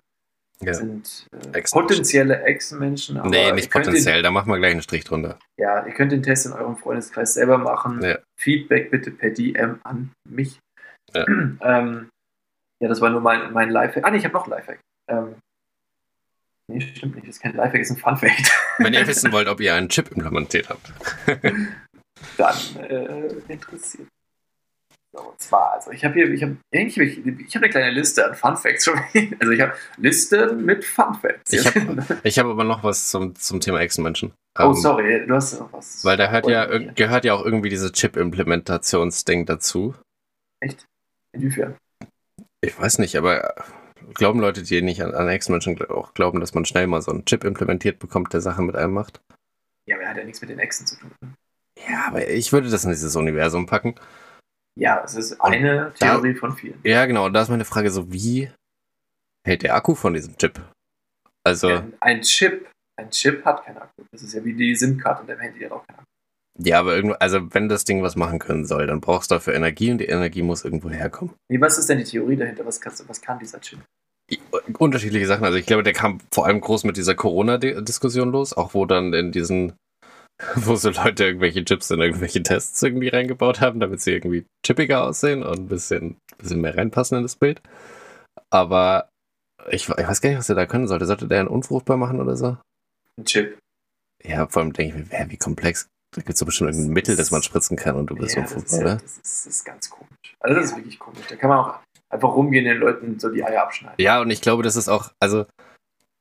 [0.62, 0.74] Ja.
[0.74, 1.70] sind äh, Echsenmenschen.
[1.72, 3.16] potenzielle Echsenmenschen.
[3.18, 4.22] aber Nee, nicht potenziell.
[4.22, 5.38] Da machen wir gleich einen Strich drunter.
[5.60, 8.02] Ja, ihr könnt den Test in eurem Freundeskreis selber machen.
[8.02, 8.18] Ja.
[8.40, 10.58] Feedback bitte per DM an mich.
[11.14, 11.26] Ja.
[11.28, 12.08] ähm,
[12.82, 14.04] ja, das war nur mein, mein Lifehack.
[14.04, 14.80] Ah, nee, ich habe noch ein Lifehack.
[15.08, 15.36] Ähm,
[16.68, 17.28] nee, stimmt nicht.
[17.28, 18.50] Das ist kein Lifehack, das ist ein Funfact.
[18.78, 20.92] Wenn ihr wissen wollt, ob ihr einen Chip implementiert habt.
[22.36, 22.56] Dann
[22.88, 24.08] äh, interessiert.
[25.12, 28.26] So, und zwar, also ich habe hier, ich habe ich, ich, hab eine kleine Liste
[28.26, 28.98] an Fun Facts schon.
[29.38, 31.52] Also ich habe Listen mit Fun Facts.
[31.52, 31.74] Ich hab-
[32.38, 34.32] habe aber noch was zum, zum Thema Echsenmenschen.
[34.58, 36.04] oh, Ähm, sorry, du hast noch was.
[36.04, 39.94] Weil da hört ja, gehört ja auch irgendwie diese Chip-Implementationsding dazu.
[40.60, 40.84] Echt?
[41.32, 41.76] Inwiefern?
[42.60, 43.54] Ich weiß nicht, aber
[44.12, 47.10] glauben Leute, die nicht an, an Echsenmenschen gl- auch glauben, dass man schnell mal so
[47.10, 49.20] einen Chip implementiert bekommt, der Sachen mit einem macht?
[49.88, 51.12] Ja, aber er hat ja nichts mit den Echsen zu tun.
[51.88, 53.94] Ja, aber ich würde das in dieses Universum packen.
[54.78, 56.80] Ja, es ist eine da- Theorie von vielen.
[56.84, 57.26] Ja, genau.
[57.26, 58.50] Und da ist meine Frage so, wie
[59.46, 60.60] hält der Akku von diesem Chip?
[61.46, 64.02] Also, Ein, ein Chip, ein Chip hat keinen Akku.
[64.10, 66.06] Das ist ja wie die SIM-Karte in dem Handy, hat auch keinen Akku.
[66.56, 69.90] Aber irgendwo, also wenn das Ding was machen können soll, dann brauchst du dafür Energie
[69.90, 71.34] und die Energie muss irgendwo herkommen.
[71.48, 72.64] Nee, was ist denn die Theorie dahinter?
[72.64, 73.80] Was, kannst, was kann dieser Chip?
[74.78, 75.44] Unterschiedliche Sachen.
[75.44, 79.12] Also ich glaube, der kam vor allem groß mit dieser Corona-Diskussion los, auch wo dann
[79.12, 79.74] in diesen,
[80.54, 85.04] wo so Leute irgendwelche Chips in irgendwelche Tests irgendwie reingebaut haben, damit sie irgendwie chippiger
[85.04, 87.60] aussehen und ein bisschen, bisschen mehr reinpassen in das Bild.
[88.50, 89.08] Aber
[89.70, 91.06] ich, ich weiß gar nicht, was der da können sollte.
[91.06, 92.56] Sollte der einen unfruchtbar machen oder so?
[93.18, 93.58] Ein Chip.
[94.22, 95.88] Ja, vor allem denke ich mir, wie komplex.
[96.14, 98.44] Da gibt es doch bestimmt irgendein Mittel, das man spritzen kann und du bist Ja,
[98.44, 98.94] ist unfruchtbar, ja, oder?
[98.96, 100.36] das, ist, das ist ganz komisch.
[100.40, 101.26] Also das ist wirklich komisch.
[101.28, 101.74] Da kann man auch
[102.10, 103.96] einfach rumgehen, den Leuten so die Eier abschneiden.
[103.98, 105.46] Ja, und ich glaube, das ist auch, also,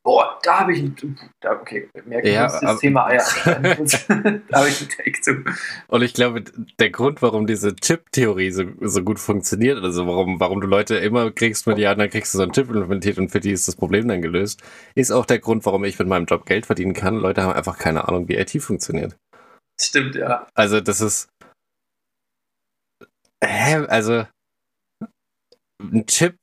[0.05, 0.97] Boah, da habe ich ein.
[1.39, 4.43] Da, okay, merke Ja, ich, das aber- Thema Eier abschneiden.
[4.49, 5.43] da habe ich einen Take zu.
[5.87, 6.43] und ich glaube,
[6.77, 11.31] der Grund, warum diese Chip-Theorie so, so gut funktioniert, also warum, warum du Leute immer
[11.31, 13.77] kriegst mit, ja, dann kriegst du so einen Chip implementiert und für die ist das
[13.77, 14.61] Problem dann gelöst,
[14.95, 17.15] ist auch der Grund, warum ich mit meinem Job Geld verdienen kann.
[17.15, 19.15] Leute haben einfach keine Ahnung, wie IT funktioniert.
[19.83, 20.47] Stimmt, ja.
[20.55, 21.29] Also, das ist,
[23.43, 24.25] hä, also,
[25.81, 26.37] ein Chip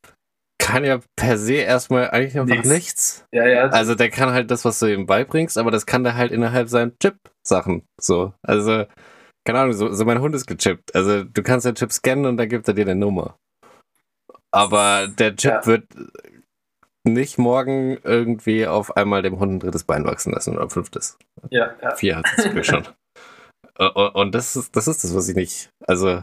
[0.61, 2.68] kann ja per se erstmal eigentlich einfach Nichts.
[2.68, 3.24] nichts.
[3.32, 3.66] Ja, ja.
[3.70, 6.68] Also der kann halt das, was du ihm beibringst, aber das kann der halt innerhalb
[6.68, 7.82] seinen Chip-Sachen.
[7.99, 8.34] So.
[8.43, 8.84] Also,
[9.47, 10.95] keine Ahnung, so, so mein Hund ist gechippt.
[10.95, 13.36] Also du kannst den Chip scannen und dann gibt er dir eine Nummer.
[14.53, 15.66] Aber der Chip Ja.
[15.66, 15.86] wird
[17.05, 21.18] nicht morgen irgendwie auf einmal dem Hund ein drittes Bein wachsen lassen oder ein fünftes.
[21.51, 21.97] ja, ja.
[21.97, 22.86] Vier hat es schon.
[23.81, 25.70] Und, und das ist, das ist das, was ich nicht.
[25.87, 26.22] Also,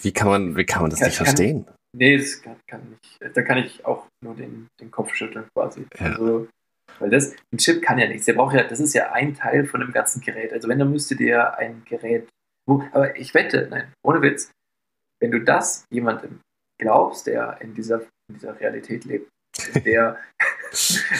[0.00, 1.66] wie kann man, wie kann man das Ja, nicht kann- verstehen?
[1.96, 3.36] Nee, das kann, kann nicht.
[3.36, 5.86] Da kann ich auch nur den, den Kopf schütteln quasi.
[5.98, 6.06] Ja.
[6.12, 6.48] Also,
[6.98, 8.26] weil das, ein Chip kann ja nichts.
[8.26, 10.52] Der braucht ja, das ist ja ein Teil von dem ganzen Gerät.
[10.52, 12.28] Also wenn, dann müsste der ein Gerät.
[12.66, 14.50] Aber ich wette, nein, ohne Witz,
[15.20, 16.40] wenn du das jemandem
[16.80, 19.28] glaubst, der in dieser, in dieser Realität lebt,
[19.84, 20.18] der,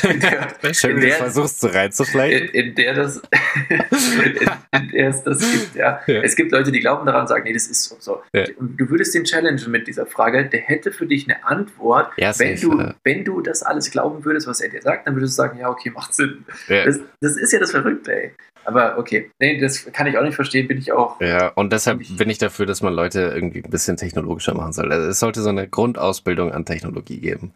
[0.02, 2.48] in der, Schön, in der, versuchst du reinzuschleichen.
[2.48, 3.16] In, in, der das,
[3.68, 6.00] in, der es das gibt, ja.
[6.06, 6.22] ja.
[6.22, 7.96] Es gibt Leute, die glauben daran und sagen, nee, das ist so.
[7.98, 8.22] so.
[8.32, 8.44] Ja.
[8.58, 12.10] Und du würdest den challengen mit dieser Frage, der hätte für dich eine Antwort.
[12.16, 15.34] Ja, wenn, du, wenn du das alles glauben würdest, was er dir sagt, dann würdest
[15.34, 16.44] du sagen, ja, okay, macht Sinn.
[16.68, 18.32] Das, das ist ja das Verrückte, ey.
[18.66, 21.20] Aber okay, nee, das kann ich auch nicht verstehen, bin ich auch.
[21.20, 24.72] Ja, und deshalb ich, bin ich dafür, dass man Leute irgendwie ein bisschen technologischer machen
[24.72, 24.90] soll.
[24.90, 27.52] Also es sollte so eine Grundausbildung an Technologie geben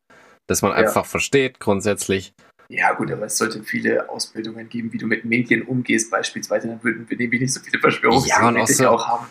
[0.48, 1.04] dass man einfach ja.
[1.04, 2.34] versteht grundsätzlich.
[2.68, 6.68] Ja, gut, aber es sollte viele Ausbildungen geben, wie du mit Medien umgehst, beispielsweise.
[6.68, 9.26] Dann würden wir nämlich nicht so viele Verschwörungstheorien ja, und auch, so, auch haben.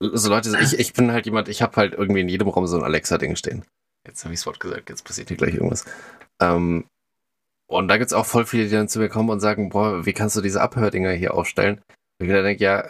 [0.00, 2.76] So Leute, ich, ich bin halt jemand, ich habe halt irgendwie in jedem Raum so
[2.76, 3.64] ein Alexa-Ding stehen.
[4.06, 5.84] Jetzt habe ich das Wort gesagt, jetzt passiert hier gleich irgendwas.
[6.40, 6.86] Ähm,
[7.70, 10.04] und da gibt es auch voll viele, die dann zu mir kommen und sagen, boah,
[10.04, 11.80] wie kannst du diese Abhördinger hier aufstellen?
[12.18, 12.88] Und ich dann denke, ja,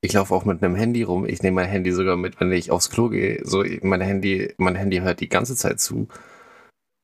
[0.00, 1.26] ich laufe auch mit einem Handy rum.
[1.26, 3.40] Ich nehme mein Handy sogar mit, wenn ich aufs Klo gehe.
[3.42, 6.08] So, mein Handy, mein Handy hört die ganze Zeit zu.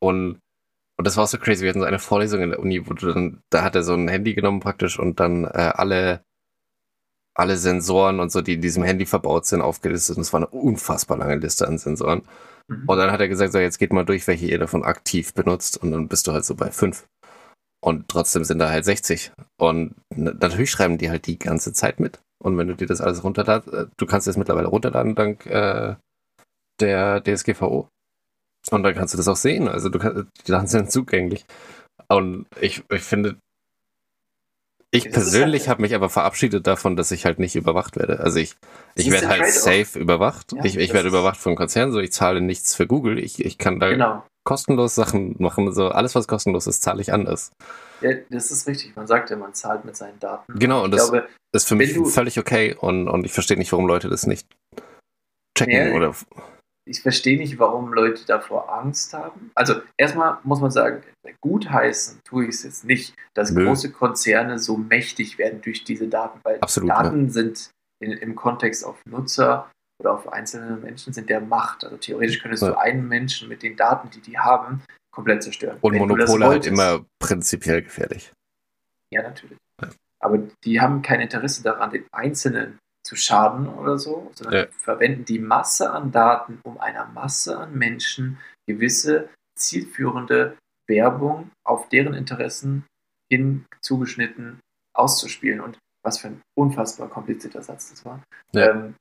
[0.01, 0.39] Und,
[0.97, 1.63] und das war so crazy.
[1.63, 3.93] Wir hatten so eine Vorlesung in der Uni, wo du dann, da hat er so
[3.93, 6.23] ein Handy genommen praktisch und dann äh, alle,
[7.35, 10.17] alle Sensoren und so, die in diesem Handy verbaut sind, aufgelistet.
[10.17, 12.23] Und es war eine unfassbar lange Liste an Sensoren.
[12.67, 12.83] Mhm.
[12.87, 15.77] Und dann hat er gesagt, so jetzt geht mal durch, welche ihr davon aktiv benutzt.
[15.77, 17.07] Und dann bist du halt so bei fünf.
[17.83, 19.31] Und trotzdem sind da halt 60.
[19.59, 22.19] Und natürlich schreiben die halt die ganze Zeit mit.
[22.41, 25.95] Und wenn du dir das alles runterladst, äh, du kannst es mittlerweile runterladen dank äh,
[26.79, 27.87] der DSGVO.
[28.69, 29.67] Und dann kannst du das auch sehen.
[29.67, 31.45] Also du kannst, die Sachen sind zugänglich.
[32.07, 33.37] Und ich, ich finde,
[34.93, 38.19] ich das persönlich halt, habe mich aber verabschiedet davon, dass ich halt nicht überwacht werde.
[38.19, 38.55] Also ich,
[38.95, 40.51] ich werde halt safe überwacht.
[40.51, 43.17] Ja, ich ich werde überwacht vom Konzern, so ich zahle nichts für Google.
[43.17, 44.23] Ich, ich kann da genau.
[44.43, 45.71] kostenlos Sachen machen.
[45.73, 47.53] So alles, was kostenlos ist, zahle ich anders.
[48.01, 48.95] Ja, das ist richtig.
[48.97, 50.59] Man sagt ja, man zahlt mit seinen Daten.
[50.59, 53.87] Genau, und das glaube, ist für mich völlig okay und, und ich verstehe nicht, warum
[53.87, 54.45] Leute das nicht
[55.57, 56.15] checken ja, oder
[56.85, 59.51] ich verstehe nicht, warum Leute davor Angst haben.
[59.55, 61.03] Also erstmal muss man sagen,
[61.41, 63.65] gutheißen tue ich es jetzt nicht, dass Nö.
[63.65, 67.29] große Konzerne so mächtig werden durch diese Daten, weil Absolut, Daten ja.
[67.29, 69.69] sind in, im Kontext auf Nutzer
[70.01, 71.83] oder auf einzelne Menschen sind der Macht.
[71.83, 72.69] Also theoretisch könntest ja.
[72.69, 75.77] du einen Menschen mit den Daten, die die haben, komplett zerstören.
[75.81, 78.31] Und Monopole halt immer prinzipiell gefährlich.
[79.13, 79.57] Ja, natürlich.
[79.81, 79.89] Ja.
[80.19, 82.79] Aber die haben kein Interesse daran, den Einzelnen
[83.11, 84.67] zu schaden oder so, sondern ja.
[84.71, 89.27] verwenden die Masse an Daten, um einer Masse an Menschen gewisse
[89.59, 90.57] zielführende
[90.87, 92.85] Werbung auf deren Interessen
[93.29, 94.61] hin zugeschnitten
[94.95, 95.59] auszuspielen.
[95.59, 98.23] Und was für ein unfassbar komplizierter Satz das war.
[98.53, 98.69] Ja.
[98.69, 98.95] Ähm,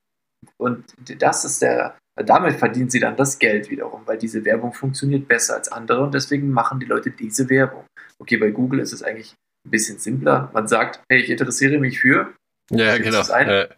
[0.56, 0.92] und
[1.22, 5.54] das ist der, damit verdienen sie dann das Geld wiederum, weil diese Werbung funktioniert besser
[5.54, 7.84] als andere und deswegen machen die Leute diese Werbung.
[8.18, 10.50] Okay, bei Google ist es eigentlich ein bisschen simpler.
[10.52, 12.34] Man sagt, hey, ich interessiere mich für.
[12.72, 13.22] Ja, genau.
[13.30, 13.68] Ein, ja,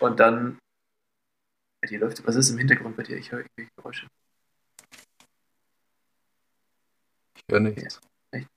[0.00, 0.58] und dann.
[1.80, 2.26] Bei dir läuft.
[2.26, 3.16] Was ist im Hintergrund bei dir?
[3.16, 4.06] Ich höre irgendwelche Geräusche.
[7.36, 8.00] Ich höre nichts.
[8.32, 8.48] Ja, echt?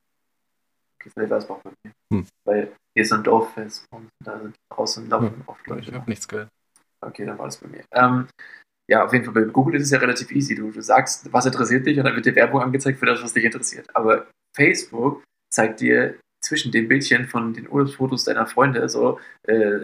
[1.00, 1.94] Okay, vielleicht war es auch bei mir.
[2.12, 2.28] Hm.
[2.46, 5.44] Weil hier ist ein Dorffest und da sind draußen laufen hm.
[5.46, 5.90] oft Leute.
[5.90, 6.50] Ich habe nichts gehört.
[7.00, 7.84] Okay, dann war das bei mir.
[7.92, 8.28] Ähm,
[8.90, 10.56] ja, auf jeden Fall bei Google ist es ja relativ easy.
[10.56, 13.34] Du, du sagst, was interessiert dich und dann wird dir Werbung angezeigt für das, was
[13.34, 13.88] dich interessiert.
[13.96, 19.80] Aber Facebook zeigt dir zwischen den Bildchen von den Urlaubsfotos deiner Freunde so äh,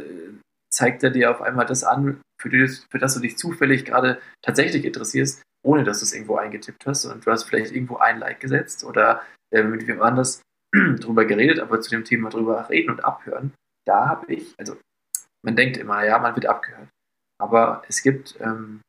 [0.78, 4.22] zeigt er dir auf einmal das an, für, die, für das du dich zufällig gerade
[4.44, 7.06] tatsächlich interessierst, ohne dass du es irgendwo eingetippt hast.
[7.06, 11.60] Und du hast vielleicht irgendwo ein Like gesetzt oder äh, mit wem anders drüber geredet,
[11.60, 13.54] aber zu dem Thema drüber reden und abhören,
[13.86, 14.78] da habe ich, also
[15.44, 16.90] man denkt immer, ja, man wird abgehört.
[17.40, 18.82] Aber es gibt ähm,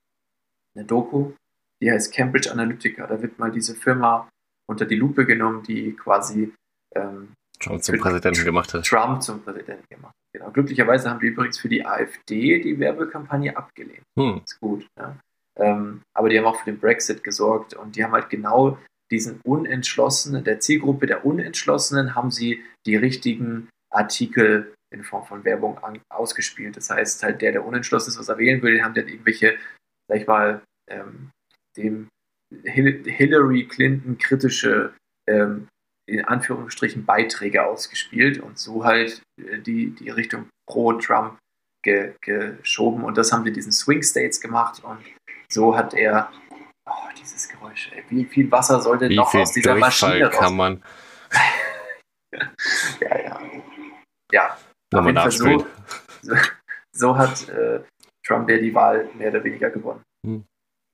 [0.76, 1.32] eine Doku,
[1.80, 3.06] die heißt Cambridge Analytica.
[3.06, 4.28] Da wird mal diese Firma
[4.68, 6.52] unter die Lupe genommen, die quasi
[6.94, 8.84] ähm, Trump zum Präsidenten gemacht hat.
[8.84, 10.14] Trump zum Präsidenten gemacht.
[10.32, 10.50] Genau.
[10.50, 14.04] Glücklicherweise haben die übrigens für die AfD die Werbekampagne abgelehnt.
[14.18, 14.42] Hm.
[14.44, 14.86] ist gut.
[14.98, 15.16] Ja.
[15.58, 18.78] Ähm, aber die haben auch für den Brexit gesorgt und die haben halt genau
[19.10, 25.78] diesen Unentschlossenen, der Zielgruppe der Unentschlossenen, haben sie die richtigen Artikel in Form von Werbung
[25.78, 26.76] an, ausgespielt.
[26.76, 29.56] Das heißt, halt der, der unentschlossen ist, was er wählen will, den haben dann irgendwelche,
[30.08, 31.30] sag ich mal, ähm,
[31.76, 32.08] dem
[32.64, 34.94] Hillary Clinton kritische
[35.28, 35.68] ähm,
[36.08, 41.38] in Anführungsstrichen Beiträge ausgespielt und so halt äh, die, die Richtung pro Trump
[41.84, 43.04] ge, geschoben.
[43.04, 44.98] Und das haben wir diesen Swing States gemacht und
[45.50, 46.30] so hat er,
[46.88, 50.82] oh, dieses Geräusch, ey, wie viel Wasser sollte noch aus dieser Durchfall Maschine kann man?
[53.00, 53.40] ja, ja.
[54.30, 54.58] Ja,
[54.92, 55.64] Nochmal nachspielen.
[56.22, 56.34] So,
[56.92, 57.80] so, hat äh,
[58.26, 60.02] Trump ja die Wahl mehr oder weniger gewonnen.
[60.26, 60.44] Hm.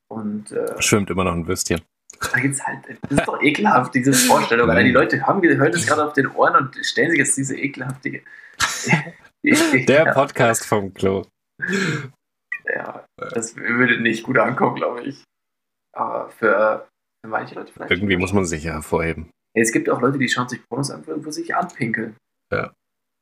[0.08, 1.80] Und, äh, Schwimmt immer noch ein Würstchen.
[2.20, 4.68] Halt, das ist doch ekelhaft, diese Vorstellung.
[4.68, 4.86] Nein.
[4.86, 8.22] Die Leute haben gehört es gerade auf den Ohren und stellen sich jetzt diese ekelhafte.
[9.44, 11.26] Der Podcast vom Klo.
[12.66, 15.22] Ja, Das würde nicht gut ankommen, glaube ich.
[15.94, 16.88] Aber für,
[17.22, 17.90] für manche Leute vielleicht.
[17.90, 19.30] Irgendwie muss man sich ja hervorheben.
[19.54, 22.16] Es gibt auch Leute, die schauen sich Pornos an, wo sie sich anpinkeln.
[22.52, 22.72] Ja.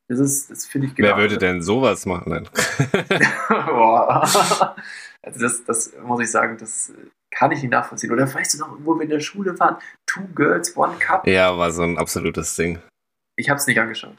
[0.08, 2.30] Das ist, das finde ich Wer würde denn sowas machen?
[2.30, 2.48] Nein.
[3.48, 4.76] Boah.
[5.22, 6.92] Also das, das muss ich sagen, das
[7.34, 8.12] kann ich nicht nachvollziehen.
[8.12, 9.76] Oder weißt du noch, wo wir in der Schule waren?
[10.06, 11.26] Two Girls, One Cup?
[11.26, 12.80] ja, war so ein absolutes Ding.
[13.36, 14.16] Ich habe es nicht angeschaut.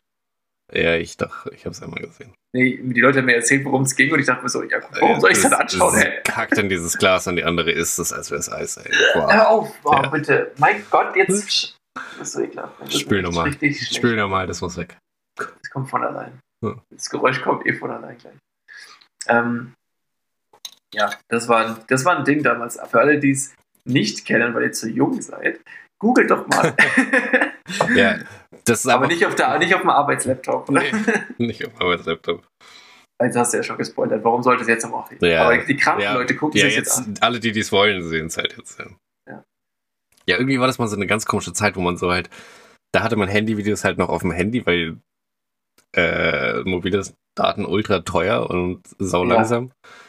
[0.71, 2.33] Ja, ich doch, ich habe es einmal gesehen.
[2.55, 4.79] Nee, die Leute haben mir erzählt, worum es ging und ich dachte mir so, ja,
[4.99, 6.21] warum soll ich es dann anschauen, ey?
[6.23, 8.91] Kackt in dieses Glas und die andere isst es, als wäre es Eis, ey.
[9.13, 9.31] Boah.
[9.31, 10.09] Hör auf, boah, Ja.
[10.09, 10.51] bitte.
[10.57, 11.47] Mein Gott, jetzt.
[11.47, 11.73] sch-
[12.17, 12.73] Das ist so ekelhaft.
[12.79, 13.51] Das Spül nochmal.
[13.73, 14.97] Spül nochmal, das muss weg.
[15.35, 16.39] Das kommt von allein.
[16.63, 16.81] Hm.
[16.89, 18.33] Das Geräusch kommt eh von allein gleich.
[19.27, 19.73] Ähm,
[20.93, 22.79] ja, das war, ein- das war ein Ding damals.
[22.89, 23.53] Für alle, die es
[23.85, 25.59] nicht kennen, weil ihr zu jung seid,
[25.99, 26.73] googelt doch mal.
[27.95, 28.19] Ja,
[28.65, 30.69] das Aber aber nicht auf, der, nicht auf dem Arbeitslaptop.
[30.69, 30.91] Nee.
[31.37, 32.45] nicht auf Arbeitslaptop.
[33.19, 34.21] Also hast du ja schon gespoilert.
[34.23, 35.17] Warum sollte es jetzt noch machen?
[35.21, 35.45] Ja.
[35.45, 37.15] Aber die kranken Ja, Leute gucken Ja, sich jetzt, jetzt, an.
[37.21, 38.77] alle, die dies wollen, sehen es halt jetzt.
[38.79, 38.85] Ja.
[40.27, 40.37] Ja.
[40.37, 42.29] irgendwie war das mal so eine ganz komische Zeit, wo man so halt,
[42.93, 44.97] da hatte man Handyvideos halt noch auf dem Handy, weil
[45.95, 49.29] äh, mobiles Daten ultra teuer und sau Ja.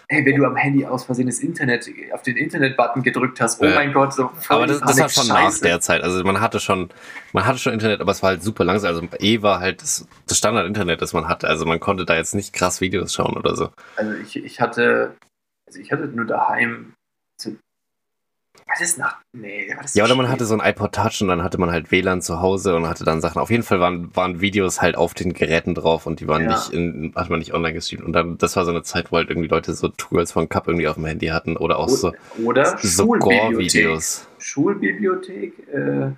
[0.09, 3.65] Hey, wenn du am Handy aus Versehen das Internet, auf den Internet-Button gedrückt hast, oh
[3.65, 3.75] Ja.
[3.75, 5.63] mein Gott, so voll Aber das, das war schon nach Scheiße.
[5.63, 6.03] der Zeit.
[6.03, 6.91] Also man hatte schon,
[7.33, 8.89] man hatte schon Internet, aber es war halt super langsam.
[8.89, 11.49] Also E war halt das, das Standard-Internet, das man hatte.
[11.49, 13.71] Also man konnte da jetzt nicht krass Videos schauen oder so.
[13.97, 15.17] Also ich, ich hatte,
[15.67, 16.93] also ich hatte nur daheim
[18.75, 21.29] war das nach, nee, war das Ja, oder man hatte so ein iPod Touch und
[21.29, 23.41] dann hatte man halt WLAN zu Hause und hatte dann Sachen.
[23.41, 26.51] Auf jeden Fall waren, waren Videos halt auf den Geräten drauf und die waren Ja.
[26.51, 28.03] nicht in, hat man nicht online gestreamt.
[28.05, 30.67] Und dann, das war so eine Zeit, wo halt irgendwie Leute so Tools von Cup
[30.67, 32.13] irgendwie auf dem Handy hatten oder auch so,
[32.45, 33.21] oder so Schulbibliothek.
[33.21, 34.29] Gore-Videos.
[34.39, 36.11] Schulbibliothek, äh,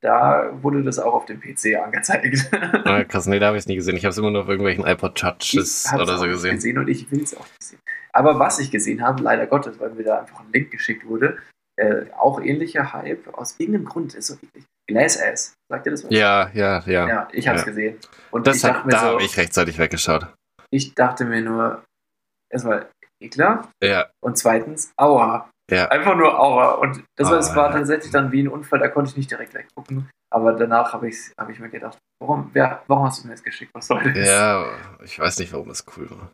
[0.00, 2.50] da wurde das auch auf dem PC angezeigt.
[2.84, 3.96] Ah, krass, nee, da habe ich es nie gesehen.
[3.96, 6.56] Ich habe es immer nur auf irgendwelchen iPod Touches oder so gesehen.
[6.56, 7.78] gesehen und ich will es auch nicht sehen.
[8.12, 11.38] Aber was ich gesehen habe, leider Gottes, weil mir da einfach ein Link geschickt wurde,
[11.76, 14.64] äh, auch ähnlicher Hype, aus irgendeinem Grund ist so eklig.
[14.86, 16.10] Glass Ass, sagt ihr das was?
[16.12, 17.08] Ja, ja, ja.
[17.08, 17.70] Ja, ich habe es Ja.
[17.70, 17.98] gesehen.
[18.30, 20.26] Und Das ich dachte hat, mir da so, habe ich rechtzeitig weggeschaut.
[20.70, 21.82] ich dachte mir nur,
[22.52, 22.88] erstmal
[23.20, 25.48] ekelhaft Ja, und zweitens, aua.
[25.70, 25.88] ja.
[25.88, 26.72] Einfach nur aua.
[26.74, 27.78] Und das war, Ah, war ja.
[27.78, 30.10] tatsächlich dann wie ein Unfall, da konnte ich nicht direkt weggucken.
[30.30, 33.42] Aber danach habe ich, hab ich mir gedacht, warum, wer, warum hast du mir das
[33.42, 33.70] geschickt?
[33.74, 34.26] Was soll das?
[34.28, 34.66] Ja,
[35.04, 36.30] ich weiß nicht, warum das cool war.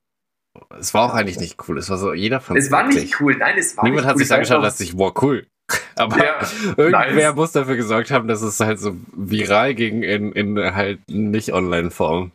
[0.79, 1.79] Es war auch eigentlich nicht cool.
[1.79, 4.19] Es war so, jeder fand Es war nicht cool, nein, es war Niemand hat cool.
[4.19, 5.47] sich Es angeschaut, dass sich, wow, cool.
[5.97, 6.41] Aber Ja,
[6.77, 7.35] irgendwer nice.
[7.37, 12.33] muss dafür gesorgt haben, dass es halt so viral ging in, in halt nicht Online-Form.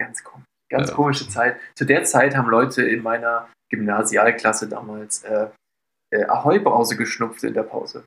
[0.00, 0.46] Ganz komisch.
[0.70, 0.94] Ganz Ja.
[0.96, 1.56] komische Zeit.
[1.76, 5.46] Zu der Zeit haben Leute in meiner Gymnasialklasse damals äh,
[6.12, 8.04] äh, Ahoi-Brause geschnupft in der Pause.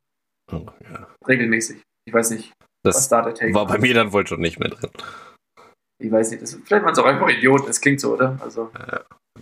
[0.51, 1.07] Oh, ja.
[1.27, 1.81] Regelmäßig.
[2.07, 2.51] Ich weiß nicht,
[2.83, 4.89] was Das da der Take war bei mir dann wohl schon nicht mehr drin.
[6.03, 8.37] Ich weiß nicht, das, vielleicht waren es auch einfach Idioten, das klingt so, oder?
[8.41, 8.69] Also,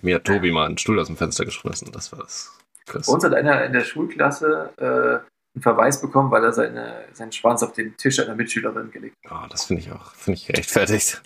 [0.02, 1.92] Mir hat Tobi mal einen Stuhl aus dem Fenster geschmissen.
[1.92, 2.52] Das war das.
[2.86, 3.06] Krass.
[3.08, 7.32] bei uns hat einer in der Schulklasse äh, einen Verweis bekommen, weil er seine, seinen
[7.32, 11.16] Schwanz auf den Tisch einer Mitschülerin gelegt Oh, das finde ich auch, finde ich gerechtfertigt.
[11.16, 11.24] hat.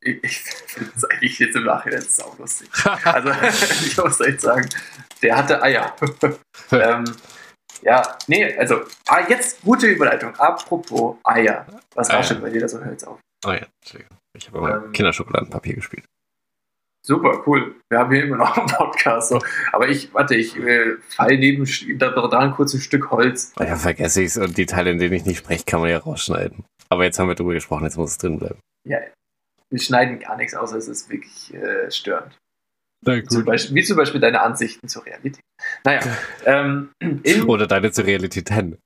[0.00, 2.68] Ich, ich finde es eigentlich jetzt im Nachhinein saulustig.
[3.04, 3.30] Also,
[3.86, 4.68] ich muss echt sagen,
[5.22, 5.94] der hatte Eier.
[6.70, 7.04] ähm,
[7.82, 10.36] ja, nee, also, ah, jetzt gute Überleitung.
[10.36, 11.66] Apropos Eier.
[11.94, 12.18] Was Eier.
[12.18, 13.18] raschelt bei dir da so hölz auf?
[13.44, 13.66] oh ja.
[14.34, 14.92] Ich habe mal Ähm.
[14.92, 16.04] Kinderschokoladenpapier gespielt.
[17.04, 17.74] Super, cool.
[17.90, 19.30] Wir haben hier immer noch einen Podcast.
[19.30, 19.40] So.
[19.72, 21.66] Aber ich, warte, ich äh, fall neben
[21.98, 23.52] da dran kurz ein Stück Holz.
[23.58, 25.98] Ja, vergesse ich es und die Teile, in denen ich nicht spreche, kann man ja
[25.98, 26.64] rausschneiden.
[26.88, 28.60] Aber jetzt haben wir drüber gesprochen, jetzt muss es drin bleiben.
[28.88, 28.98] Ja,
[29.70, 32.38] wir schneiden gar nichts, außer es ist wirklich äh, störend.
[33.04, 35.42] Na Zum Beispiel, wie zum Beispiel deine Ansichten zur Realität.
[35.84, 36.00] Naja,
[36.46, 38.78] ähm, in, Oder deine zur Realität hin.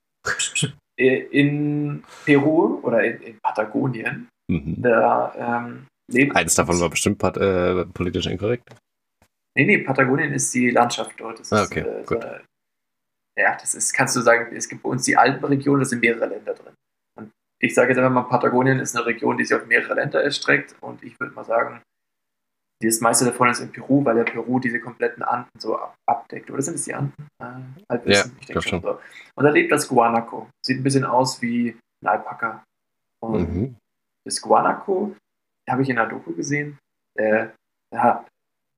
[0.99, 4.81] äh, in Peru oder in, in Patagonien, Mhm.
[4.81, 5.35] da
[5.67, 6.35] ähm, lebt.
[6.37, 8.69] Eins davon war bestimmt äh, politisch inkorrekt.
[9.57, 11.41] Nee, nee, Patagonien ist die Landschaft dort.
[11.41, 12.24] Das Ah, ist, okay, äh, so gut.
[12.24, 12.45] eine,
[13.39, 16.27] ja, das ist, kannst du sagen, es gibt bei uns die Alpenregion, da sind mehrere
[16.27, 16.74] Länder drin.
[17.19, 17.31] Und
[17.61, 20.77] ich sage jetzt einfach mal, Patagonien ist eine Region, die sich auf mehrere Länder erstreckt.
[20.81, 21.83] Und ich würde mal sagen,
[22.83, 26.51] das meiste davon ist in Peru, weil der Peru diese kompletten Anden so ab abdeckt.
[26.51, 27.15] Oder sind es die Anden?
[27.43, 27.47] Äh,
[27.91, 28.83] Halbwissen, Ja, ich denke schon.
[28.83, 29.01] So.
[29.35, 30.51] Und da lebt das Guanaco.
[30.65, 31.70] Sieht ein bisschen aus wie
[32.05, 32.62] ein Alpaka.
[33.23, 33.77] Und Mhm.
[34.27, 35.16] das Guanaco,
[35.73, 36.79] habe ich in der Doku gesehen.
[37.19, 37.49] Äh,
[37.93, 38.27] ja,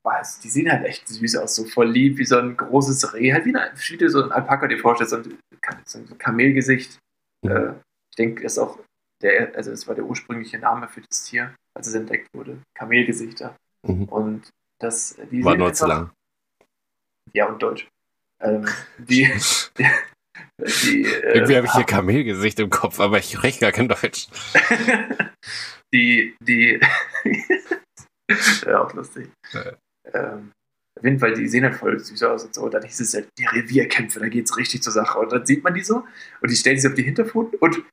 [0.03, 3.33] was, die sehen halt echt süß aus, so voll lieb, wie so ein großes Reh,
[3.33, 5.37] halt wie, eine, wie so ein Alpaka dir vorstellst, so ein,
[5.85, 6.97] so ein Kamelgesicht.
[7.45, 7.71] Äh,
[8.09, 8.79] ich denke, das ist auch
[9.21, 12.59] der, also das war der ursprüngliche Name für das Tier, als es entdeckt wurde.
[12.73, 13.55] Kamelgesichter.
[13.85, 14.05] Mhm.
[14.05, 14.49] Und
[14.79, 16.11] das, die War nur zu lang.
[17.33, 17.87] Ja, und Deutsch.
[18.41, 18.65] Ähm,
[18.97, 19.29] die,
[19.77, 24.27] die, äh, Irgendwie habe ich hier Kamelgesicht im Kopf, aber ich spreche gar kein Deutsch.
[25.93, 26.79] die, die,
[28.65, 29.29] ja, auch lustig.
[29.53, 29.73] Ja.
[30.13, 30.51] Ähm,
[30.97, 32.63] Auf jeden Fall, die sehen halt voll süß aus und so.
[32.63, 35.19] Und dann hieß es ja, die Revierkämpfe, da geht's richtig zur Sache.
[35.19, 36.03] Und dann sieht man die so
[36.41, 37.83] und die stellen sich auf die Hinterpfoten und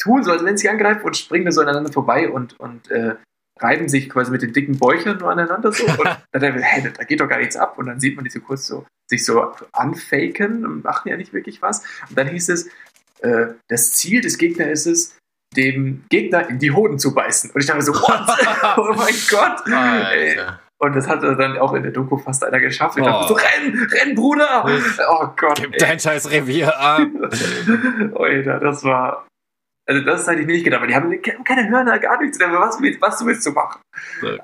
[0.00, 3.16] tun so, als wenn sie angreifen und springen da so aneinander vorbei und, und äh,
[3.60, 5.84] reiben sich quasi mit den dicken Bäuchern nur aneinander so.
[5.84, 7.78] Und dann denkt man, hä, da geht doch gar nichts ab.
[7.78, 11.32] Und dann sieht man die so kurz so sich so anfaken und machen ja nicht
[11.32, 11.82] wirklich was.
[12.08, 12.68] Und dann hieß es,
[13.20, 15.18] äh, das Ziel des Gegners ist es,
[15.56, 17.50] dem Gegner in die Hoden zu beißen.
[17.50, 18.76] Und ich dachte so, what?
[18.78, 19.72] oh mein Gott!
[19.72, 20.60] Alter.
[20.80, 22.96] Und das hat dann auch in der Doku fast einer geschafft.
[22.98, 23.06] Ich Oh.
[23.06, 24.64] dachte so, renn, renn, Bruder!
[25.10, 25.56] Oh Gott.
[25.60, 25.78] Gib ey.
[25.78, 27.08] dein scheiß Revier ab.
[28.14, 29.26] Alter, das war.
[29.88, 32.38] Also das hätte ich nicht gedacht, weil die haben ke- keine Hörner, gar nichts.
[32.38, 33.80] Was was willst du machen?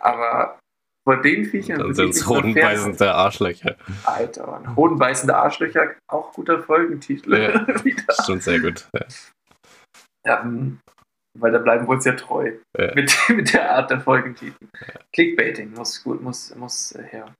[0.01, 0.59] Aber
[1.07, 1.79] von den Viechern.
[1.81, 3.77] Dann sind es hodenbeißende Arschlöcher.
[4.05, 4.75] Alter, Mann.
[4.75, 7.37] Hodenbeißende Arschlöcher, auch guter Folgentitel.
[7.37, 7.67] Ja.
[8.23, 8.89] Stimmt sehr gut.
[10.27, 10.43] Ja.
[10.43, 10.81] Mm,
[11.39, 12.53] weil da bleiben wir uns ja treu.
[12.79, 12.95] Ja.
[12.95, 14.67] Mit, mit der Art der Folgentitel.
[15.13, 17.35] Clickbaiting muss gut, muss, muss äh, her.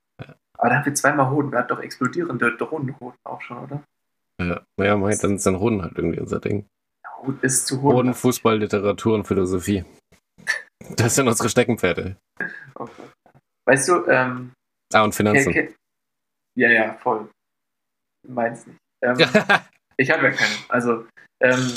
[0.57, 1.51] Aber da haben wir zweimal Hoden.
[1.51, 3.83] Wir hatten doch explodierende Drohnenhoden auch schon, oder?
[4.41, 6.65] Ja, naja, mein, dann sind Hoden halt irgendwie unser Ding.
[7.19, 7.95] Hoden ist zu Hoden.
[7.97, 9.83] Hoden, Fußball, Literatur und Philosophie.
[10.97, 12.15] Das sind unsere Steckenpferde.
[12.75, 13.11] Oh Gott.
[13.67, 14.51] Weißt du, ähm,
[14.93, 15.51] Ah, und Finanzen.
[15.51, 15.75] ke- ke-
[16.57, 17.27] ja, ja, voll.
[18.27, 18.77] Meins nicht.
[19.01, 19.17] Ähm,
[19.97, 20.55] ich habe ja keinen.
[20.69, 21.07] Also,
[21.41, 21.73] ähm,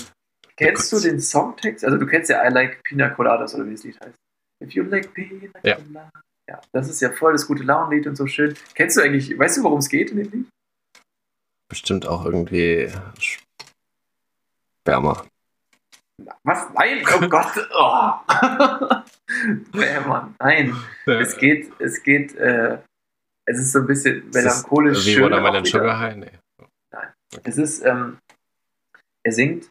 [0.59, 1.85] kennst du den Songtext?
[1.85, 4.17] Also, du kennst ja I Like Pina Coladas oder wie das Lied heißt.
[4.63, 5.77] If you like Pina Ja.
[5.77, 6.11] Coladas.
[6.49, 8.55] Ja, das ist ja voll das gute Launenlied und so schön.
[8.75, 10.47] Kennst du eigentlich, weißt du, worum es geht in dem Lied?
[11.69, 12.91] Bestimmt auch irgendwie
[14.83, 15.27] Sperma.
[16.45, 16.67] Was?
[16.73, 17.69] Nein, oh Gott.
[17.79, 18.13] Oh.
[20.09, 20.75] Mann, nein.
[21.05, 22.79] Es geht, es geht, äh,
[23.45, 25.25] es ist so ein bisschen melancholisch Wie schön.
[25.25, 25.65] Watermelon.
[25.67, 26.17] Sugar High?
[26.17, 26.31] Nee.
[27.45, 28.19] Es ist, ähm,
[29.23, 29.69] er singt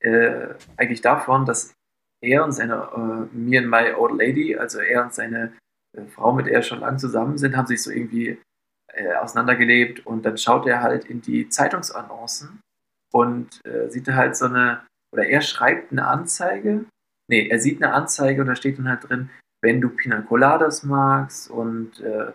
[0.00, 1.74] äh, eigentlich davon, dass
[2.22, 5.52] er und seine äh, Me and My Old Lady, also er und seine
[5.96, 8.38] äh, Frau, mit der er schon lange zusammen sind, haben sich so irgendwie
[8.92, 12.60] äh, auseinandergelebt und dann schaut er halt in die Zeitungsannoncen
[13.12, 14.82] und äh, sieht da halt so eine,
[15.12, 16.84] oder er schreibt eine Anzeige,
[17.28, 19.30] nee, er sieht eine Anzeige und da steht dann halt drin,
[19.62, 22.32] wenn du Pina Coladas magst und äh,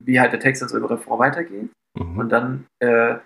[0.00, 1.70] wie halt der Text dann so im Refrain weitergeht.
[1.98, 2.18] Mhm.
[2.18, 3.16] Und dann äh,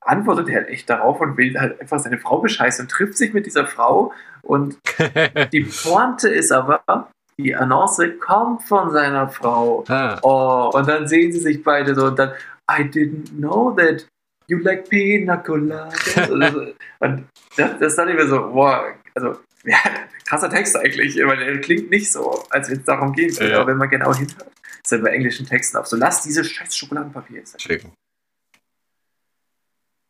[0.00, 3.32] antwortet er halt echt darauf und will halt einfach seine Frau bescheißen und trifft sich
[3.32, 4.12] mit dieser Frau.
[4.42, 4.78] Und
[5.52, 9.84] die Pointe ist aber, die Annonce kommt von seiner Frau.
[9.88, 12.32] ah, Oh, und dann sehen sie sich beide so und dann,
[12.70, 14.06] I didn't know that
[14.46, 15.94] you like pina coladas.
[17.00, 17.24] Und
[17.56, 19.78] das, das dann immer so, boah, also, ja,
[20.26, 23.40] krasser Text eigentlich, weil er klingt nicht so, als wenn es darum geht.
[23.40, 23.58] Ja.
[23.60, 24.50] Aber wenn man genau hinhört,
[24.84, 27.60] ist ja bei englischen Texten auch so, lass dieses scheiß Schokoladenpapier jetzt.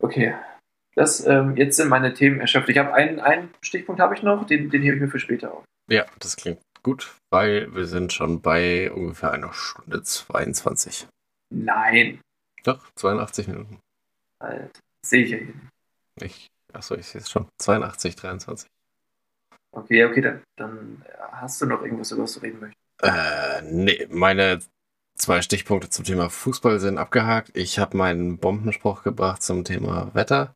[0.01, 0.35] Okay.
[0.97, 2.69] Das, ähm, jetzt sind meine Themen erschöpft.
[2.69, 5.55] Ich habe einen, einen Stichpunkt habe ich noch, den, den hebe ich mir für später
[5.55, 5.65] auf.
[5.89, 11.07] Ja, das klingt gut, weil wir sind schon bei ungefähr einer Stunde 22.
[11.55, 12.21] Nein.
[12.65, 13.79] Doch, 82 Minuten.
[14.41, 14.69] Alter,
[15.05, 15.55] sehe ich ja hier.
[16.21, 17.47] Ich, achso, ich sehe es schon.
[17.59, 18.69] 82, 23.
[19.73, 22.81] Okay, okay, dann, dann hast du noch irgendwas, über was du reden möchtest.
[23.03, 24.61] Äh, nee, meine
[25.21, 27.51] zwei Stichpunkte zum Thema Fußball sind abgehakt.
[27.55, 30.55] Ich habe meinen Bombenspruch gebracht zum Thema Wetter.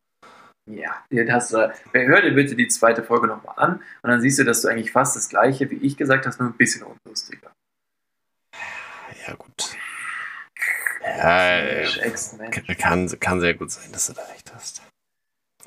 [0.67, 1.73] Ja, den hast du.
[1.93, 4.93] Hör dir bitte die zweite Folge nochmal an und dann siehst du, dass du eigentlich
[4.93, 7.51] fast das gleiche, wie ich gesagt hast, nur ein bisschen unlustiger.
[9.27, 9.77] Ja, gut.
[11.03, 12.67] Ja, Ex-Mensch.
[12.79, 14.83] kann, kann sehr gut sein, dass du da recht hast.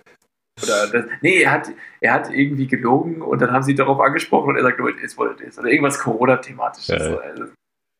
[0.63, 1.71] Oder das, nee, er hat,
[2.01, 5.17] er hat irgendwie gelogen und dann haben sie darauf angesprochen und er sagt, it is
[5.19, 5.59] what it is.
[5.59, 6.89] Oder irgendwas Corona-thematisches.
[6.89, 7.11] Ja.
[7.11, 7.45] So, also,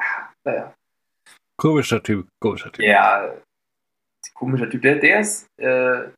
[0.01, 0.75] ah, naja.
[1.59, 2.85] Komischer Typ, komischer Typ.
[2.85, 3.35] Ja,
[4.35, 4.83] komischer Typ.
[4.83, 6.09] Der, der ist, äh,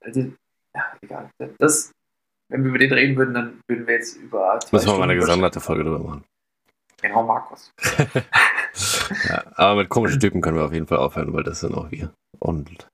[0.00, 0.32] also,
[0.74, 1.30] ja, egal.
[1.58, 1.92] Das
[2.52, 4.60] wenn wir über den reden würden, dann würden wir jetzt über.
[4.70, 6.24] Müssen wir mal eine gesonderte Folge drüber machen.
[7.00, 7.72] Genau, Markus.
[9.28, 11.90] Ja, aber mit komischen Typen können wir auf jeden Fall aufhören, weil das sind auch
[11.90, 12.14] wir.
[12.38, 12.88] Und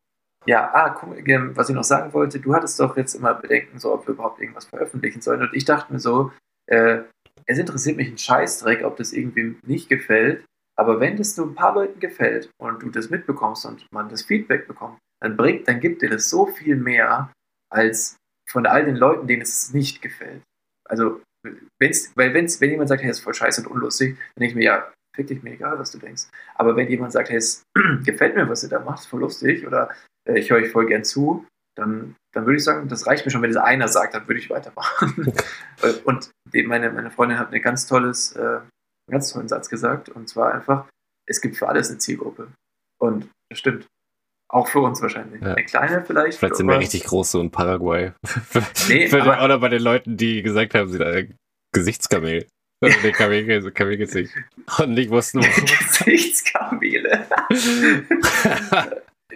[0.48, 4.06] Ja, ah, was ich noch sagen wollte, du hattest doch jetzt immer Bedenken, so ob
[4.06, 5.42] wir überhaupt irgendwas veröffentlichen sollen.
[5.42, 6.32] Und ich dachte mir so,
[6.68, 7.00] äh,
[7.44, 10.46] es interessiert mich ein Scheißdreck, ob das irgendwie nicht gefällt.
[10.74, 14.22] Aber wenn das nur ein paar Leuten gefällt und du das mitbekommst und man das
[14.22, 17.30] Feedback bekommt, dann bringt, dann gibt dir das so viel mehr
[17.70, 18.16] als
[18.48, 20.40] von all den Leuten, denen es nicht gefällt.
[20.88, 21.20] Also,
[21.78, 24.56] wenn's, weil wenn's, wenn jemand sagt, hey, ist voll scheiße und unlustig, dann denke ich
[24.56, 26.22] mir, ja, fick dich mir egal, was du denkst.
[26.54, 27.64] Aber wenn jemand sagt, hey, es
[28.06, 29.90] gefällt mir, was ihr da macht, voll lustig oder
[30.28, 31.46] äh, ich höre euch voll gern zu,
[31.76, 34.40] dann, dann würde ich sagen, das reicht mir schon, wenn das einer sagt, dann würde
[34.40, 35.32] ich weitermachen.
[35.80, 36.30] Äh, und
[36.66, 38.68] meine, meine Freundin hat eine ganz tolles, äh, einen
[39.12, 40.88] ganz tollen Satz gesagt und zwar einfach,
[41.28, 42.48] es gibt für alles eine Zielgruppe.
[43.00, 43.86] Und das stimmt.
[44.50, 45.40] Auch für uns wahrscheinlich.
[45.40, 45.54] Ja.
[45.54, 46.38] Eine kleine vielleicht.
[46.38, 48.12] vielleicht sind wir richtig groß so in Paraguay.
[48.88, 51.36] Nee, Für aber- oder bei den Leuten, die gesagt haben, sie da ein
[51.72, 52.46] Gesichtskamel.
[52.80, 54.32] Also den Kamel, Kamelgesicht.
[54.78, 55.64] Und nicht wussten, warum.
[55.64, 57.26] Gesichtskamele.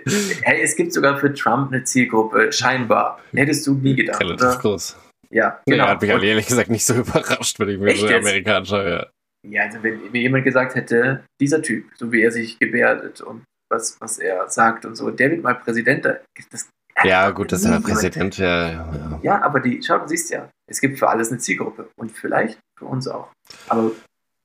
[0.42, 3.20] hey, es gibt sogar für Trump eine Zielgruppe, scheinbar.
[3.32, 4.58] Hättest du nie gedacht, Relativ oder?
[4.58, 4.96] groß.
[5.30, 5.86] Ja, genau.
[5.88, 8.26] hat mich auch Und- ehrlich gesagt nicht so überrascht, wenn ich mir so jetzt?
[8.26, 9.06] amerikanischer ja.
[9.44, 13.42] Ja, also wenn mir jemand gesagt hätte, dieser Typ, so wie er sich gebärdet und
[13.70, 16.18] was, was er sagt und so, der wird mal Präsident, da-
[16.50, 16.68] das,
[17.02, 17.92] ja, gut, das ist der Niemand.
[17.94, 19.20] Präsident, ja, ja, ja.
[19.22, 22.58] Ja, aber die, schau, du siehst ja, es gibt für alles eine Zielgruppe und vielleicht
[22.78, 23.32] für uns auch.
[23.68, 23.90] Aber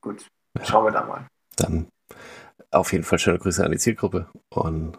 [0.01, 0.25] gut,
[0.63, 1.27] schauen wir da mal.
[1.57, 1.87] Dann
[2.71, 4.97] auf jeden Fall schöne Grüße an die Zielgruppe und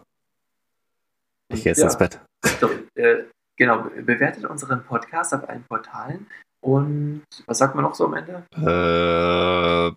[1.51, 1.85] ich gehe jetzt Ja.
[1.85, 2.19] ins Bett.
[2.59, 3.23] So, äh,
[3.57, 6.27] genau, be- bewertet unseren Podcast auf allen Portalen
[6.63, 8.43] und was sagt man noch so am Ende?
[8.55, 9.91] Äh,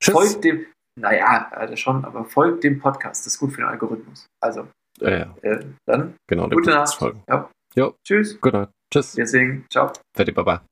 [0.00, 0.12] tschüss.
[0.14, 0.66] Folgt dem,
[1.00, 4.26] naja, äh, schon, aber folgt dem Podcast, das ist gut für den Algorithmus.
[4.42, 4.68] Also,
[5.00, 6.48] Ja, ja, äh, dann, genau.
[6.48, 6.94] Gute Nacht.
[6.94, 7.22] folgen.
[7.28, 7.50] ja.
[7.76, 7.94] Jo.
[8.06, 8.70] Tschüss, Gute Nacht.
[8.92, 9.16] Tschüss.
[9.16, 9.92] wir singen, ciao.
[10.16, 10.62] Fertig, Baba.